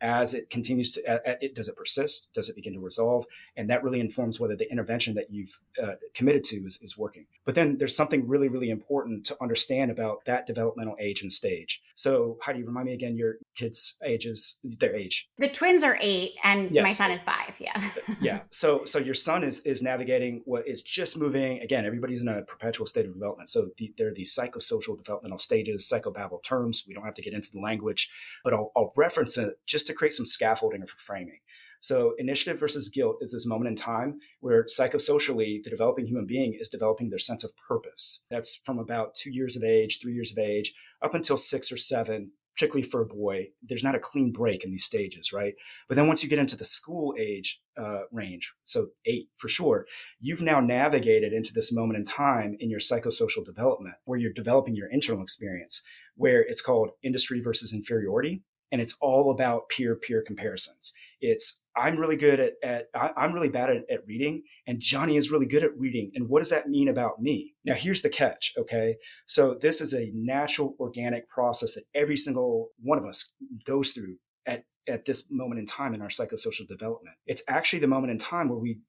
as 0.00 0.34
it 0.34 0.50
continues 0.50 0.92
to 0.92 1.06
uh, 1.06 1.36
it 1.40 1.54
does 1.54 1.68
it 1.68 1.76
persist? 1.76 2.28
Does 2.34 2.48
it 2.48 2.56
begin 2.56 2.74
to 2.74 2.80
resolve? 2.80 3.26
And 3.56 3.68
that 3.70 3.82
really 3.82 4.00
informs 4.00 4.40
whether 4.40 4.56
the 4.56 4.70
intervention 4.70 5.14
that 5.14 5.30
you've 5.30 5.60
uh, 5.82 5.94
committed 6.14 6.44
to 6.44 6.56
is, 6.64 6.78
is 6.82 6.96
working. 6.96 7.26
But 7.44 7.54
then 7.54 7.78
there's 7.78 7.96
something 7.96 8.26
really 8.26 8.48
really 8.48 8.70
important 8.70 9.24
to 9.26 9.36
understand 9.40 9.90
about 9.90 10.24
that 10.24 10.46
developmental 10.46 10.96
age 11.00 11.22
and 11.22 11.32
stage. 11.32 11.82
So 11.94 12.38
how 12.42 12.52
do 12.52 12.58
you 12.58 12.66
remind 12.66 12.86
me 12.86 12.94
again 12.94 13.16
your 13.16 13.36
kids 13.54 13.96
ages 14.04 14.58
their 14.64 14.94
age. 14.94 15.28
The 15.38 15.48
twins 15.48 15.82
are 15.82 15.98
eight 16.00 16.32
and 16.42 16.70
yes. 16.70 16.82
my 16.82 16.92
son 16.92 17.10
is 17.10 17.22
five 17.22 17.54
yeah. 17.58 17.90
Yeah. 18.20 18.40
So 18.50 18.84
so 18.84 18.98
your 18.98 19.14
son 19.14 19.44
is 19.44 19.60
is 19.60 19.82
navigating 19.82 20.42
what 20.44 20.66
is 20.66 20.82
just 20.82 21.16
moving. 21.16 21.60
Again 21.60 21.84
everybody's 21.84 22.22
in 22.22 22.28
a 22.28 22.42
perpetual 22.42 22.86
state 22.86 23.06
of 23.06 23.14
development. 23.14 23.50
So 23.50 23.70
the, 23.76 23.92
there 23.96 24.08
are 24.08 24.14
these 24.14 24.34
psychosocial 24.34 24.96
developmental 24.96 25.38
stages 25.38 25.90
psychobabble 25.90 26.42
terms. 26.42 26.84
We 26.86 26.94
don't 26.94 27.04
have 27.04 27.14
to 27.14 27.22
get 27.22 27.32
into 27.32 27.50
the 27.52 27.60
language 27.60 28.10
but 28.42 28.52
I'll, 28.52 28.72
I'll 28.76 28.92
reference 28.96 29.36
it 29.38 29.58
just 29.66 29.83
just 29.84 29.92
to 29.92 29.94
create 29.94 30.14
some 30.14 30.26
scaffolding 30.26 30.86
for 30.86 30.96
framing. 30.96 31.40
So, 31.80 32.14
initiative 32.16 32.58
versus 32.58 32.88
guilt 32.88 33.18
is 33.20 33.32
this 33.32 33.46
moment 33.46 33.68
in 33.68 33.76
time 33.76 34.18
where 34.40 34.64
psychosocially, 34.64 35.62
the 35.62 35.68
developing 35.68 36.06
human 36.06 36.24
being 36.24 36.56
is 36.58 36.70
developing 36.70 37.10
their 37.10 37.18
sense 37.18 37.44
of 37.44 37.52
purpose. 37.56 38.22
That's 38.30 38.56
from 38.64 38.78
about 38.78 39.14
two 39.14 39.30
years 39.30 39.54
of 39.54 39.62
age, 39.62 39.98
three 40.00 40.14
years 40.14 40.32
of 40.32 40.38
age, 40.38 40.72
up 41.02 41.14
until 41.14 41.36
six 41.36 41.70
or 41.70 41.76
seven, 41.76 42.30
particularly 42.54 42.88
for 42.88 43.02
a 43.02 43.06
boy. 43.06 43.48
There's 43.62 43.84
not 43.84 43.94
a 43.94 43.98
clean 43.98 44.32
break 44.32 44.64
in 44.64 44.70
these 44.70 44.86
stages, 44.86 45.30
right? 45.30 45.52
But 45.86 45.96
then 45.96 46.06
once 46.06 46.22
you 46.22 46.30
get 46.30 46.38
into 46.38 46.56
the 46.56 46.64
school 46.64 47.14
age 47.18 47.60
uh, 47.76 48.04
range, 48.10 48.54
so 48.64 48.86
eight 49.04 49.28
for 49.34 49.48
sure, 49.48 49.86
you've 50.18 50.40
now 50.40 50.60
navigated 50.60 51.34
into 51.34 51.52
this 51.52 51.70
moment 51.70 51.98
in 51.98 52.06
time 52.06 52.56
in 52.60 52.70
your 52.70 52.80
psychosocial 52.80 53.44
development 53.44 53.96
where 54.06 54.18
you're 54.18 54.32
developing 54.32 54.74
your 54.74 54.88
internal 54.88 55.22
experience, 55.22 55.82
where 56.14 56.40
it's 56.40 56.62
called 56.62 56.92
industry 57.02 57.42
versus 57.42 57.74
inferiority 57.74 58.42
and 58.74 58.82
it's 58.82 58.96
all 59.00 59.30
about 59.30 59.68
peer 59.68 59.94
peer 59.94 60.20
comparisons. 60.20 60.92
It's 61.20 61.62
I'm 61.76 61.96
really 61.96 62.16
good 62.16 62.40
at, 62.40 62.54
at 62.60 62.86
I, 62.92 63.12
am 63.24 63.32
really 63.32 63.48
bad 63.48 63.70
at, 63.70 63.84
at 63.88 64.04
reading, 64.04 64.42
and 64.66 64.80
Johnny 64.80 65.16
is 65.16 65.30
really 65.30 65.46
good 65.46 65.62
at 65.62 65.78
reading. 65.78 66.10
And 66.16 66.28
what 66.28 66.40
does 66.40 66.50
that 66.50 66.68
mean 66.68 66.88
about 66.88 67.22
me? 67.22 67.54
Now, 67.64 67.74
here's 67.74 68.02
the 68.02 68.08
catch. 68.08 68.52
Okay, 68.58 68.96
so 69.26 69.54
this 69.54 69.80
is 69.80 69.94
a 69.94 70.10
natural, 70.12 70.74
organic 70.80 71.28
process 71.28 71.74
that 71.74 71.84
every 71.94 72.16
single 72.16 72.70
one 72.82 72.98
of 72.98 73.04
us 73.04 73.32
goes 73.64 73.92
through 73.92 74.16
at 74.44 74.64
at 74.88 75.04
this 75.04 75.22
moment 75.30 75.60
in 75.60 75.66
time 75.66 75.94
in 75.94 76.02
our 76.02 76.08
psychosocial 76.08 76.66
development. 76.66 77.14
It's 77.26 77.44
actually 77.46 77.78
the 77.78 77.86
moment 77.86 78.10
in 78.10 78.18
time 78.18 78.48
where 78.48 78.58
we 78.58 78.80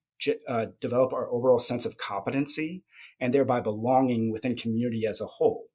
uh, 0.49 0.65
develop 0.81 1.13
our 1.13 1.29
overall 1.29 1.59
sense 1.59 1.85
of 1.85 1.97
competency 1.97 2.83
and 3.19 3.31
thereby 3.31 3.59
belonging 3.59 4.31
within 4.31 4.55
community 4.55 5.05
as 5.07 5.21
a 5.21 5.27
whole. 5.27 5.65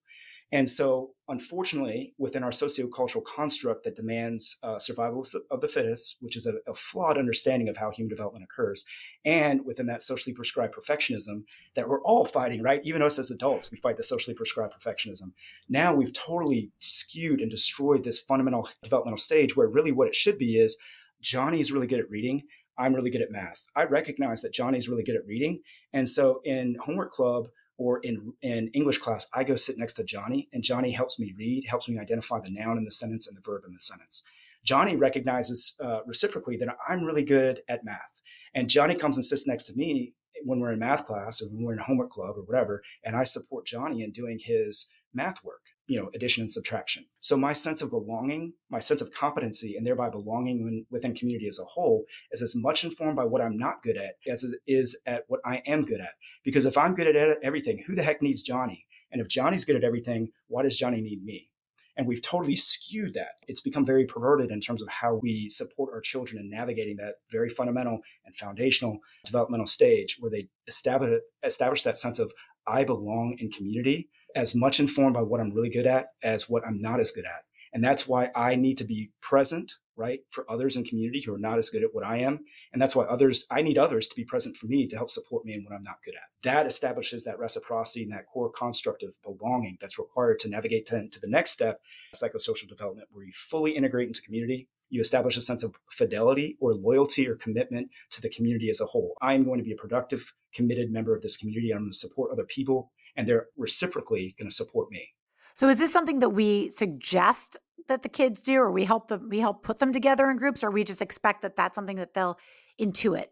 And 0.53 0.69
so, 0.69 1.11
unfortunately, 1.29 2.13
within 2.19 2.43
our 2.43 2.51
sociocultural 2.51 3.25
construct 3.25 3.85
that 3.85 3.95
demands 3.95 4.57
uh, 4.65 4.81
survival 4.81 5.25
of 5.51 5.61
the 5.61 5.69
fittest, 5.69 6.17
which 6.21 6.37
is 6.37 6.47
a, 6.47 6.55
a, 6.69 6.75
flawed 6.75 7.19
understanding 7.19 7.69
of 7.69 7.77
how 7.77 7.93
human 7.93 8.09
development 8.09 8.45
occurs, 8.45 8.85
and 9.25 9.65
within 9.65 9.87
that 9.87 10.03
socially 10.03 10.35
prescribed 10.35 10.75
perfectionism 10.75 11.45
that 11.77 11.89
we're 11.89 12.03
all 12.03 12.25
fighting, 12.25 12.63
right? 12.63 12.81
Even 12.83 13.01
us 13.01 13.19
as 13.19 13.31
adults, 13.31 13.71
we 13.71 13.79
fight 13.79 13.97
the 13.97 14.03
socially 14.03 14.35
prescribed 14.35 14.75
perfectionism. 14.75 15.33
Now 15.69 15.95
we've 15.95 16.13
totally 16.13 16.71
skewed 16.81 17.41
and 17.41 17.51
destroyed 17.51 18.03
this 18.03 18.21
fundamental 18.21 18.69
developmental 18.83 19.19
stage 19.19 19.57
where 19.57 19.69
really 19.69 19.93
what 19.93 20.09
it 20.09 20.17
should 20.17 20.37
be 20.37 20.59
is 20.59 20.77
Johnny's 21.21 21.71
really 21.71 21.87
good 21.87 22.01
at 22.01 22.11
reading. 22.11 22.43
I'm 22.77 22.95
really 22.95 23.11
good 23.11 23.23
at 23.23 23.31
math. 23.31 23.67
I 23.77 23.85
recognize 23.85 24.41
that 24.43 24.55
Johnny's 24.55 24.89
really 24.89 25.03
good 25.05 25.17
at 25.17 25.27
reading. 25.27 25.61
And 25.93 26.09
so 26.09 26.41
in 26.45 26.77
homework 26.83 27.11
club, 27.13 27.49
or 27.81 27.99
in, 28.01 28.35
in 28.43 28.69
English 28.75 28.99
class, 28.99 29.27
I 29.35 29.43
go 29.43 29.57
sit 29.57 29.79
next 29.79 29.95
to 29.95 30.05
Johnny, 30.05 30.51
and 30.53 30.62
Johnny 30.62 30.93
helps 30.93 31.19
me 31.19 31.35
read, 31.37 31.64
helps 31.66 31.88
me 31.88 31.99
identify 31.99 32.38
the 32.38 32.51
noun 32.51 32.77
in 32.77 32.85
the 32.85 32.93
sentence 32.93 33.27
and 33.27 33.35
the 33.35 33.40
verb 33.40 33.62
in 33.66 33.73
the 33.73 33.81
sentence. 33.81 34.23
Johnny 34.62 34.97
recognizes 34.97 35.77
uh, 35.83 36.01
reciprocally 36.05 36.59
that 36.59 36.77
I'm 36.87 37.05
really 37.05 37.25
good 37.25 37.62
at 37.71 37.83
math. 37.83 38.21
And 38.55 38.69
Johnny 38.69 38.95
comes 38.95 39.16
and 39.16 39.25
sits 39.25 39.47
next 39.47 39.64
to 39.64 39.75
me 39.75 40.12
when 40.45 40.61
we're 40.61 40.73
in 40.73 40.79
math 40.79 41.07
class 41.07 41.40
or 41.40 41.47
when 41.47 41.64
we're 41.64 41.73
in 41.73 41.79
homework 41.79 42.11
club 42.11 42.37
or 42.37 42.43
whatever, 42.43 42.83
and 43.03 43.16
I 43.16 43.25
support 43.25 43.64
Johnny 43.64 44.03
in 44.03 44.12
doing 44.12 44.38
his 44.38 44.90
math 45.14 45.43
work 45.43 45.62
you 45.90 46.00
know 46.00 46.09
addition 46.14 46.42
and 46.42 46.50
subtraction. 46.50 47.05
So 47.18 47.37
my 47.37 47.53
sense 47.53 47.83
of 47.83 47.90
belonging 47.90 48.53
my 48.70 48.79
sense 48.79 49.00
of 49.00 49.12
competency 49.12 49.76
and 49.76 49.85
thereby 49.85 50.09
belonging 50.09 50.87
within 50.88 51.16
community 51.16 51.48
as 51.48 51.59
a 51.59 51.64
whole 51.64 52.05
is 52.31 52.40
as 52.40 52.55
much 52.55 52.85
informed 52.85 53.16
by 53.16 53.24
what 53.24 53.42
i'm 53.42 53.57
not 53.57 53.83
good 53.83 53.96
at 53.96 54.14
as 54.33 54.44
it 54.44 54.61
is 54.68 54.96
at 55.05 55.24
what 55.26 55.40
i 55.44 55.57
am 55.66 55.85
good 55.85 56.00
at. 56.00 56.12
Because 56.44 56.64
if 56.64 56.79
i'm 56.79 56.94
good 56.94 57.14
at 57.14 57.38
everything 57.42 57.83
who 57.85 57.96
the 57.96 58.05
heck 58.05 58.22
needs 58.22 58.44
johnny? 58.44 58.87
And 59.11 59.20
if 59.20 59.26
johnny's 59.26 59.64
good 59.64 59.74
at 59.74 59.83
everything 59.83 60.31
why 60.46 60.62
does 60.62 60.79
johnny 60.79 61.00
need 61.00 61.24
me? 61.24 61.50
And 61.96 62.07
we've 62.07 62.22
totally 62.22 62.57
skewed 62.57 63.14
that. 63.14 63.33
It's 63.48 63.61
become 63.61 63.85
very 63.85 64.07
perverted 64.07 64.53
in 64.53 64.61
terms 64.61 64.81
of 64.81 64.88
how 64.88 65.16
we 65.16 65.50
support 65.50 65.92
our 65.92 66.00
children 66.00 66.40
in 66.40 66.48
navigating 66.48 66.96
that 66.98 67.16
very 67.31 67.48
fundamental 67.48 67.98
and 68.24 68.35
foundational 68.37 69.00
developmental 69.24 69.66
stage 69.66 70.16
where 70.20 70.31
they 70.31 70.48
establish, 70.68 71.20
establish 71.42 71.83
that 71.83 71.98
sense 71.98 72.20
of 72.20 72.33
I 72.66 72.85
belong 72.85 73.37
in 73.40 73.50
community 73.50 74.09
as 74.35 74.55
much 74.55 74.81
informed 74.81 75.14
by 75.14 75.23
what 75.23 75.40
I'm 75.40 75.53
really 75.53 75.71
good 75.71 75.87
at 75.87 76.09
as 76.23 76.49
what 76.49 76.66
I'm 76.66 76.81
not 76.81 77.01
as 77.01 77.11
good 77.11 77.25
at. 77.25 77.45
And 77.73 77.85
that's 77.85 78.09
why 78.09 78.31
I 78.35 78.57
need 78.57 78.79
to 78.79 78.85
be 78.85 79.12
present, 79.21 79.75
right, 79.95 80.21
for 80.29 80.45
others 80.51 80.77
in 80.77 80.83
community 80.83 81.23
who 81.23 81.33
are 81.33 81.38
not 81.38 81.59
as 81.59 81.71
good 81.71 81.85
at 81.85 81.95
what 81.95 82.05
I 82.05 82.16
am. 82.16 82.40
And 82.73 82.83
that's 82.83 82.97
why 82.97 83.05
others, 83.05 83.47
I 83.49 83.62
need 83.62 83.79
others 83.79 84.09
to 84.09 84.16
be 84.16 84.25
present 84.25 84.57
for 84.57 84.66
me 84.66 84.88
to 84.88 84.97
help 84.97 85.09
support 85.09 85.45
me 85.45 85.55
in 85.55 85.62
what 85.62 85.73
I'm 85.73 85.83
not 85.83 86.03
good 86.05 86.14
at. 86.16 86.31
That 86.43 86.66
establishes 86.66 87.23
that 87.25 87.38
reciprocity 87.38 88.03
and 88.03 88.12
that 88.12 88.27
core 88.27 88.51
construct 88.51 89.05
of 89.05 89.16
belonging 89.23 89.79
that's 89.81 90.01
required 90.01 90.40
to 90.40 90.49
navigate 90.49 90.87
to, 90.87 91.09
to 91.09 91.21
the 91.21 91.29
next 91.29 91.53
step, 91.53 91.81
psychosocial 92.12 92.69
development, 92.69 93.07
where 93.12 93.25
you 93.25 93.33
fully 93.33 93.77
integrate 93.77 94.09
into 94.09 94.23
community, 94.23 94.69
You 94.90 95.01
establish 95.01 95.37
a 95.37 95.43
sense 95.43 95.62
of 95.62 95.77
fidelity 95.88 96.57
or 96.61 96.75
loyalty 96.75 97.29
or 97.29 97.37
commitment 97.37 97.90
to 98.11 98.21
the 98.21 98.29
community 98.29 98.71
as 98.71 98.81
a 98.81 98.87
whole. 98.87 99.16
I 99.23 99.35
am 99.35 99.45
going 99.45 99.59
to 99.59 99.64
be 99.64 99.73
a 99.73 99.77
productive, 99.77 100.35
committed 100.53 100.90
member 100.90 101.14
of 101.14 101.23
this 101.23 101.37
community. 101.37 101.71
I'm 101.71 101.83
going 101.83 101.93
to 101.93 101.97
support 101.97 102.33
other 102.33 102.45
people, 102.45 102.90
and 103.21 103.29
they're 103.29 103.47
reciprocally 103.57 104.35
going 104.39 104.49
to 104.49 104.55
support 104.55 104.91
me. 104.91 105.11
So 105.55 105.69
is 105.69 105.79
this 105.79 105.93
something 105.93 106.21
that 106.21 106.31
we 106.31 106.71
suggest 106.71 107.59
that 107.89 108.03
the 108.03 108.09
kids 108.09 108.41
do 108.41 108.59
or 108.61 108.73
we 108.73 108.85
help 108.85 109.09
them 109.09 109.29
we 109.29 109.41
help 109.41 109.63
put 109.63 109.79
them 109.79 109.93
together 109.93 110.31
in 110.31 110.39
groups 110.39 110.65
or 110.65 110.71
we 110.71 110.85
just 110.85 111.03
expect 111.03 111.43
that 111.43 111.57
that's 111.57 111.75
something 111.75 111.97
that 111.97 112.15
they'll 112.15 112.39
intuit? 112.81 113.27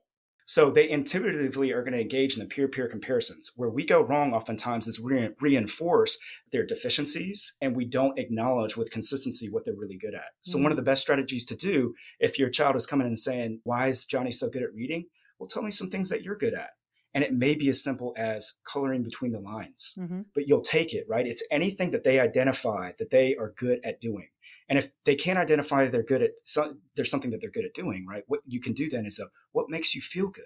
So 0.45 0.71
they 0.71 0.89
intuitively 0.89 1.73
are 1.73 1.83
going 1.83 1.93
to 1.93 2.01
engage 2.01 2.35
in 2.35 2.41
the 2.41 2.49
peer-peer 2.49 2.89
comparisons. 2.89 3.53
Where 3.57 3.69
we 3.69 3.85
go 3.85 4.03
wrong 4.03 4.33
oftentimes 4.33 4.89
is 4.89 4.99
re- 4.99 5.31
reinforce 5.41 6.17
their 6.53 6.65
deficiencies 6.67 7.55
and 7.61 7.77
we 7.77 7.85
don't 7.85 8.19
acknowledge 8.19 8.77
with 8.77 8.91
consistency 8.91 9.49
what 9.51 9.65
they're 9.65 9.75
really 9.77 9.99
good 9.99 10.15
at. 10.15 10.33
So 10.43 10.57
mm-hmm. 10.57 10.65
one 10.65 10.73
of 10.73 10.77
the 10.77 10.83
best 10.83 11.03
strategies 11.03 11.47
to 11.47 11.57
do 11.57 11.95
if 12.19 12.39
your 12.39 12.51
child 12.51 12.77
is 12.77 12.87
coming 12.87 13.07
and 13.07 13.19
saying, 13.19 13.61
"Why 13.65 13.89
is 13.89 14.05
Johnny 14.05 14.33
so 14.33 14.51
good 14.51 14.63
at 14.63 14.75
reading?" 14.75 15.07
Well, 15.39 15.49
tell 15.49 15.63
me 15.63 15.71
some 15.71 15.89
things 15.89 16.09
that 16.11 16.23
you're 16.23 16.37
good 16.37 16.55
at. 16.55 16.71
And 17.19 17.25
it 17.25 17.33
may 17.33 17.57
be 17.57 17.69
as 17.69 17.83
simple 17.83 18.15
as 18.17 18.61
coloring 18.63 19.03
between 19.03 19.33
the 19.33 19.41
lines, 19.41 19.93
mm-hmm. 19.99 20.21
but 20.37 20.47
you'll 20.47 20.61
take 20.61 20.95
it, 20.95 21.05
right? 21.09 21.27
It's 21.27 21.43
anything 21.51 21.91
that 21.91 22.05
they 22.05 22.21
identify 22.21 22.93
that 22.97 23.11
they 23.11 23.35
are 23.35 23.55
good 23.57 23.81
at 23.83 24.01
doing. 24.01 24.29
And 24.69 24.79
if 24.79 24.93
they 25.05 25.17
can't 25.17 25.37
identify 25.37 25.89
they're 25.89 26.05
good 26.05 26.23
at 26.23 26.31
some, 26.45 26.83
there's 26.95 27.11
something 27.11 27.33
that 27.33 27.41
they're 27.41 27.51
good 27.51 27.65
at 27.65 27.75
doing, 27.75 28.07
right? 28.09 28.23
What 28.29 28.43
you 28.47 28.61
can 28.61 28.73
do 28.73 28.89
then 28.89 29.05
is 29.05 29.19
a, 29.19 29.31
what 29.51 29.69
makes 29.69 29.97
you 29.97 30.01
feel 30.01 30.29
good? 30.29 30.45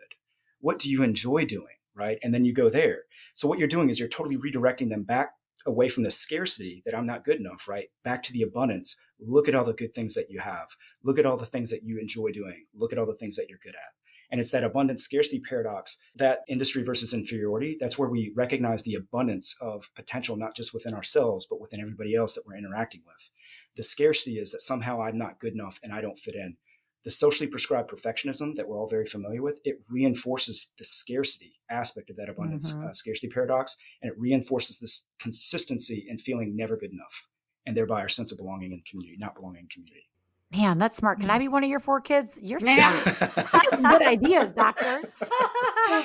What 0.61 0.79
do 0.79 0.91
you 0.91 1.03
enjoy 1.03 1.45
doing? 1.45 1.77
Right. 1.95 2.19
And 2.23 2.33
then 2.33 2.47
you 2.47 2.55
go 2.55 2.71
there. 2.71 3.03
So 3.35 3.47
what 3.47 3.59
you're 3.59 3.69
doing 3.69 3.91
is 3.91 4.01
you're 4.01 4.09
totally 4.09 4.39
redirecting 4.39 4.89
them 4.89 5.03
back 5.03 5.33
away 5.67 5.91
from 5.91 6.05
the 6.05 6.11
scarcity 6.11 6.83
that 6.87 6.97
I'm 6.97 7.05
not 7.05 7.23
good 7.23 7.39
enough, 7.39 7.69
right? 7.69 7.89
Back 8.03 8.23
to 8.23 8.33
the 8.33 8.41
abundance. 8.41 8.97
Look 9.21 9.47
at 9.47 9.55
all 9.55 9.67
the 9.67 9.75
good 9.75 9.95
things 9.95 10.15
that 10.15 10.31
you 10.31 10.41
have. 10.41 10.69
Look 11.05 11.19
at 11.19 11.27
all 11.27 11.37
the 11.37 11.45
things 11.45 11.69
that 11.69 11.83
you 11.83 11.99
enjoy 11.99 12.31
doing. 12.31 12.65
Look 12.75 12.95
at 12.95 12.99
all 12.99 13.05
the 13.05 13.13
things 13.13 13.37
that 13.37 13.51
you're 13.51 13.61
good 13.63 13.75
at. 13.75 13.93
And 14.33 14.41
it's 14.41 14.51
that 14.53 14.65
abundance 14.65 15.05
scarcity 15.05 15.41
paradox, 15.47 15.99
that 16.17 16.41
industry 16.49 16.83
versus 16.83 17.13
inferiority. 17.13 17.77
That's 17.79 17.99
where 17.99 18.09
we 18.09 18.33
recognize 18.35 18.83
the 18.83 18.95
abundance 18.95 19.55
of 19.61 19.91
potential, 19.95 20.37
not 20.37 20.57
just 20.57 20.73
within 20.73 20.95
ourselves, 20.95 21.47
but 21.49 21.61
within 21.61 21.81
everybody 21.81 22.17
else 22.17 22.35
that 22.35 22.45
we're 22.47 22.57
interacting 22.57 23.03
with. 23.07 23.29
The 23.77 23.85
scarcity 23.85 24.39
is 24.39 24.51
that 24.53 24.63
somehow 24.63 25.03
I'm 25.03 25.19
not 25.19 25.39
good 25.39 25.53
enough 25.53 25.79
and 25.83 25.93
I 25.93 26.01
don't 26.01 26.19
fit 26.19 26.35
in. 26.35 26.57
The 27.05 27.11
socially 27.11 27.49
prescribed 27.49 27.91
perfectionism 27.91 28.55
that 28.55 28.69
we're 28.69 28.79
all 28.79 28.89
very 28.89 29.07
familiar 29.07 29.43
with, 29.43 29.61
it 29.65 29.79
reinforces 29.91 30.73
the 30.79 30.85
scarcity 30.85 31.61
aspect 31.69 32.09
of 32.11 32.17
that 32.17 32.29
abundance 32.29 32.73
mm-hmm. 32.73 32.87
uh, 32.87 32.93
scarcity 32.93 33.29
paradox, 33.29 33.77
and 34.01 34.11
it 34.11 34.19
reinforces 34.19 34.79
this 34.79 35.09
consistency 35.21 36.07
in 36.09 36.17
feeling 36.17 36.57
never 36.57 36.77
good 36.77 36.93
enough, 36.93 37.27
and 37.67 37.77
thereby 37.77 38.01
our 38.01 38.09
sense 38.09 38.31
of 38.31 38.39
belonging 38.39 38.73
in 38.73 38.83
community, 38.89 39.17
not 39.19 39.35
belonging 39.35 39.63
in 39.63 39.69
community. 39.69 40.07
Man, 40.55 40.79
that's 40.79 40.99
smart. 40.99 41.21
Can 41.21 41.31
I 41.31 41.37
mm. 41.37 41.41
be 41.41 41.49
one 41.49 41.65
of 41.65 41.71
your 41.71 41.81
four 41.81 42.01
kids? 42.01 42.39
You're 42.43 42.61
smart. 42.61 43.05
good 43.71 44.03
ideas, 44.03 44.53
doctor. 44.53 45.01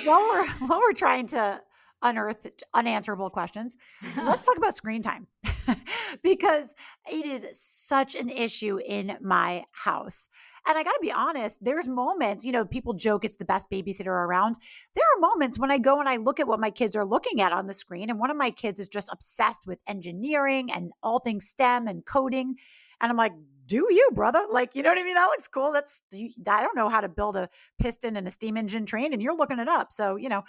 while 0.05 0.21
we're 0.21 0.47
while 0.67 0.79
we're 0.79 0.93
trying 0.93 1.27
to 1.27 1.61
unearth 2.01 2.47
unanswerable 2.73 3.29
questions, 3.29 3.75
let's 4.15 4.45
talk 4.45 4.57
about 4.57 4.77
screen 4.77 5.01
time. 5.01 5.27
because 6.23 6.75
it 7.11 7.25
is 7.25 7.45
such 7.53 8.15
an 8.15 8.29
issue 8.29 8.79
in 8.85 9.17
my 9.21 9.63
house. 9.71 10.29
And 10.65 10.77
I 10.77 10.83
got 10.83 10.93
to 10.93 10.99
be 11.01 11.11
honest, 11.11 11.63
there's 11.63 11.87
moments, 11.87 12.45
you 12.45 12.51
know, 12.51 12.65
people 12.65 12.93
joke 12.93 13.23
it's 13.23 13.37
the 13.37 13.45
best 13.45 13.69
babysitter 13.69 14.07
around. 14.07 14.55
There 14.95 15.03
are 15.03 15.19
moments 15.19 15.57
when 15.57 15.71
I 15.71 15.77
go 15.77 15.99
and 15.99 16.09
I 16.09 16.17
look 16.17 16.39
at 16.39 16.47
what 16.47 16.59
my 16.59 16.71
kids 16.71 16.95
are 16.95 17.05
looking 17.05 17.41
at 17.41 17.51
on 17.53 17.67
the 17.67 17.73
screen, 17.73 18.09
and 18.09 18.19
one 18.19 18.31
of 18.31 18.37
my 18.37 18.51
kids 18.51 18.79
is 18.79 18.87
just 18.87 19.09
obsessed 19.11 19.65
with 19.65 19.79
engineering 19.87 20.71
and 20.71 20.91
all 21.03 21.19
things 21.19 21.47
STEM 21.47 21.87
and 21.87 22.05
coding. 22.05 22.55
And 22.99 23.09
I'm 23.11 23.17
like, 23.17 23.33
do 23.67 23.87
you, 23.89 24.09
brother? 24.13 24.41
Like, 24.49 24.75
you 24.75 24.83
know 24.83 24.89
what 24.89 24.97
I 24.97 25.03
mean? 25.03 25.15
That 25.15 25.25
looks 25.25 25.47
cool. 25.47 25.71
That's, 25.71 26.01
I 26.13 26.61
don't 26.61 26.75
know 26.75 26.89
how 26.89 27.01
to 27.01 27.09
build 27.09 27.35
a 27.35 27.49
piston 27.79 28.15
and 28.15 28.27
a 28.27 28.31
steam 28.31 28.57
engine 28.57 28.85
train, 28.85 29.13
and 29.13 29.21
you're 29.21 29.35
looking 29.35 29.59
it 29.59 29.67
up. 29.67 29.93
So, 29.93 30.15
you 30.15 30.29
know, 30.29 30.43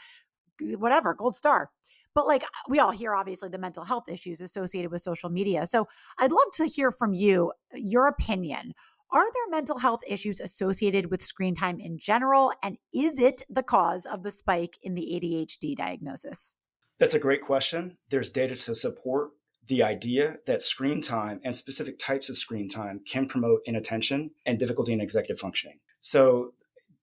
whatever, 0.61 1.15
gold 1.15 1.37
star. 1.37 1.71
But 2.15 2.27
like 2.27 2.43
we 2.69 2.81
all 2.81 2.91
hear, 2.91 3.15
obviously, 3.15 3.49
the 3.49 3.59
mental 3.59 3.85
health 3.85 4.09
issues 4.09 4.41
associated 4.41 4.91
with 4.91 5.03
social 5.03 5.31
media. 5.31 5.67
So 5.67 5.87
I'd 6.19 6.33
love 6.33 6.51
to 6.55 6.67
hear 6.67 6.91
from 6.91 7.15
you 7.15 7.53
your 7.75 8.09
opinion. 8.09 8.73
Are 9.11 9.33
there 9.33 9.49
mental 9.51 9.79
health 9.79 10.01
issues 10.07 10.41
associated 10.41 11.11
with 11.11 11.23
screen 11.23 11.55
time 11.55 11.81
in 11.81 11.99
general? 11.99 12.53
And 12.63 12.77
is 12.93 13.21
it 13.21 13.43
the 13.49 13.63
cause 13.63 14.05
of 14.05 14.23
the 14.23 14.31
spike 14.31 14.79
in 14.83 14.95
the 14.95 15.03
ADHD 15.03 15.75
diagnosis? 15.77 16.55
That's 16.99 17.15
a 17.15 17.19
great 17.19 17.41
question. 17.41 17.97
There's 18.11 18.29
data 18.29 18.57
to 18.57 18.75
support 18.75 19.31
the 19.69 19.83
idea 19.83 20.37
that 20.47 20.63
screen 20.63 21.01
time 21.01 21.41
and 21.45 21.55
specific 21.57 21.99
types 21.99 22.29
of 22.29 22.37
screen 22.37 22.69
time 22.69 23.01
can 23.07 23.27
promote 23.27 23.61
inattention 23.67 24.31
and 24.47 24.59
difficulty 24.59 24.93
in 24.93 25.01
executive 25.01 25.39
functioning. 25.39 25.79
So 26.01 26.55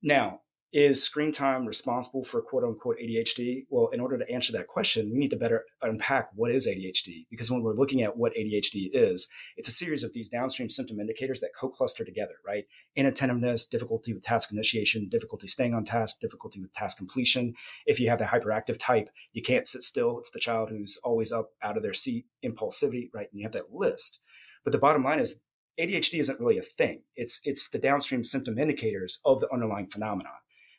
now, 0.02 0.42
is 0.74 1.04
screen 1.04 1.32
time 1.32 1.66
responsible 1.66 2.24
for 2.24 2.42
quote 2.42 2.64
unquote 2.64 2.98
ADHD? 3.02 3.66
Well, 3.70 3.88
in 3.94 4.00
order 4.00 4.18
to 4.18 4.30
answer 4.30 4.52
that 4.54 4.68
question, 4.68 5.12
we 5.12 5.18
need 5.18 5.30
to 5.30 5.38
better 5.38 5.64
unpack 5.82 6.30
what 6.36 6.52
is 6.52 6.68
ADHD. 6.68 7.28
Because 7.30 7.50
when 7.50 7.62
we're 7.62 7.74
looking 7.74 8.02
at 8.02 8.18
what 8.18 8.34
ADHD 8.34 8.90
is, 8.92 9.28
it's 9.58 9.70
a 9.70 9.72
series 9.72 10.04
of 10.04 10.14
these 10.14 10.30
downstream 10.30 10.70
symptom 10.70 11.00
indicators 11.00 11.40
that 11.40 11.52
co 11.60 11.70
cluster 11.70 12.04
together, 12.04 12.36
right? 12.46 12.66
Inattentiveness, 12.96 13.66
difficulty 13.66 14.14
with 14.14 14.24
task 14.24 14.52
initiation, 14.52 15.08
difficulty 15.10 15.48
staying 15.48 15.74
on 15.74 15.86
task, 15.86 16.20
difficulty 16.20 16.60
with 16.60 16.74
task 16.74 16.98
completion. 16.98 17.54
If 17.86 18.00
you 18.00 18.10
have 18.10 18.20
the 18.20 18.26
hyperactive 18.26 18.78
type, 18.78 19.10
you 19.32 19.42
can't 19.42 19.68
sit 19.68 19.82
still. 19.82 20.20
It's 20.20 20.32
the 20.32 20.40
child 20.40 20.70
who's 20.70 21.00
always 21.04 21.32
up 21.32 21.52
out 21.64 21.78
of 21.78 21.84
their 21.84 21.94
seat, 21.94 22.26
impulsivity, 22.44 23.10
right? 23.14 23.28
And 23.32 23.40
you 23.40 23.46
have 23.46 23.54
that 23.54 23.74
list. 23.74 24.20
But 24.64 24.72
the 24.72 24.80
bottom 24.80 25.04
line 25.04 25.20
is 25.20 25.40
ADHD 25.80 26.20
isn't 26.20 26.40
really 26.40 26.58
a 26.58 26.64
thing. 26.64 27.04
It's 27.16 27.42
it's 27.44 27.70
the 27.70 27.80
downstream 27.80 28.24
symptom 28.24 28.58
indicators 28.58 29.20
of 29.26 29.40
the 29.40 29.52
underlying 29.52 29.88
phenomenon. 29.88 30.34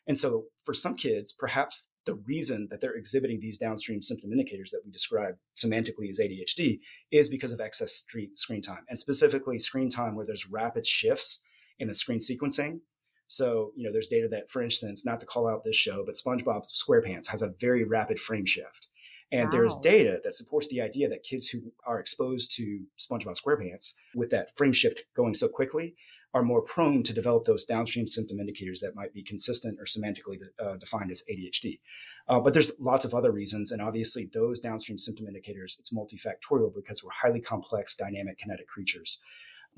And 0.07 0.19
so 0.19 0.45
for 0.63 0.73
some 0.73 0.95
kids, 0.95 1.33
perhaps 1.33 1.89
the 2.05 2.15
reason 2.15 2.69
that 2.71 2.81
they're 2.81 2.95
exhibiting 2.95 3.41
these 3.41 3.59
downstream 3.59 4.01
symptom 4.01 4.33
indicators 4.33 4.71
that 4.71 4.83
we 4.85 4.93
describe 4.93 5.37
semantically 5.57 6.09
as 6.09 6.21
ADHD 6.21 6.81
is 7.11 7.29
because 7.29 7.53
of 7.53 7.61
excess 7.61 8.05
screen 8.35 8.63
time, 8.63 8.85
and 8.89 8.99
specifically 8.99 9.59
screen 9.59 9.91
time 9.91 10.15
where 10.15 10.27
there's 10.27 10.49
rapid 10.49 10.87
shifts 10.87 11.43
in 11.79 11.89
the 11.89 11.95
screen 11.95 12.21
sequencing. 12.21 12.81
So, 13.29 13.73
you 13.75 13.85
know, 13.85 13.93
there's 13.93 14.07
data 14.07 14.29
that, 14.29 14.49
for 14.49 14.63
instance, 14.63 15.05
not 15.05 15.19
to 15.19 15.27
call 15.27 15.49
out 15.49 15.65
this 15.65 15.77
show, 15.77 16.05
but 16.07 16.15
SpongeBob 16.15 16.67
SquarePants 16.71 17.27
has 17.27 17.43
a 17.43 17.53
very 17.61 17.83
rapid 17.83 18.21
frame 18.21 18.47
shift. 18.47 18.87
And 19.33 19.47
wow. 19.47 19.51
there's 19.51 19.77
data 19.79 20.21
that 20.23 20.35
supports 20.35 20.69
the 20.69 20.81
idea 20.81 21.09
that 21.09 21.25
kids 21.25 21.49
who 21.49 21.73
are 21.85 21.99
exposed 21.99 22.53
to 22.57 22.85
SpongeBob 22.97 23.37
SquarePants 23.43 23.95
with 24.15 24.31
that 24.31 24.57
frame 24.57 24.73
shift 24.73 25.03
going 25.17 25.35
so 25.35 25.49
quickly 25.49 25.97
are 26.37 26.43
more 26.43 26.61
prone 26.61 27.03
to 27.03 27.15
develop 27.15 27.45
those 27.45 27.65
downstream 27.65 28.07
symptom 28.07 28.39
indicators 28.39 28.81
that 28.81 28.95
might 28.95 29.15
be 29.15 29.23
consistent 29.23 29.81
or 29.81 29.85
semantically 29.85 30.39
uh, 30.63 30.77
defined 30.77 31.11
as 31.11 31.23
ADHD. 31.31 31.81
Uh, 32.29 32.39
but 32.39 32.53
there's 32.53 32.73
lots 32.79 33.07
of 33.07 33.15
other 33.15 33.33
reasons, 33.33 33.73
and 33.73 33.81
obviously 33.81 34.29
those 34.35 34.61
downstream 34.61 34.99
symptom 34.99 35.27
indicators, 35.27 35.79
it's 35.81 35.95
multifactorial 35.95 36.75
because 36.75 37.03
we're 37.03 37.11
highly 37.11 37.41
complex, 37.41 37.97
dynamic, 37.97 38.37
kinetic 38.37 38.69
creatures. 38.69 39.19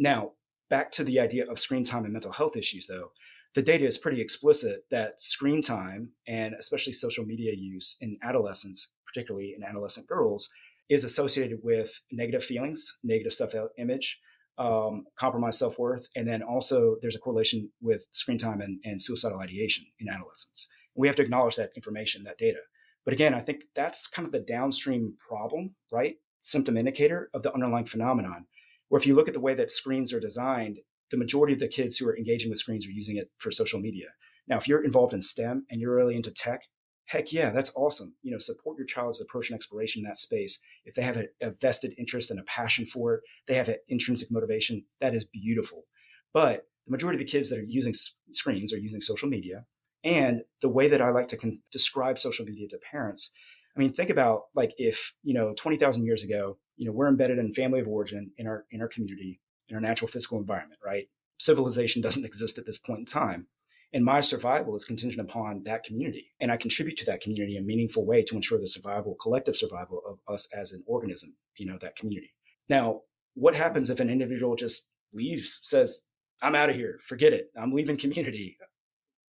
Now, 0.00 0.32
back 0.68 0.90
to 0.92 1.04
the 1.04 1.20
idea 1.20 1.48
of 1.48 1.60
screen 1.60 1.84
time 1.84 2.02
and 2.02 2.12
mental 2.12 2.32
health 2.32 2.56
issues, 2.56 2.88
though, 2.88 3.12
the 3.54 3.62
data 3.62 3.86
is 3.86 3.96
pretty 3.96 4.20
explicit 4.20 4.84
that 4.90 5.22
screen 5.22 5.62
time 5.62 6.10
and 6.26 6.54
especially 6.54 6.92
social 6.92 7.24
media 7.24 7.52
use 7.56 7.96
in 8.00 8.18
adolescents, 8.20 8.94
particularly 9.06 9.54
in 9.56 9.62
adolescent 9.62 10.08
girls, 10.08 10.48
is 10.88 11.04
associated 11.04 11.60
with 11.62 12.00
negative 12.10 12.42
feelings, 12.42 12.98
negative 13.04 13.32
self 13.32 13.52
image, 13.78 14.18
um, 14.58 15.04
compromised 15.16 15.58
self 15.58 15.78
worth. 15.78 16.08
And 16.16 16.26
then 16.26 16.42
also 16.42 16.96
there's 17.00 17.16
a 17.16 17.20
correlation 17.20 17.70
with 17.80 18.06
screen 18.12 18.38
time 18.38 18.60
and, 18.60 18.80
and 18.84 19.00
suicidal 19.00 19.38
ideation 19.38 19.86
in 19.98 20.08
adolescents. 20.08 20.68
we 20.94 21.06
have 21.06 21.16
to 21.16 21.22
acknowledge 21.22 21.56
that 21.56 21.70
information, 21.76 22.24
that 22.24 22.38
data. 22.38 22.58
But 23.04 23.14
again, 23.14 23.32
I 23.32 23.40
think 23.40 23.62
that's 23.74 24.06
kind 24.06 24.26
of 24.26 24.32
the 24.32 24.40
downstream 24.40 25.14
problem, 25.16 25.76
right? 25.90 26.16
Symptom 26.40 26.76
indicator 26.76 27.30
of 27.32 27.42
the 27.42 27.54
underlying 27.54 27.86
phenomenon. 27.86 28.46
Where 28.88 28.98
if 28.98 29.06
you 29.06 29.14
look 29.14 29.28
at 29.28 29.34
the 29.34 29.40
way 29.40 29.54
that 29.54 29.70
screens 29.70 30.12
are 30.12 30.20
designed, 30.20 30.78
the 31.10 31.16
majority 31.16 31.54
of 31.54 31.60
the 31.60 31.68
kids 31.68 31.96
who 31.96 32.08
are 32.08 32.16
engaging 32.16 32.50
with 32.50 32.58
screens 32.58 32.86
are 32.86 32.90
using 32.90 33.16
it 33.16 33.30
for 33.38 33.50
social 33.50 33.80
media. 33.80 34.08
Now, 34.46 34.56
if 34.56 34.66
you're 34.66 34.84
involved 34.84 35.14
in 35.14 35.22
STEM 35.22 35.66
and 35.70 35.80
you're 35.80 35.94
really 35.94 36.16
into 36.16 36.30
tech, 36.30 36.62
heck 37.08 37.32
yeah, 37.32 37.50
that's 37.50 37.72
awesome. 37.74 38.14
You 38.22 38.30
know, 38.30 38.38
support 38.38 38.76
your 38.76 38.86
child's 38.86 39.20
approach 39.20 39.48
and 39.48 39.56
exploration 39.56 40.00
in 40.00 40.04
that 40.04 40.18
space. 40.18 40.60
If 40.84 40.94
they 40.94 41.02
have 41.02 41.16
a, 41.16 41.26
a 41.40 41.50
vested 41.50 41.94
interest 41.98 42.30
and 42.30 42.38
a 42.38 42.44
passion 42.44 42.84
for 42.84 43.14
it, 43.14 43.20
they 43.46 43.54
have 43.54 43.68
an 43.68 43.76
intrinsic 43.88 44.30
motivation. 44.30 44.84
That 45.00 45.14
is 45.14 45.24
beautiful. 45.24 45.84
But 46.32 46.66
the 46.84 46.92
majority 46.92 47.16
of 47.16 47.26
the 47.26 47.30
kids 47.30 47.48
that 47.48 47.58
are 47.58 47.64
using 47.64 47.94
screens 48.32 48.72
are 48.72 48.78
using 48.78 49.00
social 49.00 49.28
media. 49.28 49.64
And 50.04 50.42
the 50.60 50.68
way 50.68 50.88
that 50.88 51.00
I 51.00 51.10
like 51.10 51.28
to 51.28 51.36
con- 51.36 51.54
describe 51.72 52.18
social 52.18 52.44
media 52.44 52.68
to 52.68 52.78
parents, 52.78 53.32
I 53.74 53.80
mean, 53.80 53.92
think 53.92 54.10
about 54.10 54.42
like 54.54 54.72
if 54.76 55.14
you 55.22 55.34
know 55.34 55.54
twenty 55.54 55.76
thousand 55.76 56.04
years 56.04 56.22
ago, 56.22 56.58
you 56.76 56.86
know, 56.86 56.92
we're 56.92 57.08
embedded 57.08 57.38
in 57.38 57.52
family 57.54 57.80
of 57.80 57.88
origin 57.88 58.32
in 58.36 58.46
our 58.46 58.66
in 58.70 58.82
our 58.82 58.88
community, 58.88 59.40
in 59.68 59.74
our 59.74 59.80
natural 59.80 60.08
physical 60.08 60.38
environment, 60.38 60.78
right? 60.84 61.08
Civilization 61.38 62.02
doesn't 62.02 62.26
exist 62.26 62.58
at 62.58 62.66
this 62.66 62.78
point 62.78 63.00
in 63.00 63.06
time 63.06 63.46
and 63.92 64.04
my 64.04 64.20
survival 64.20 64.76
is 64.76 64.84
contingent 64.84 65.20
upon 65.20 65.62
that 65.64 65.82
community. 65.82 66.32
And 66.40 66.52
I 66.52 66.56
contribute 66.56 66.98
to 66.98 67.06
that 67.06 67.20
community 67.20 67.56
in 67.56 67.62
a 67.62 67.66
meaningful 67.66 68.04
way 68.04 68.22
to 68.24 68.36
ensure 68.36 68.60
the 68.60 68.68
survival, 68.68 69.16
collective 69.20 69.56
survival 69.56 70.02
of 70.06 70.20
us 70.28 70.46
as 70.54 70.72
an 70.72 70.82
organism, 70.86 71.36
you 71.56 71.66
know, 71.66 71.78
that 71.80 71.96
community. 71.96 72.34
Now, 72.68 73.02
what 73.34 73.54
happens 73.54 73.88
if 73.88 74.00
an 74.00 74.10
individual 74.10 74.56
just 74.56 74.90
leaves, 75.12 75.60
says, 75.62 76.02
I'm 76.42 76.54
out 76.54 76.70
of 76.70 76.76
here. 76.76 76.98
Forget 77.02 77.32
it. 77.32 77.50
I'm 77.56 77.72
leaving 77.72 77.96
community. 77.96 78.58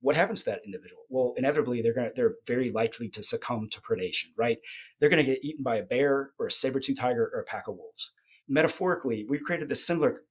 What 0.02 0.16
happens 0.16 0.44
to 0.44 0.52
that 0.52 0.62
individual? 0.66 1.04
Well, 1.10 1.34
inevitably 1.38 1.82
they're 1.82 1.94
going 1.94 2.08
to 2.08 2.14
they're 2.16 2.36
very 2.48 2.72
likely 2.72 3.10
to 3.10 3.24
succumb 3.24 3.70
to 3.72 3.82
predation, 3.82 4.28
right? 4.38 4.58
They're 5.00 5.10
going 5.10 5.26
to 5.26 5.30
get 5.30 5.44
eaten 5.44 5.64
by 5.64 5.78
a 5.78 5.84
bear 5.84 6.32
or 6.40 6.48
a 6.48 6.52
saber-tooth 6.52 7.00
tiger 7.00 7.32
or 7.34 7.42
a 7.42 7.46
pack 7.46 7.68
of 7.68 7.76
wolves. 7.76 8.12
Metaphorically, 8.48 9.26
we've 9.28 9.44
created 9.44 9.70
this 9.70 9.86
similar 9.86 10.22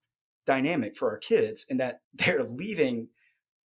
dynamic 0.47 0.97
for 0.97 1.11
our 1.11 1.19
kids 1.19 1.67
in 1.69 1.79
that 1.79 2.01
they're 2.14 2.45
leaving 2.45 3.09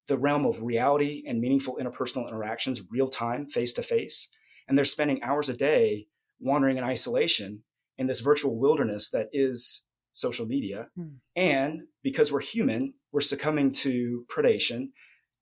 the 0.07 0.17
realm 0.17 0.45
of 0.45 0.61
reality 0.61 1.23
and 1.27 1.39
meaningful 1.39 1.77
interpersonal 1.81 2.27
interactions 2.27 2.81
real 2.89 3.07
time, 3.07 3.47
face 3.47 3.73
to 3.73 3.81
face, 3.81 4.27
and 4.67 4.77
they're 4.77 4.85
spending 4.85 5.21
hours 5.23 5.49
a 5.49 5.53
day 5.53 6.07
wandering 6.39 6.77
in 6.77 6.83
isolation 6.83 7.63
in 7.97 8.07
this 8.07 8.19
virtual 8.19 8.57
wilderness 8.57 9.09
that 9.09 9.29
is 9.31 9.87
social 10.13 10.45
media. 10.45 10.87
Hmm. 10.95 11.07
And 11.35 11.81
because 12.01 12.31
we're 12.31 12.41
human, 12.41 12.93
we're 13.11 13.21
succumbing 13.21 13.71
to 13.73 14.25
predation. 14.29 14.89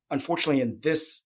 Unfortunately, 0.10 0.62
in 0.62 0.80
this 0.82 1.24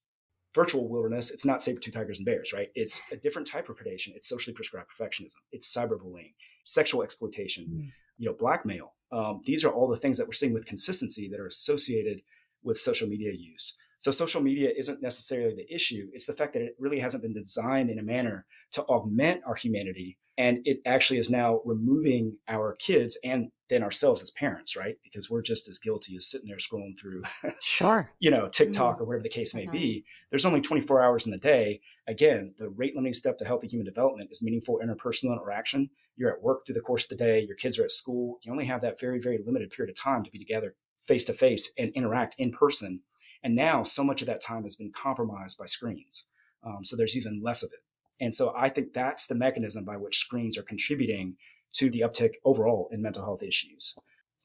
virtual 0.54 0.88
wilderness, 0.88 1.30
it's 1.30 1.44
not 1.44 1.60
saber 1.60 1.80
tooth 1.80 1.94
tigers 1.94 2.18
and 2.18 2.26
bears, 2.26 2.52
right? 2.52 2.68
It's 2.74 3.02
a 3.12 3.16
different 3.16 3.46
type 3.46 3.68
of 3.68 3.76
predation. 3.76 4.14
It's 4.14 4.28
socially 4.28 4.54
prescribed 4.54 4.88
perfectionism. 4.90 5.36
It's 5.52 5.74
cyberbullying, 5.74 6.34
sexual 6.64 7.02
exploitation, 7.02 7.64
hmm. 7.64 7.80
you 8.18 8.28
know, 8.28 8.36
blackmail. 8.38 8.94
Um, 9.12 9.40
these 9.44 9.64
are 9.64 9.70
all 9.70 9.88
the 9.88 9.96
things 9.96 10.18
that 10.18 10.26
we're 10.26 10.32
seeing 10.32 10.52
with 10.52 10.66
consistency 10.66 11.28
that 11.28 11.40
are 11.40 11.46
associated 11.46 12.22
with 12.66 12.76
social 12.78 13.08
media 13.08 13.32
use. 13.32 13.76
So 13.98 14.10
social 14.10 14.42
media 14.42 14.70
isn't 14.76 15.02
necessarily 15.02 15.54
the 15.54 15.74
issue. 15.74 16.10
It's 16.12 16.26
the 16.26 16.34
fact 16.34 16.52
that 16.52 16.62
it 16.62 16.76
really 16.78 17.00
hasn't 17.00 17.22
been 17.22 17.32
designed 17.32 17.88
in 17.88 17.98
a 17.98 18.02
manner 18.02 18.44
to 18.72 18.82
augment 18.84 19.42
our 19.46 19.54
humanity. 19.54 20.18
And 20.38 20.58
it 20.66 20.80
actually 20.84 21.18
is 21.18 21.30
now 21.30 21.62
removing 21.64 22.36
our 22.46 22.76
kids 22.76 23.16
and 23.24 23.50
then 23.70 23.82
ourselves 23.82 24.22
as 24.22 24.30
parents, 24.32 24.76
right? 24.76 24.96
Because 25.02 25.30
we're 25.30 25.40
just 25.40 25.66
as 25.66 25.78
guilty 25.78 26.14
as 26.14 26.26
sitting 26.26 26.46
there 26.46 26.58
scrolling 26.58 26.98
through, 27.00 27.22
sure, 27.62 28.10
you 28.20 28.30
know, 28.30 28.48
TikTok 28.48 28.96
mm-hmm. 28.96 29.02
or 29.02 29.06
whatever 29.06 29.22
the 29.22 29.30
case 29.30 29.54
may 29.54 29.62
mm-hmm. 29.62 29.72
be. 29.72 30.04
There's 30.30 30.44
only 30.44 30.60
24 30.60 31.02
hours 31.02 31.24
in 31.24 31.32
the 31.32 31.38
day. 31.38 31.80
Again, 32.06 32.54
the 32.58 32.68
rate 32.68 32.94
limiting 32.94 33.14
step 33.14 33.38
to 33.38 33.46
healthy 33.46 33.66
human 33.66 33.86
development 33.86 34.28
is 34.30 34.42
meaningful 34.42 34.80
interpersonal 34.84 35.32
interaction. 35.32 35.88
You're 36.16 36.32
at 36.32 36.42
work 36.42 36.66
through 36.66 36.74
the 36.74 36.80
course 36.80 37.04
of 37.04 37.08
the 37.08 37.24
day. 37.24 37.40
Your 37.40 37.56
kids 37.56 37.78
are 37.78 37.84
at 37.84 37.90
school. 37.90 38.38
You 38.42 38.52
only 38.52 38.66
have 38.66 38.82
that 38.82 39.00
very, 39.00 39.20
very 39.20 39.38
limited 39.44 39.70
period 39.70 39.90
of 39.90 40.00
time 40.00 40.22
to 40.22 40.30
be 40.30 40.38
together 40.38 40.74
face 41.06 41.24
to 41.26 41.32
face 41.32 41.70
and 41.78 41.90
interact 41.92 42.34
in 42.38 42.50
person 42.50 43.00
and 43.46 43.54
now 43.54 43.84
so 43.84 44.02
much 44.02 44.22
of 44.22 44.26
that 44.26 44.40
time 44.40 44.64
has 44.64 44.74
been 44.74 44.90
compromised 44.90 45.56
by 45.56 45.66
screens. 45.66 46.26
Um, 46.64 46.82
so 46.82 46.96
there's 46.96 47.16
even 47.16 47.40
less 47.42 47.62
of 47.62 47.70
it. 47.72 47.78
And 48.20 48.34
so 48.34 48.52
I 48.56 48.68
think 48.68 48.92
that's 48.92 49.28
the 49.28 49.36
mechanism 49.36 49.84
by 49.84 49.96
which 49.96 50.18
screens 50.18 50.58
are 50.58 50.64
contributing 50.64 51.36
to 51.74 51.88
the 51.88 52.00
uptick 52.00 52.34
overall 52.44 52.88
in 52.90 53.02
mental 53.02 53.22
health 53.22 53.44
issues. 53.44 53.94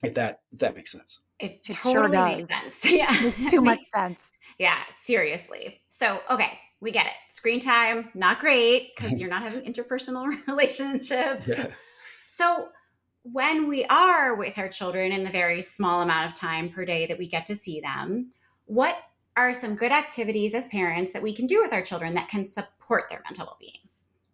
If 0.03 0.13
that 0.13 0.41
if 0.51 0.59
that 0.59 0.75
makes 0.75 0.91
sense. 0.91 1.21
It, 1.39 1.61
it 1.67 1.73
totally 1.73 2.15
sure 2.15 2.25
makes 2.25 2.45
sense. 2.53 2.85
Yeah. 2.91 3.31
Too 3.49 3.61
much 3.61 3.81
sense. 3.91 4.31
Yeah, 4.59 4.77
seriously. 4.95 5.81
So, 5.87 6.19
okay, 6.29 6.59
we 6.79 6.91
get 6.91 7.07
it. 7.07 7.13
Screen 7.29 7.59
time, 7.59 8.09
not 8.13 8.39
great 8.39 8.91
because 8.95 9.19
you're 9.19 9.31
not 9.31 9.41
having 9.41 9.61
interpersonal 9.61 10.31
relationships. 10.47 11.47
Yeah. 11.47 11.67
So, 12.27 12.69
when 13.23 13.67
we 13.67 13.85
are 13.85 14.35
with 14.35 14.57
our 14.57 14.67
children 14.67 15.11
in 15.11 15.23
the 15.23 15.29
very 15.29 15.61
small 15.61 16.01
amount 16.01 16.25
of 16.25 16.37
time 16.37 16.69
per 16.69 16.85
day 16.85 17.05
that 17.05 17.17
we 17.17 17.27
get 17.27 17.45
to 17.45 17.55
see 17.55 17.79
them, 17.79 18.31
what 18.65 18.97
are 19.37 19.53
some 19.53 19.75
good 19.75 19.91
activities 19.91 20.53
as 20.53 20.67
parents 20.67 21.13
that 21.13 21.21
we 21.21 21.33
can 21.33 21.45
do 21.45 21.61
with 21.61 21.73
our 21.73 21.81
children 21.81 22.15
that 22.15 22.29
can 22.29 22.43
support 22.43 23.05
their 23.09 23.21
mental 23.23 23.45
well-being? 23.45 23.77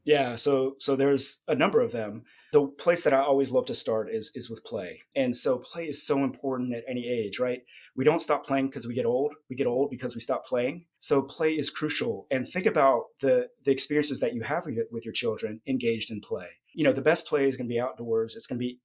Yeah 0.05 0.37
so 0.37 0.75
so 0.79 0.95
there's 0.95 1.41
a 1.49 1.55
number 1.55 1.81
of 1.81 1.91
them. 1.91 2.23
The 2.53 2.65
place 2.65 3.03
that 3.03 3.13
i 3.13 3.19
always 3.19 3.51
love 3.51 3.65
to 3.65 3.75
start 3.75 4.09
is 4.09 4.31
is 4.35 4.49
with 4.49 4.63
play. 4.63 5.01
And 5.17 5.35
so 5.35 5.57
play 5.57 5.85
is 5.89 6.07
so 6.07 6.23
important 6.23 6.73
at 6.73 6.85
any 6.87 7.09
age 7.09 7.39
right? 7.39 7.63
We 7.93 8.05
don't 8.05 8.21
stop 8.21 8.45
playing 8.45 8.67
because 8.67 8.87
we 8.87 8.93
get 8.93 9.05
old. 9.05 9.33
We 9.49 9.57
get 9.57 9.67
old 9.67 9.89
because 9.89 10.15
we 10.15 10.21
stop 10.21 10.45
playing. 10.45 10.85
So 10.99 11.21
play 11.21 11.55
is 11.55 11.69
crucial. 11.69 12.25
And 12.31 12.47
think 12.47 12.65
about 12.65 13.07
the 13.19 13.49
the 13.65 13.71
experiences 13.71 14.21
that 14.21 14.33
you 14.33 14.43
have 14.43 14.65
with 14.91 15.03
your 15.03 15.13
children 15.13 15.59
engaged 15.67 16.09
in 16.09 16.21
play 16.21 16.47
you 16.77 16.83
know 16.83 16.93
the 16.93 17.01
best 17.01 17.25
play 17.25 17.47
is 17.47 17.57
going 17.57 17.67
to 17.67 17.73
be 17.73 17.79
outdoors 17.79 18.35
it's 18.35 18.47
going 18.47 18.59
to 18.59 18.63
be 18.63 18.79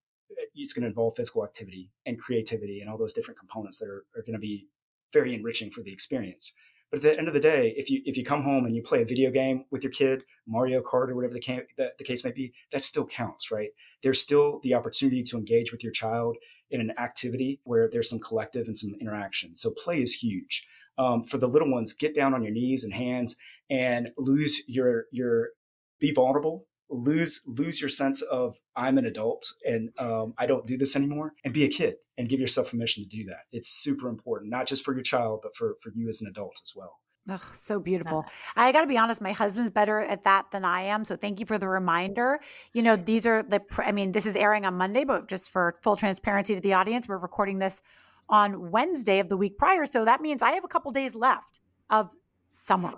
it's 0.55 0.73
going 0.73 0.83
to 0.83 0.89
involve 0.89 1.15
physical 1.17 1.45
activity 1.45 1.91
and 2.07 2.19
creativity 2.19 2.81
and 2.81 2.91
all 2.91 2.99
those 2.99 3.13
different 3.13 3.39
components 3.39 3.79
that 3.79 3.89
are, 3.89 4.05
are 4.17 4.23
going 4.23 4.35
to 4.35 4.39
be 4.39 4.69
very 5.13 5.35
enriching 5.35 5.71
for 5.71 5.83
the 5.83 5.93
experience. 5.93 6.53
But 6.91 6.99
at 6.99 7.03
the 7.03 7.19
end 7.19 7.29
of 7.29 7.35
the 7.35 7.41
day, 7.41 7.73
if 7.77 7.89
you 7.89 8.03
if 8.05 8.19
you 8.19 8.25
come 8.25 8.43
home 8.43 8.67
and 8.67 8.77
you 8.77 8.83
play 8.83 9.01
a 9.01 9.07
video 9.07 9.31
game 9.31 9.65
with 9.71 9.83
your 9.83 9.93
kid, 9.93 10.25
Mario 10.47 10.83
Kart 10.83 11.09
or 11.09 11.15
whatever 11.15 11.33
the, 11.33 11.41
ca- 11.41 11.67
the, 11.79 11.93
the 11.97 12.05
case 12.05 12.23
may 12.23 12.33
be, 12.33 12.53
that 12.71 12.85
still 12.85 13.07
counts, 13.07 13.51
right? 13.51 13.71
There's 14.03 14.21
still 14.21 14.61
the 14.63 14.75
opportunity 14.75 15.23
to 15.23 15.39
engage 15.39 15.73
with 15.73 15.83
your 15.83 15.93
child 15.93 16.37
in 16.71 16.83
an 16.83 16.93
activity 16.99 17.61
where 17.65 17.89
there's 17.91 18.11
some 18.11 18.19
collective 18.19 18.67
and 18.67 18.77
some 18.77 18.95
interaction. 19.01 19.57
So 19.57 19.71
play 19.71 20.03
is 20.03 20.13
huge. 20.13 20.67
Um, 20.99 21.23
for 21.23 21.39
the 21.39 21.49
little 21.49 21.71
ones, 21.71 21.95
get 21.95 22.15
down 22.15 22.35
on 22.35 22.43
your 22.43 22.53
knees 22.53 22.85
and 22.85 22.93
hands 22.93 23.37
and 23.71 24.11
lose 24.19 24.61
your 24.67 25.07
your 25.13 25.51
be 25.99 26.13
vulnerable 26.13 26.67
lose 26.93 27.43
lose 27.47 27.81
your 27.81 27.91
sense 27.91 28.23
of 28.23 28.61
I'm 28.77 28.99
an 28.99 29.07
adult 29.07 29.45
and 29.67 29.91
um, 29.99 30.35
I 30.39 30.47
don't 30.47 30.67
do 30.67 30.77
this 30.77 30.95
anymore, 30.95 31.35
and 31.45 31.53
be 31.53 31.65
a 31.65 31.69
kid 31.69 31.97
and 32.19 32.29
give 32.29 32.41
yourself 32.41 32.71
permission 32.71 33.03
to 33.03 33.09
do 33.09 33.25
that. 33.25 33.45
It's 33.51 33.69
super 33.71 34.09
important, 34.09 34.51
not 34.51 34.67
just 34.67 34.85
for 34.85 34.95
your 34.95 35.03
child, 35.03 35.41
but 35.43 35.57
for 35.57 35.77
for 35.81 35.91
you 35.95 36.09
as 36.09 36.21
an 36.21 36.29
adult 36.29 36.61
as 36.63 36.73
well. 36.77 36.99
Ugh, 37.29 37.41
so 37.55 37.79
beautiful. 37.79 38.25
I 38.57 38.73
got 38.73 38.81
to 38.81 38.89
be 38.89 38.99
honest, 38.99 39.21
my 39.21 39.31
husband's 39.31 39.71
better 39.71 40.01
at 40.01 40.25
that 40.25 40.51
than 40.51 40.65
I 40.65 40.83
am. 40.83 41.05
So 41.05 41.15
thank 41.15 41.39
you 41.39 41.47
for 41.47 41.57
the 41.57 41.69
reminder. 41.69 42.41
You 42.73 42.83
know, 42.83 42.97
these 42.97 43.27
are 43.27 43.45
the, 43.45 43.63
I 43.79 43.93
mean, 43.93 44.11
this 44.11 44.27
is 44.27 44.35
airing 44.35 44.65
on 44.65 44.75
Monday, 44.75 45.05
but 45.05 45.29
just 45.29 45.51
for 45.51 45.77
full 45.83 45.95
transparency 45.95 46.57
to 46.57 46.61
the 46.61 46.73
audience, 46.73 47.07
we're 47.07 47.19
recording 47.19 47.61
this 47.61 47.81
on 48.29 48.73
Wednesday 48.73 49.21
of 49.21 49.29
the 49.29 49.37
week 49.37 49.57
prior. 49.57 49.87
So 49.87 50.05
that 50.05 50.21
means 50.21 50.43
I 50.43 50.53
have 50.53 50.65
a 50.65 50.69
couple 50.69 50.91
days 50.91 51.15
left 51.15 51.61
of 51.91 52.13
summer, 52.45 52.95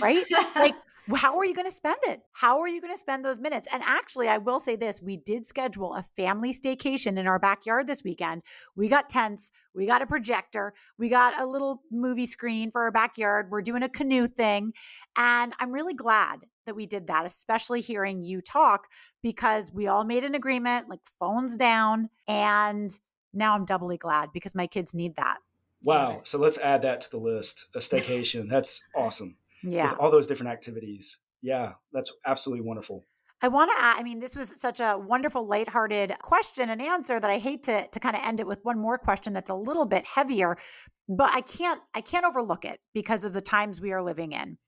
right? 0.00 0.24
like 0.56 0.74
how 1.14 1.38
are 1.38 1.44
you 1.44 1.54
going 1.54 1.66
to 1.66 1.74
spend 1.74 1.98
it? 2.04 2.22
How 2.32 2.60
are 2.60 2.68
you 2.68 2.80
going 2.80 2.92
to 2.92 2.98
spend 2.98 3.24
those 3.24 3.38
minutes? 3.38 3.68
And 3.72 3.82
actually, 3.84 4.28
I 4.28 4.38
will 4.38 4.60
say 4.60 4.76
this 4.76 5.02
we 5.02 5.16
did 5.16 5.44
schedule 5.44 5.94
a 5.94 6.02
family 6.02 6.52
staycation 6.52 7.18
in 7.18 7.26
our 7.26 7.38
backyard 7.38 7.86
this 7.86 8.04
weekend. 8.04 8.42
We 8.76 8.88
got 8.88 9.08
tents, 9.08 9.52
we 9.74 9.86
got 9.86 10.02
a 10.02 10.06
projector, 10.06 10.74
we 10.98 11.08
got 11.08 11.40
a 11.40 11.46
little 11.46 11.82
movie 11.90 12.26
screen 12.26 12.70
for 12.70 12.82
our 12.82 12.92
backyard. 12.92 13.50
We're 13.50 13.62
doing 13.62 13.82
a 13.82 13.88
canoe 13.88 14.26
thing. 14.26 14.72
And 15.16 15.52
I'm 15.58 15.72
really 15.72 15.94
glad 15.94 16.40
that 16.66 16.76
we 16.76 16.86
did 16.86 17.06
that, 17.08 17.26
especially 17.26 17.80
hearing 17.80 18.22
you 18.22 18.40
talk, 18.40 18.86
because 19.22 19.72
we 19.72 19.86
all 19.86 20.04
made 20.04 20.24
an 20.24 20.34
agreement 20.34 20.88
like 20.88 21.00
phones 21.18 21.56
down. 21.56 22.10
And 22.28 22.90
now 23.32 23.54
I'm 23.54 23.64
doubly 23.64 23.96
glad 23.96 24.30
because 24.32 24.54
my 24.54 24.66
kids 24.66 24.94
need 24.94 25.16
that. 25.16 25.38
Wow. 25.82 26.20
So 26.24 26.38
let's 26.38 26.58
add 26.58 26.82
that 26.82 27.00
to 27.02 27.10
the 27.10 27.18
list 27.18 27.66
a 27.74 27.78
staycation. 27.80 28.48
That's 28.48 28.84
awesome 28.94 29.36
yeah. 29.62 29.90
with 29.90 29.98
all 29.98 30.10
those 30.10 30.26
different 30.26 30.52
activities. 30.52 31.18
Yeah, 31.42 31.72
that's 31.92 32.12
absolutely 32.26 32.64
wonderful. 32.64 33.06
I 33.42 33.48
want 33.48 33.70
to 33.70 33.82
add, 33.82 33.98
I 33.98 34.02
mean, 34.02 34.18
this 34.18 34.36
was 34.36 34.60
such 34.60 34.80
a 34.80 34.98
wonderful, 34.98 35.46
lighthearted 35.46 36.12
question 36.20 36.68
and 36.68 36.82
answer 36.82 37.18
that 37.18 37.30
I 37.30 37.38
hate 37.38 37.62
to 37.64 37.86
to 37.88 38.00
kind 38.00 38.14
of 38.14 38.22
end 38.22 38.40
it 38.40 38.46
with 38.46 38.60
one 38.64 38.78
more 38.78 38.98
question 38.98 39.32
that's 39.32 39.50
a 39.50 39.54
little 39.54 39.86
bit 39.86 40.04
heavier, 40.04 40.58
but 41.08 41.30
I 41.32 41.40
can't 41.40 41.80
I 41.94 42.02
can't 42.02 42.26
overlook 42.26 42.64
it 42.64 42.80
because 42.92 43.24
of 43.24 43.32
the 43.32 43.40
times 43.40 43.80
we 43.80 43.92
are 43.92 44.02
living 44.02 44.32
in. 44.32 44.58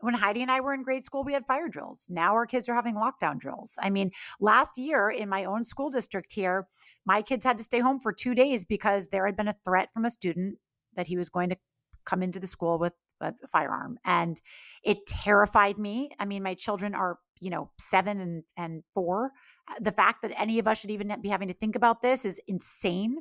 When 0.00 0.14
Heidi 0.14 0.42
and 0.42 0.50
I 0.50 0.60
were 0.60 0.74
in 0.74 0.82
grade 0.82 1.04
school, 1.04 1.22
we 1.24 1.32
had 1.32 1.46
fire 1.46 1.68
drills. 1.68 2.08
Now 2.10 2.34
our 2.34 2.44
kids 2.44 2.68
are 2.68 2.74
having 2.74 2.96
lockdown 2.96 3.38
drills. 3.38 3.78
I 3.80 3.88
mean, 3.88 4.10
last 4.40 4.76
year 4.76 5.08
in 5.08 5.28
my 5.28 5.44
own 5.44 5.64
school 5.64 5.90
district 5.90 6.32
here, 6.32 6.66
my 7.06 7.22
kids 7.22 7.44
had 7.44 7.56
to 7.58 7.64
stay 7.64 7.78
home 7.78 8.00
for 8.00 8.12
two 8.12 8.34
days 8.34 8.64
because 8.64 9.08
there 9.08 9.24
had 9.24 9.36
been 9.36 9.48
a 9.48 9.54
threat 9.64 9.90
from 9.94 10.04
a 10.04 10.10
student 10.10 10.58
that 10.96 11.06
he 11.06 11.16
was 11.16 11.30
going 11.30 11.50
to 11.50 11.56
come 12.04 12.22
into 12.22 12.40
the 12.40 12.46
school 12.48 12.78
with 12.78 12.92
a 13.22 13.34
firearm 13.48 13.98
and 14.04 14.40
it 14.82 15.06
terrified 15.06 15.78
me. 15.78 16.10
I 16.18 16.24
mean 16.24 16.42
my 16.42 16.54
children 16.54 16.94
are 16.94 17.18
you 17.40 17.50
know 17.50 17.70
seven 17.78 18.20
and 18.20 18.44
and 18.56 18.82
four. 18.94 19.32
Uh, 19.68 19.74
the 19.80 19.92
fact 19.92 20.22
that 20.22 20.38
any 20.40 20.58
of 20.58 20.68
us 20.68 20.80
should 20.80 20.90
even 20.90 21.14
be 21.20 21.28
having 21.28 21.48
to 21.48 21.54
think 21.54 21.76
about 21.76 22.02
this 22.02 22.24
is 22.24 22.40
insane. 22.46 23.18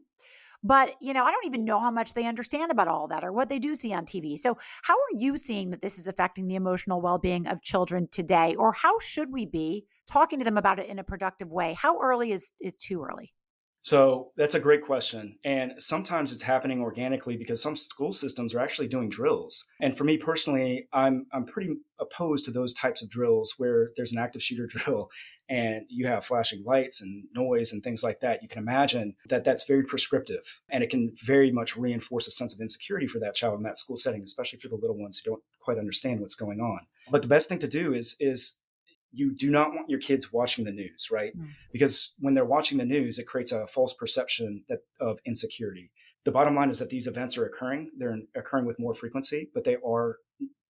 But 0.63 0.93
you 1.01 1.13
know 1.13 1.23
i 1.23 1.31
don't 1.31 1.47
even 1.47 1.65
know 1.65 1.79
how 1.79 1.89
much 1.89 2.13
they 2.13 2.27
understand 2.27 2.71
about 2.71 2.87
all 2.87 3.07
that 3.07 3.23
or 3.23 3.31
what 3.31 3.49
they 3.49 3.57
do 3.57 3.73
see 3.73 3.93
on 3.93 4.05
tv 4.05 4.37
so 4.37 4.59
how 4.83 4.93
are 4.93 5.17
you 5.17 5.35
seeing 5.35 5.71
that 5.71 5.81
this 5.81 5.97
is 5.97 6.07
affecting 6.07 6.47
the 6.47 6.53
emotional 6.53 7.01
well-being 7.01 7.47
of 7.47 7.63
children 7.63 8.07
today? 8.11 8.53
Or 8.55 8.71
how 8.71 8.99
should 8.99 9.31
we 9.31 9.47
be 9.47 9.85
talking 10.07 10.37
to 10.37 10.45
them 10.45 10.57
about 10.57 10.77
it 10.79 10.87
in 10.87 10.99
a 10.99 11.03
productive 11.03 11.49
way? 11.49 11.73
How 11.73 11.99
early 11.99 12.31
is 12.31 12.53
is 12.61 12.77
too 12.77 13.03
early 13.03 13.33
so 13.81 14.31
that's 14.37 14.53
a 14.53 14.59
great 14.59 14.83
question. 14.83 15.37
And 15.43 15.73
sometimes 15.79 16.31
it's 16.31 16.43
happening 16.43 16.81
organically 16.81 17.35
because 17.35 17.61
some 17.61 17.75
school 17.75 18.13
systems 18.13 18.53
are 18.53 18.59
actually 18.59 18.87
doing 18.87 19.09
drills. 19.09 19.65
And 19.79 19.97
for 19.97 20.03
me 20.03 20.17
personally, 20.17 20.87
I'm 20.93 21.25
I'm 21.33 21.45
pretty 21.45 21.75
opposed 21.99 22.45
to 22.45 22.51
those 22.51 22.73
types 22.73 23.01
of 23.01 23.09
drills 23.09 23.55
where 23.57 23.89
there's 23.95 24.11
an 24.11 24.19
active 24.19 24.43
shooter 24.43 24.67
drill 24.69 25.09
and 25.49 25.85
you 25.89 26.07
have 26.07 26.25
flashing 26.25 26.63
lights 26.63 27.01
and 27.01 27.25
noise 27.35 27.73
and 27.73 27.83
things 27.83 28.03
like 28.03 28.19
that. 28.19 28.41
You 28.43 28.47
can 28.47 28.59
imagine 28.59 29.15
that 29.27 29.43
that's 29.43 29.65
very 29.67 29.83
prescriptive 29.83 30.61
and 30.69 30.83
it 30.83 30.89
can 30.91 31.13
very 31.23 31.51
much 31.51 31.75
reinforce 31.75 32.27
a 32.27 32.31
sense 32.31 32.53
of 32.53 32.61
insecurity 32.61 33.07
for 33.07 33.19
that 33.19 33.35
child 33.35 33.57
in 33.57 33.63
that 33.63 33.77
school 33.77 33.97
setting, 33.97 34.23
especially 34.23 34.59
for 34.59 34.67
the 34.67 34.77
little 34.77 34.97
ones 34.97 35.19
who 35.19 35.31
don't 35.31 35.43
quite 35.59 35.79
understand 35.79 36.19
what's 36.19 36.35
going 36.35 36.59
on. 36.59 36.81
But 37.09 37.23
the 37.23 37.27
best 37.27 37.49
thing 37.49 37.59
to 37.59 37.67
do 37.67 37.93
is 37.93 38.15
is 38.19 38.57
you 39.13 39.33
do 39.33 39.49
not 39.49 39.73
want 39.73 39.89
your 39.89 39.99
kids 39.99 40.31
watching 40.31 40.65
the 40.65 40.71
news, 40.71 41.09
right? 41.11 41.37
Mm. 41.37 41.49
Because 41.71 42.15
when 42.19 42.33
they're 42.33 42.45
watching 42.45 42.77
the 42.77 42.85
news, 42.85 43.19
it 43.19 43.27
creates 43.27 43.51
a 43.51 43.67
false 43.67 43.93
perception 43.93 44.63
that 44.69 44.79
of 44.99 45.19
insecurity. 45.25 45.91
The 46.23 46.31
bottom 46.31 46.55
line 46.55 46.69
is 46.69 46.79
that 46.79 46.89
these 46.89 47.07
events 47.07 47.37
are 47.37 47.45
occurring. 47.45 47.91
They're 47.97 48.17
occurring 48.35 48.65
with 48.65 48.79
more 48.79 48.93
frequency, 48.93 49.49
but 49.53 49.63
they 49.63 49.77
are 49.85 50.17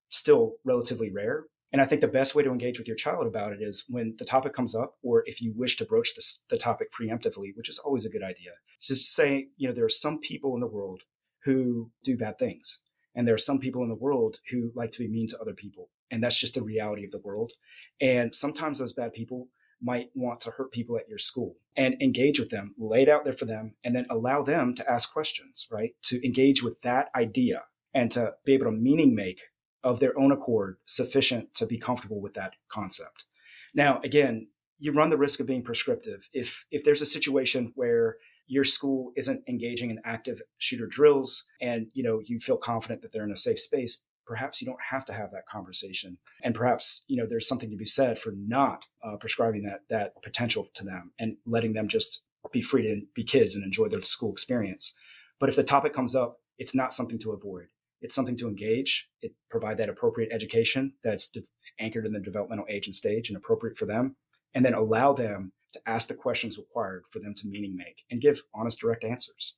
still 0.10 0.54
relatively 0.64 1.12
rare. 1.12 1.46
And 1.74 1.82
I 1.82 1.86
think 1.86 2.02
the 2.02 2.08
best 2.08 2.36
way 2.36 2.44
to 2.44 2.52
engage 2.52 2.78
with 2.78 2.88
your 2.88 2.98
child 2.98 3.28
about 3.28 3.54
it 3.54 3.62
is 3.62 3.86
when 3.88 4.16
the 4.18 4.26
topic 4.26 4.54
comes 4.54 4.76
up, 4.76 4.96
or 5.02 5.24
if 5.26 5.42
you 5.42 5.54
wish 5.56 5.78
to 5.78 5.86
broach 5.86 6.16
this, 6.16 6.40
the 6.50 6.58
topic 6.58 6.90
preemptively, 6.92 7.56
which 7.56 7.70
is 7.70 7.80
always 7.80 8.04
a 8.06 8.10
good 8.10 8.24
idea. 8.24 8.52
Just 8.82 9.14
say, 9.14 9.48
you 9.56 9.68
know, 9.68 9.74
there 9.74 9.86
are 9.86 9.90
some 9.90 10.20
people 10.20 10.54
in 10.54 10.60
the 10.60 10.68
world 10.68 11.02
who 11.44 11.92
do 12.04 12.18
bad 12.18 12.38
things. 12.38 12.80
And 13.16 13.28
there 13.28 13.36
are 13.36 13.40
some 13.40 13.60
people 13.60 13.84
in 13.84 13.90
the 13.90 13.96
world 13.96 14.38
who 14.50 14.72
like 14.76 14.92
to 14.92 15.00
be 15.00 15.08
mean 15.08 15.28
to 15.30 15.40
other 15.40 15.54
people. 15.54 15.90
And 16.12 16.24
that's 16.24 16.40
just 16.40 16.56
the 16.56 16.64
reality 16.64 17.06
of 17.06 17.12
the 17.12 17.20
world. 17.20 17.54
And 18.00 18.36
sometimes 18.36 18.80
those 18.80 18.94
bad 18.94 19.14
people 19.14 19.48
might 19.82 20.10
want 20.14 20.42
to 20.42 20.52
hurt 20.52 20.72
people 20.72 20.98
at 20.98 21.10
your 21.10 21.18
school 21.18 21.56
and 21.76 22.00
engage 22.02 22.40
with 22.40 22.50
them, 22.50 22.76
lay 22.78 23.04
it 23.04 23.10
out 23.10 23.24
there 23.24 23.34
for 23.34 23.46
them, 23.46 23.74
and 23.84 23.96
then 23.96 24.06
allow 24.10 24.44
them 24.44 24.76
to 24.76 24.92
ask 24.92 25.12
questions, 25.12 25.68
right? 25.72 25.96
To 26.04 26.24
engage 26.26 26.62
with 26.62 26.82
that 26.82 27.10
idea 27.16 27.64
and 27.94 28.12
to 28.12 28.34
be 28.46 28.54
able 28.54 28.66
to 28.66 28.72
meaning 28.72 29.16
make 29.16 29.42
of 29.84 30.00
their 30.00 30.18
own 30.20 30.32
accord 30.32 30.78
sufficient 30.86 31.54
to 31.56 31.66
be 31.66 31.78
comfortable 31.78 32.22
with 32.22 32.36
that 32.36 32.56
concept. 32.68 33.26
Now, 33.74 34.00
again, 34.04 34.48
you 34.78 34.92
run 34.92 35.10
the 35.10 35.18
risk 35.18 35.40
of 35.40 35.48
being 35.48 35.64
prescriptive. 35.64 36.28
If 36.34 36.66
if 36.72 36.84
there's 36.84 37.02
a 37.02 37.06
situation 37.06 37.72
where 37.76 38.18
your 38.48 38.64
school 38.64 39.12
isn't 39.16 39.44
engaging 39.48 39.92
in 39.92 40.02
active 40.04 40.42
shooter 40.58 40.88
drills 40.88 41.46
and 41.62 41.88
you 41.94 42.04
know 42.04 42.22
you 42.26 42.40
feel 42.40 42.58
confident 42.58 43.02
that 43.02 43.12
they're 43.12 43.24
in 43.24 43.32
a 43.32 43.38
safe 43.38 43.60
space, 43.60 44.04
perhaps 44.32 44.62
you 44.62 44.66
don't 44.66 44.82
have 44.90 45.04
to 45.06 45.14
have 45.14 45.32
that 45.32 45.46
conversation. 45.46 46.18
And 46.42 46.56
perhaps 46.56 47.04
you 47.08 47.18
know 47.18 47.26
there's 47.28 47.48
something 47.48 47.70
to 47.70 47.76
be 47.76 47.86
said 47.86 48.18
for 48.18 48.32
not 48.36 48.86
uh, 49.04 49.18
prescribing 49.18 49.64
that 49.64 49.82
that 49.90 50.14
potential 50.24 50.68
to 50.74 50.86
them 50.86 51.12
and 51.20 51.36
letting 51.46 51.74
them 51.74 51.88
just 51.88 52.24
be 52.52 52.62
free 52.62 52.84
to 52.84 53.02
be 53.14 53.24
kids 53.24 53.56
and 53.56 53.64
enjoy 53.64 53.88
their 53.90 54.02
school 54.02 54.32
experience. 54.32 54.94
But 55.40 55.50
if 55.50 55.56
the 55.56 55.64
topic 55.64 55.94
comes 55.94 56.16
up, 56.16 56.40
it's 56.58 56.76
not 56.76 56.94
something 56.94 57.20
to 57.20 57.32
avoid 57.32 57.68
it's 58.02 58.16
something 58.16 58.36
to 58.38 58.48
engage. 58.48 59.10
It 59.22 59.34
provide 59.50 59.78
that 59.78 59.90
appropriate 59.90 60.32
education 60.32 60.94
that's 61.04 61.30
de- 61.30 61.44
anchored 61.80 62.06
in 62.06 62.14
the 62.14 62.20
developmental 62.20 62.66
age 62.68 62.88
and 62.88 62.96
stage 62.96 63.30
and 63.30 63.38
appropriate 63.38 63.78
for 63.78 63.86
them, 63.86 64.16
and 64.54 64.66
then 64.66 64.74
allow 64.74 65.14
them 65.14 65.54
to 65.74 65.80
ask 65.86 66.10
the 66.10 66.16
questions 66.16 66.58
required 66.58 67.04
for 67.10 67.20
them 67.20 67.34
to 67.36 67.48
meaning 67.48 67.76
make 67.78 68.04
and 68.10 68.22
give 68.22 68.42
honest, 68.54 68.80
direct 68.80 69.04
answers. 69.04 69.56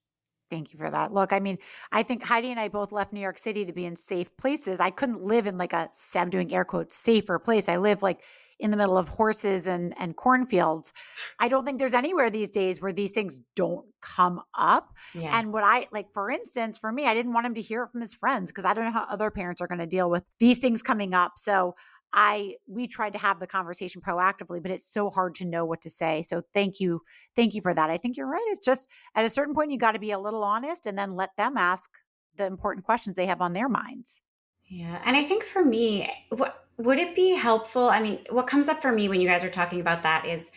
Thank 0.49 0.73
you 0.73 0.77
for 0.77 0.89
that. 0.89 1.11
Look, 1.11 1.33
I 1.33 1.39
mean, 1.39 1.57
I 1.91 2.03
think 2.03 2.23
Heidi 2.23 2.51
and 2.51 2.59
I 2.59 2.67
both 2.67 2.91
left 2.91 3.13
New 3.13 3.21
York 3.21 3.37
City 3.37 3.65
to 3.65 3.73
be 3.73 3.85
in 3.85 3.95
safe 3.95 4.35
places. 4.37 4.79
I 4.79 4.91
couldn't 4.91 5.23
live 5.23 5.47
in 5.47 5.57
like 5.57 5.73
a, 5.73 5.89
I'm 6.15 6.29
doing 6.29 6.53
air 6.53 6.65
quotes, 6.65 6.95
safer 6.95 7.39
place. 7.39 7.67
I 7.69 7.77
live 7.77 8.03
like 8.03 8.21
in 8.59 8.71
the 8.71 8.77
middle 8.77 8.97
of 8.97 9.07
horses 9.07 9.67
and 9.67 9.93
and 9.99 10.15
cornfields. 10.15 10.93
I 11.39 11.47
don't 11.47 11.65
think 11.65 11.79
there's 11.79 11.93
anywhere 11.93 12.29
these 12.29 12.49
days 12.49 12.81
where 12.81 12.93
these 12.93 13.11
things 13.11 13.39
don't 13.55 13.85
come 14.01 14.41
up. 14.57 14.93
Yeah. 15.13 15.37
And 15.37 15.51
what 15.51 15.63
I 15.63 15.87
like, 15.91 16.13
for 16.13 16.29
instance, 16.29 16.77
for 16.77 16.91
me, 16.91 17.07
I 17.07 17.13
didn't 17.13 17.33
want 17.33 17.45
him 17.45 17.55
to 17.55 17.61
hear 17.61 17.83
it 17.83 17.91
from 17.91 18.01
his 18.01 18.13
friends 18.13 18.51
because 18.51 18.65
I 18.65 18.73
don't 18.73 18.85
know 18.85 18.91
how 18.91 19.05
other 19.09 19.31
parents 19.31 19.61
are 19.61 19.67
going 19.67 19.79
to 19.79 19.87
deal 19.87 20.09
with 20.09 20.23
these 20.39 20.59
things 20.59 20.81
coming 20.81 21.13
up. 21.13 21.33
So 21.37 21.75
I 22.13 22.55
we 22.67 22.87
tried 22.87 23.13
to 23.13 23.19
have 23.19 23.39
the 23.39 23.47
conversation 23.47 24.01
proactively, 24.01 24.61
but 24.61 24.71
it's 24.71 24.91
so 24.91 25.09
hard 25.09 25.35
to 25.35 25.45
know 25.45 25.65
what 25.65 25.81
to 25.81 25.89
say. 25.89 26.21
So 26.21 26.43
thank 26.53 26.79
you, 26.79 27.01
thank 27.35 27.55
you 27.55 27.61
for 27.61 27.73
that. 27.73 27.89
I 27.89 27.97
think 27.97 28.17
you're 28.17 28.27
right. 28.27 28.45
It's 28.47 28.65
just 28.65 28.87
at 29.15 29.25
a 29.25 29.29
certain 29.29 29.55
point 29.55 29.71
you 29.71 29.77
got 29.77 29.93
to 29.93 29.99
be 29.99 30.11
a 30.11 30.19
little 30.19 30.43
honest 30.43 30.85
and 30.85 30.97
then 30.97 31.15
let 31.15 31.35
them 31.37 31.57
ask 31.57 31.89
the 32.35 32.45
important 32.45 32.85
questions 32.85 33.15
they 33.15 33.25
have 33.25 33.41
on 33.41 33.53
their 33.53 33.69
minds. 33.69 34.21
Yeah, 34.67 35.01
and 35.05 35.15
I 35.15 35.23
think 35.23 35.43
for 35.43 35.63
me, 35.63 36.09
what 36.29 36.65
would 36.77 36.99
it 36.99 37.15
be 37.15 37.35
helpful? 37.35 37.89
I 37.89 37.99
mean, 37.99 38.19
what 38.29 38.47
comes 38.47 38.69
up 38.69 38.81
for 38.81 38.91
me 38.91 39.09
when 39.09 39.21
you 39.21 39.27
guys 39.27 39.43
are 39.43 39.49
talking 39.49 39.81
about 39.81 40.03
that 40.03 40.25
is 40.25 40.51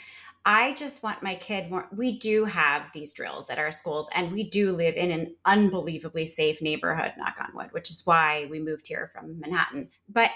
I 0.44 0.74
just 0.74 1.02
want 1.02 1.24
my 1.24 1.34
kid 1.34 1.70
more. 1.70 1.88
We 1.90 2.18
do 2.18 2.44
have 2.44 2.92
these 2.92 3.12
drills 3.12 3.50
at 3.50 3.58
our 3.58 3.72
schools, 3.72 4.08
and 4.14 4.30
we 4.30 4.44
do 4.44 4.70
live 4.72 4.94
in 4.94 5.10
an 5.10 5.34
unbelievably 5.44 6.26
safe 6.26 6.62
neighborhood, 6.62 7.12
knock 7.18 7.36
on 7.40 7.50
wood, 7.54 7.72
which 7.72 7.90
is 7.90 8.06
why 8.06 8.46
we 8.48 8.60
moved 8.60 8.86
here 8.86 9.10
from 9.12 9.40
Manhattan. 9.40 9.88
But 10.08 10.30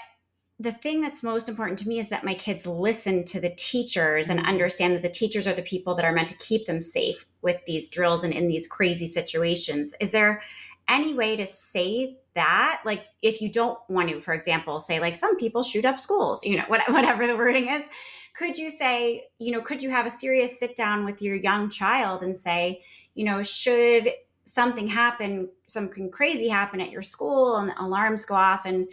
the 0.61 0.71
thing 0.71 1.01
that's 1.01 1.23
most 1.23 1.49
important 1.49 1.79
to 1.79 1.87
me 1.87 1.97
is 1.97 2.09
that 2.09 2.23
my 2.23 2.35
kids 2.35 2.67
listen 2.67 3.23
to 3.25 3.39
the 3.39 3.49
teachers 3.49 4.29
and 4.29 4.45
understand 4.45 4.93
that 4.93 5.01
the 5.01 5.09
teachers 5.09 5.47
are 5.47 5.55
the 5.55 5.61
people 5.63 5.95
that 5.95 6.05
are 6.05 6.11
meant 6.11 6.29
to 6.29 6.37
keep 6.37 6.65
them 6.65 6.79
safe 6.79 7.25
with 7.41 7.65
these 7.65 7.89
drills 7.89 8.23
and 8.23 8.31
in 8.31 8.47
these 8.47 8.67
crazy 8.67 9.07
situations. 9.07 9.95
Is 9.99 10.11
there 10.11 10.43
any 10.87 11.15
way 11.15 11.35
to 11.35 11.47
say 11.47 12.17
that 12.35 12.81
like 12.85 13.05
if 13.21 13.41
you 13.41 13.49
don't 13.49 13.77
want 13.87 14.09
to 14.09 14.19
for 14.19 14.33
example 14.33 14.79
say 14.79 14.99
like 14.99 15.15
some 15.15 15.37
people 15.37 15.63
shoot 15.63 15.85
up 15.85 15.99
schools 15.99 16.43
you 16.43 16.57
know 16.57 16.63
whatever 16.67 17.27
the 17.27 17.35
wording 17.35 17.69
is 17.69 17.87
could 18.33 18.57
you 18.57 18.69
say 18.69 19.23
you 19.37 19.51
know 19.51 19.61
could 19.61 19.81
you 19.83 19.89
have 19.89 20.05
a 20.05 20.09
serious 20.09 20.59
sit 20.59 20.75
down 20.75 21.05
with 21.05 21.21
your 21.21 21.35
young 21.35 21.69
child 21.69 22.23
and 22.23 22.35
say 22.35 22.81
you 23.13 23.23
know 23.23 23.43
should 23.43 24.11
something 24.43 24.87
happen 24.87 25.47
something 25.67 26.09
crazy 26.09 26.49
happen 26.49 26.81
at 26.81 26.89
your 26.89 27.03
school 27.03 27.57
and 27.57 27.71
alarms 27.77 28.25
go 28.25 28.33
off 28.33 28.65
and 28.65 28.87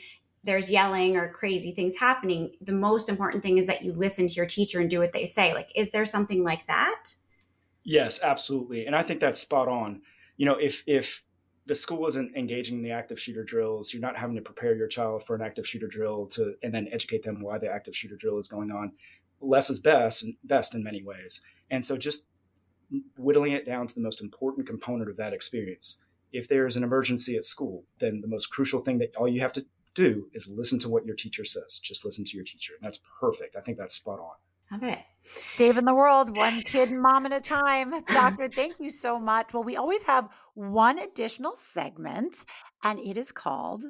there's 0.44 0.70
yelling 0.70 1.16
or 1.16 1.28
crazy 1.28 1.72
things 1.72 1.96
happening 1.96 2.52
the 2.60 2.72
most 2.72 3.08
important 3.08 3.42
thing 3.42 3.58
is 3.58 3.66
that 3.66 3.82
you 3.82 3.92
listen 3.92 4.26
to 4.26 4.34
your 4.34 4.46
teacher 4.46 4.80
and 4.80 4.90
do 4.90 4.98
what 4.98 5.12
they 5.12 5.26
say 5.26 5.54
like 5.54 5.68
is 5.74 5.90
there 5.90 6.04
something 6.04 6.44
like 6.44 6.66
that 6.66 7.14
yes 7.84 8.20
absolutely 8.22 8.86
and 8.86 8.94
i 8.94 9.02
think 9.02 9.20
that's 9.20 9.40
spot 9.40 9.68
on 9.68 10.00
you 10.36 10.46
know 10.46 10.54
if 10.54 10.82
if 10.86 11.22
the 11.68 11.74
school 11.74 12.06
isn't 12.06 12.34
engaging 12.34 12.78
in 12.78 12.82
the 12.82 12.90
active 12.90 13.20
shooter 13.20 13.44
drills. 13.44 13.92
You're 13.92 14.00
not 14.00 14.16
having 14.16 14.34
to 14.36 14.42
prepare 14.42 14.74
your 14.74 14.88
child 14.88 15.22
for 15.22 15.36
an 15.36 15.42
active 15.42 15.68
shooter 15.68 15.86
drill 15.86 16.26
to 16.28 16.54
and 16.62 16.72
then 16.72 16.88
educate 16.90 17.22
them 17.22 17.42
why 17.42 17.58
the 17.58 17.70
active 17.70 17.94
shooter 17.94 18.16
drill 18.16 18.38
is 18.38 18.48
going 18.48 18.70
on. 18.72 18.92
Less 19.40 19.68
is 19.68 19.78
best 19.78 20.22
and 20.24 20.34
best 20.44 20.74
in 20.74 20.82
many 20.82 21.02
ways. 21.02 21.42
And 21.70 21.84
so 21.84 21.98
just 21.98 22.24
whittling 23.18 23.52
it 23.52 23.66
down 23.66 23.86
to 23.86 23.94
the 23.94 24.00
most 24.00 24.22
important 24.22 24.66
component 24.66 25.10
of 25.10 25.18
that 25.18 25.34
experience. 25.34 25.98
If 26.32 26.48
there 26.48 26.66
is 26.66 26.76
an 26.76 26.84
emergency 26.84 27.36
at 27.36 27.44
school, 27.44 27.84
then 27.98 28.22
the 28.22 28.28
most 28.28 28.46
crucial 28.46 28.80
thing 28.80 28.98
that 28.98 29.14
all 29.16 29.28
you 29.28 29.40
have 29.40 29.52
to 29.52 29.66
do 29.98 30.28
is 30.32 30.46
listen 30.48 30.78
to 30.78 30.88
what 30.88 31.04
your 31.04 31.16
teacher 31.16 31.44
says. 31.44 31.80
Just 31.80 32.04
listen 32.04 32.24
to 32.24 32.36
your 32.36 32.44
teacher. 32.44 32.74
And 32.74 32.86
that's 32.86 33.00
perfect. 33.20 33.56
I 33.56 33.60
think 33.60 33.78
that's 33.78 33.96
spot 33.96 34.20
on. 34.20 34.36
Love 34.70 34.84
it. 34.84 34.98
Saving 35.24 35.86
the 35.86 35.94
world, 35.94 36.36
one 36.36 36.60
kid 36.62 36.90
and 36.90 37.02
mom 37.02 37.26
at 37.26 37.32
a 37.32 37.40
time. 37.40 37.92
Doctor, 38.06 38.48
thank 38.48 38.74
you 38.78 38.90
so 38.90 39.18
much. 39.18 39.52
Well, 39.52 39.64
we 39.64 39.76
always 39.76 40.04
have 40.04 40.28
one 40.54 40.98
additional 40.98 41.56
segment, 41.56 42.46
and 42.84 42.98
it 43.00 43.16
is 43.16 43.32
called 43.32 43.82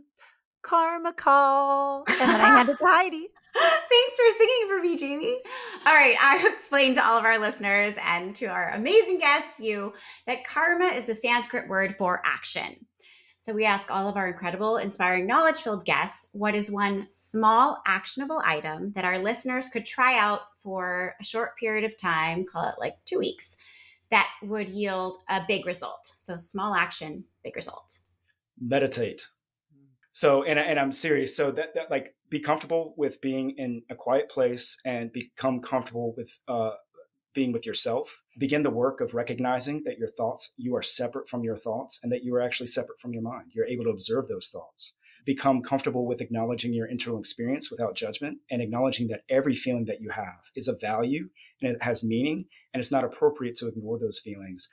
Karma 0.62 1.12
Call. 1.12 2.04
And 2.08 2.20
then 2.20 2.40
I 2.40 2.56
hand 2.56 2.68
it 2.70 2.78
to 2.78 2.86
Heidi. 2.86 3.28
Thanks 3.54 4.16
for 4.16 4.38
singing 4.38 4.68
for 4.68 4.82
me, 4.82 4.96
Jamie. 4.96 5.40
All 5.84 5.94
right, 5.94 6.16
I 6.20 6.48
explained 6.48 6.94
to 6.94 7.06
all 7.06 7.18
of 7.18 7.24
our 7.24 7.38
listeners 7.38 7.94
and 8.04 8.34
to 8.36 8.46
our 8.46 8.70
amazing 8.70 9.18
guests, 9.18 9.60
you, 9.60 9.92
that 10.26 10.46
karma 10.46 10.86
is 10.86 11.06
the 11.06 11.14
Sanskrit 11.14 11.68
word 11.68 11.94
for 11.94 12.22
action. 12.24 12.86
So 13.40 13.54
we 13.54 13.64
ask 13.64 13.88
all 13.88 14.08
of 14.08 14.16
our 14.16 14.26
incredible, 14.26 14.78
inspiring, 14.78 15.24
knowledge 15.24 15.60
filled 15.60 15.84
guests 15.84 16.26
what 16.32 16.56
is 16.56 16.72
one 16.72 17.06
small, 17.08 17.80
actionable 17.86 18.42
item 18.44 18.90
that 18.92 19.04
our 19.04 19.16
listeners 19.16 19.68
could 19.68 19.84
try 19.84 20.18
out 20.18 20.40
for 20.60 21.14
a 21.20 21.24
short 21.24 21.56
period 21.56 21.84
of 21.84 21.96
time, 21.96 22.44
call 22.44 22.68
it 22.68 22.74
like 22.80 22.96
two 23.04 23.20
weeks, 23.20 23.56
that 24.10 24.28
would 24.42 24.68
yield 24.68 25.18
a 25.28 25.40
big 25.46 25.66
result. 25.66 26.14
So 26.18 26.36
small 26.36 26.74
action, 26.74 27.24
big 27.44 27.54
result. 27.54 28.00
Meditate. 28.60 29.28
So, 30.12 30.42
and, 30.42 30.58
and 30.58 30.80
I'm 30.80 30.90
serious. 30.90 31.36
So 31.36 31.52
that, 31.52 31.76
that 31.76 31.92
like 31.92 32.16
be 32.28 32.40
comfortable 32.40 32.92
with 32.96 33.20
being 33.20 33.50
in 33.50 33.82
a 33.88 33.94
quiet 33.94 34.28
place 34.28 34.76
and 34.84 35.12
become 35.12 35.60
comfortable 35.60 36.12
with 36.16 36.36
uh, 36.48 36.72
being 37.34 37.52
with 37.52 37.66
yourself. 37.66 38.22
Begin 38.38 38.62
the 38.62 38.70
work 38.70 39.00
of 39.00 39.14
recognizing 39.14 39.82
that 39.84 39.98
your 39.98 40.08
thoughts, 40.08 40.52
you 40.56 40.74
are 40.74 40.82
separate 40.82 41.28
from 41.28 41.42
your 41.42 41.56
thoughts 41.56 42.00
and 42.02 42.10
that 42.12 42.24
you 42.24 42.34
are 42.34 42.40
actually 42.40 42.66
separate 42.66 42.98
from 42.98 43.12
your 43.12 43.22
mind. 43.22 43.50
You're 43.54 43.66
able 43.66 43.84
to 43.84 43.90
observe 43.90 44.28
those 44.28 44.48
thoughts. 44.48 44.94
Become 45.24 45.62
comfortable 45.62 46.06
with 46.06 46.20
acknowledging 46.20 46.72
your 46.72 46.86
internal 46.86 47.18
experience 47.18 47.70
without 47.70 47.96
judgment 47.96 48.38
and 48.50 48.62
acknowledging 48.62 49.08
that 49.08 49.22
every 49.28 49.54
feeling 49.54 49.84
that 49.86 50.00
you 50.00 50.10
have 50.10 50.50
is 50.56 50.68
of 50.68 50.80
value 50.80 51.28
and 51.60 51.72
it 51.72 51.82
has 51.82 52.02
meaning 52.02 52.46
and 52.72 52.80
it's 52.80 52.92
not 52.92 53.04
appropriate 53.04 53.54
to 53.56 53.68
ignore 53.68 53.98
those 53.98 54.18
feelings. 54.18 54.68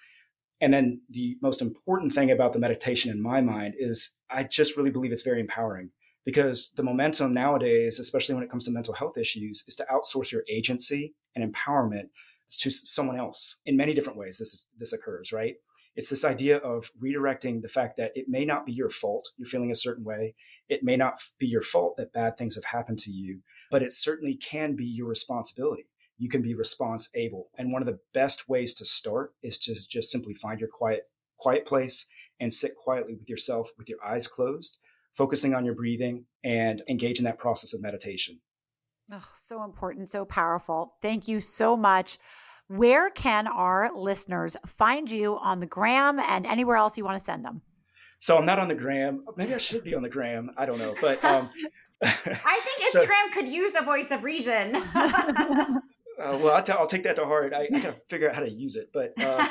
And 0.62 0.74
then 0.74 1.02
the 1.10 1.38
most 1.42 1.62
important 1.62 2.14
thing 2.14 2.32
about 2.32 2.54
the 2.54 2.60
meditation 2.60 3.12
in 3.12 3.22
my 3.22 3.42
mind 3.42 3.74
is 3.78 4.16
I 4.30 4.44
just 4.44 4.78
really 4.78 4.92
believe 4.92 5.12
it's 5.12 5.22
very 5.22 5.42
empowering 5.42 5.90
because 6.26 6.72
the 6.76 6.84
momentum 6.84 7.34
nowadays, 7.34 8.00
especially 8.00 8.36
when 8.36 8.44
it 8.44 8.50
comes 8.50 8.64
to 8.66 8.72
mental 8.72 8.94
health 8.94 9.18
issues, 9.18 9.64
is 9.68 9.76
to 9.76 9.86
outsource 9.86 10.32
your 10.32 10.44
agency 10.50 11.14
and 11.36 11.54
empowerment 11.54 12.10
to 12.52 12.70
someone 12.70 13.18
else 13.18 13.58
in 13.66 13.78
many 13.78 13.94
different 13.94 14.18
ways 14.18 14.38
this 14.38 14.54
is 14.54 14.68
this 14.78 14.94
occurs 14.94 15.32
right? 15.32 15.56
It's 15.96 16.10
this 16.10 16.26
idea 16.26 16.58
of 16.58 16.92
redirecting 17.02 17.62
the 17.62 17.70
fact 17.70 17.96
that 17.98 18.12
it 18.16 18.28
may 18.28 18.44
not 18.44 18.66
be 18.66 18.74
your 18.74 18.90
fault 18.90 19.32
you're 19.38 19.48
feeling 19.48 19.72
a 19.72 19.76
certain 19.76 20.04
way. 20.04 20.36
It 20.68 20.84
may 20.84 20.98
not 20.98 21.22
be 21.40 21.48
your 21.48 21.62
fault 21.62 21.96
that 21.98 22.14
bad 22.14 22.38
things 22.38 22.56
have 22.56 22.66
happened 22.66 23.00
to 23.00 23.12
you 23.12 23.42
but 23.72 23.82
it 23.82 23.92
certainly 23.92 24.36
can 24.36 24.76
be 24.76 24.86
your 24.86 25.08
responsibility. 25.08 25.88
You 26.18 26.30
can 26.30 26.42
be 26.42 26.54
response 26.54 27.10
able 27.16 27.50
and 27.58 27.72
one 27.72 27.82
of 27.82 27.88
the 27.88 28.00
best 28.14 28.48
ways 28.48 28.74
to 28.76 28.86
start 28.86 29.34
is 29.44 29.58
to 29.60 29.76
just 29.88 30.12
simply 30.12 30.34
find 30.34 30.60
your 30.60 30.70
quiet 30.70 31.10
quiet 31.38 31.66
place 31.66 32.08
and 32.40 32.54
sit 32.54 32.76
quietly 32.76 33.16
with 33.16 33.30
yourself 33.30 33.72
with 33.78 33.90
your 33.90 34.00
eyes 34.06 34.28
closed 34.28 34.78
focusing 35.12 35.54
on 35.54 35.66
your 35.66 35.74
breathing 35.74 36.26
and 36.44 36.84
engage 36.90 37.18
in 37.20 37.26
that 37.26 37.38
process 37.38 37.74
of 37.74 37.82
meditation 37.82 38.40
Oh, 39.12 39.32
so 39.36 39.64
important, 39.64 40.10
so 40.10 40.26
powerful. 40.26 40.96
Thank 41.02 41.28
you 41.28 41.40
so 41.40 41.78
much. 41.78 42.18
Where 42.68 43.12
can 43.12 43.48
our 43.48 43.92
listeners 43.96 44.58
find 44.66 45.10
you 45.10 45.38
on 45.38 45.60
the 45.60 45.68
gram 45.68 46.20
and 46.20 46.48
anywhere 46.48 46.78
else 46.78 46.98
you 46.98 47.06
want 47.06 47.20
to 47.20 47.24
send 47.24 47.46
them? 47.46 47.62
So 48.20 48.38
I'm 48.38 48.46
not 48.46 48.58
on 48.58 48.68
the 48.68 48.76
gram. 48.76 49.24
Maybe 49.38 49.54
I 49.54 49.60
should 49.60 49.84
be 49.84 49.94
on 49.94 50.02
the 50.02 50.10
gram. 50.10 50.50
I 50.58 50.66
don't 50.66 50.80
know, 50.80 50.96
but 51.00 51.24
um, 51.24 51.52
I 52.02 52.10
think 52.64 52.94
Instagram 52.96 53.34
so, 53.34 53.34
could 53.34 53.48
use 53.48 53.76
a 53.80 53.84
voice 53.84 54.10
of 54.10 54.24
reason. 54.24 54.76
uh, 54.96 55.80
well, 56.18 56.56
I'll, 56.56 56.64
t- 56.64 56.72
I'll, 56.72 56.88
take 56.88 57.04
that 57.04 57.18
to 57.18 57.26
heart. 57.26 57.54
I, 57.54 57.68
I 57.72 57.80
got 57.80 57.84
to 57.84 58.02
figure 58.08 58.28
out 58.30 58.36
how 58.36 58.42
to 58.42 58.50
use 58.50 58.76
it, 58.76 58.90
but. 58.92 59.14
Uh, 59.18 59.48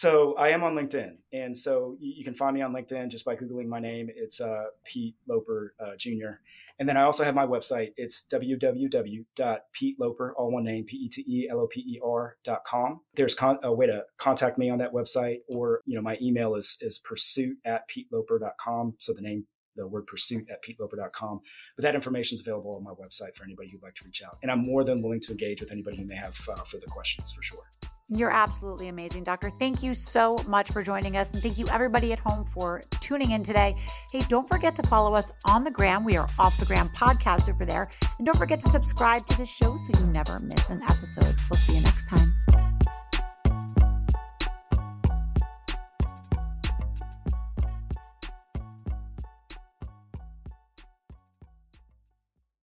so 0.00 0.34
I 0.36 0.48
am 0.48 0.64
on 0.64 0.74
LinkedIn, 0.74 1.18
and 1.30 1.58
so 1.58 1.94
you, 2.00 2.24
can 2.24 2.32
find 2.32 2.54
me 2.54 2.62
on 2.62 2.72
LinkedIn 2.72 3.10
just 3.10 3.26
by 3.26 3.36
googling 3.36 3.66
my 3.66 3.80
name. 3.80 4.08
It's 4.16 4.40
uh, 4.40 4.68
Pete 4.82 5.14
Loper 5.28 5.74
uh, 5.78 5.94
Jr. 5.98 6.38
And 6.78 6.88
then 6.88 6.96
I 6.96 7.02
also 7.02 7.22
have 7.22 7.34
my 7.34 7.46
website. 7.46 7.92
It's 7.98 8.24
www.peteloper, 8.32 10.34
all 10.38 10.50
one 10.50 10.64
name, 10.64 10.84
P 10.84 10.96
E 10.96 11.10
T 11.10 11.22
E 11.28 11.50
L 11.50 11.60
O 11.60 11.66
P 11.66 11.80
E 11.80 12.00
R 12.02 12.38
dot 12.44 12.64
com. 12.64 13.02
There's 13.14 13.34
con- 13.34 13.58
a 13.62 13.74
way 13.74 13.88
to 13.88 14.06
contact 14.16 14.56
me 14.56 14.70
on 14.70 14.78
that 14.78 14.94
website, 14.94 15.40
or 15.48 15.82
you 15.84 15.96
know, 15.96 16.02
my 16.02 16.16
email 16.22 16.54
is 16.54 16.78
is 16.80 16.98
pursuit 16.98 17.58
at 17.66 17.86
peteloper.com. 17.86 18.94
So 18.96 19.12
the 19.12 19.20
name 19.20 19.44
the 19.76 19.86
word 19.86 20.06
pursuit 20.06 20.48
at 20.50 20.62
peteloper.com. 20.62 21.42
But 21.76 21.82
that 21.82 21.94
information 21.94 22.36
is 22.36 22.40
available 22.40 22.74
on 22.74 22.82
my 22.82 22.92
website 22.92 23.34
for 23.34 23.44
anybody 23.44 23.68
who'd 23.68 23.82
like 23.82 23.96
to 23.96 24.06
reach 24.06 24.22
out. 24.22 24.38
And 24.42 24.50
I'm 24.50 24.64
more 24.64 24.82
than 24.82 25.02
willing 25.02 25.20
to 25.20 25.32
engage 25.32 25.60
with 25.60 25.70
anybody 25.70 25.98
who 25.98 26.06
may 26.06 26.16
have 26.16 26.40
uh, 26.48 26.62
further 26.62 26.86
questions 26.86 27.32
for 27.32 27.42
sure. 27.42 27.68
You're 28.12 28.30
absolutely 28.32 28.88
amazing, 28.88 29.22
Doctor. 29.22 29.50
Thank 29.50 29.84
you 29.84 29.94
so 29.94 30.38
much 30.48 30.72
for 30.72 30.82
joining 30.82 31.16
us. 31.16 31.32
And 31.32 31.40
thank 31.40 31.58
you, 31.58 31.68
everybody 31.68 32.12
at 32.12 32.18
home, 32.18 32.44
for 32.44 32.82
tuning 33.00 33.30
in 33.30 33.44
today. 33.44 33.76
Hey, 34.10 34.24
don't 34.28 34.48
forget 34.48 34.74
to 34.76 34.82
follow 34.82 35.14
us 35.14 35.32
on 35.44 35.62
the 35.62 35.70
gram. 35.70 36.04
We 36.04 36.16
are 36.16 36.28
Off 36.36 36.58
the 36.58 36.66
Gram 36.66 36.88
Podcast 36.88 37.48
over 37.48 37.64
there. 37.64 37.88
And 38.18 38.26
don't 38.26 38.36
forget 38.36 38.58
to 38.60 38.68
subscribe 38.68 39.26
to 39.28 39.36
this 39.36 39.48
show 39.48 39.76
so 39.76 39.98
you 39.98 40.06
never 40.06 40.40
miss 40.40 40.70
an 40.70 40.82
episode. 40.82 41.36
We'll 41.48 41.58
see 41.58 41.74
you 41.74 41.82
next 41.82 42.08
time. 42.08 42.79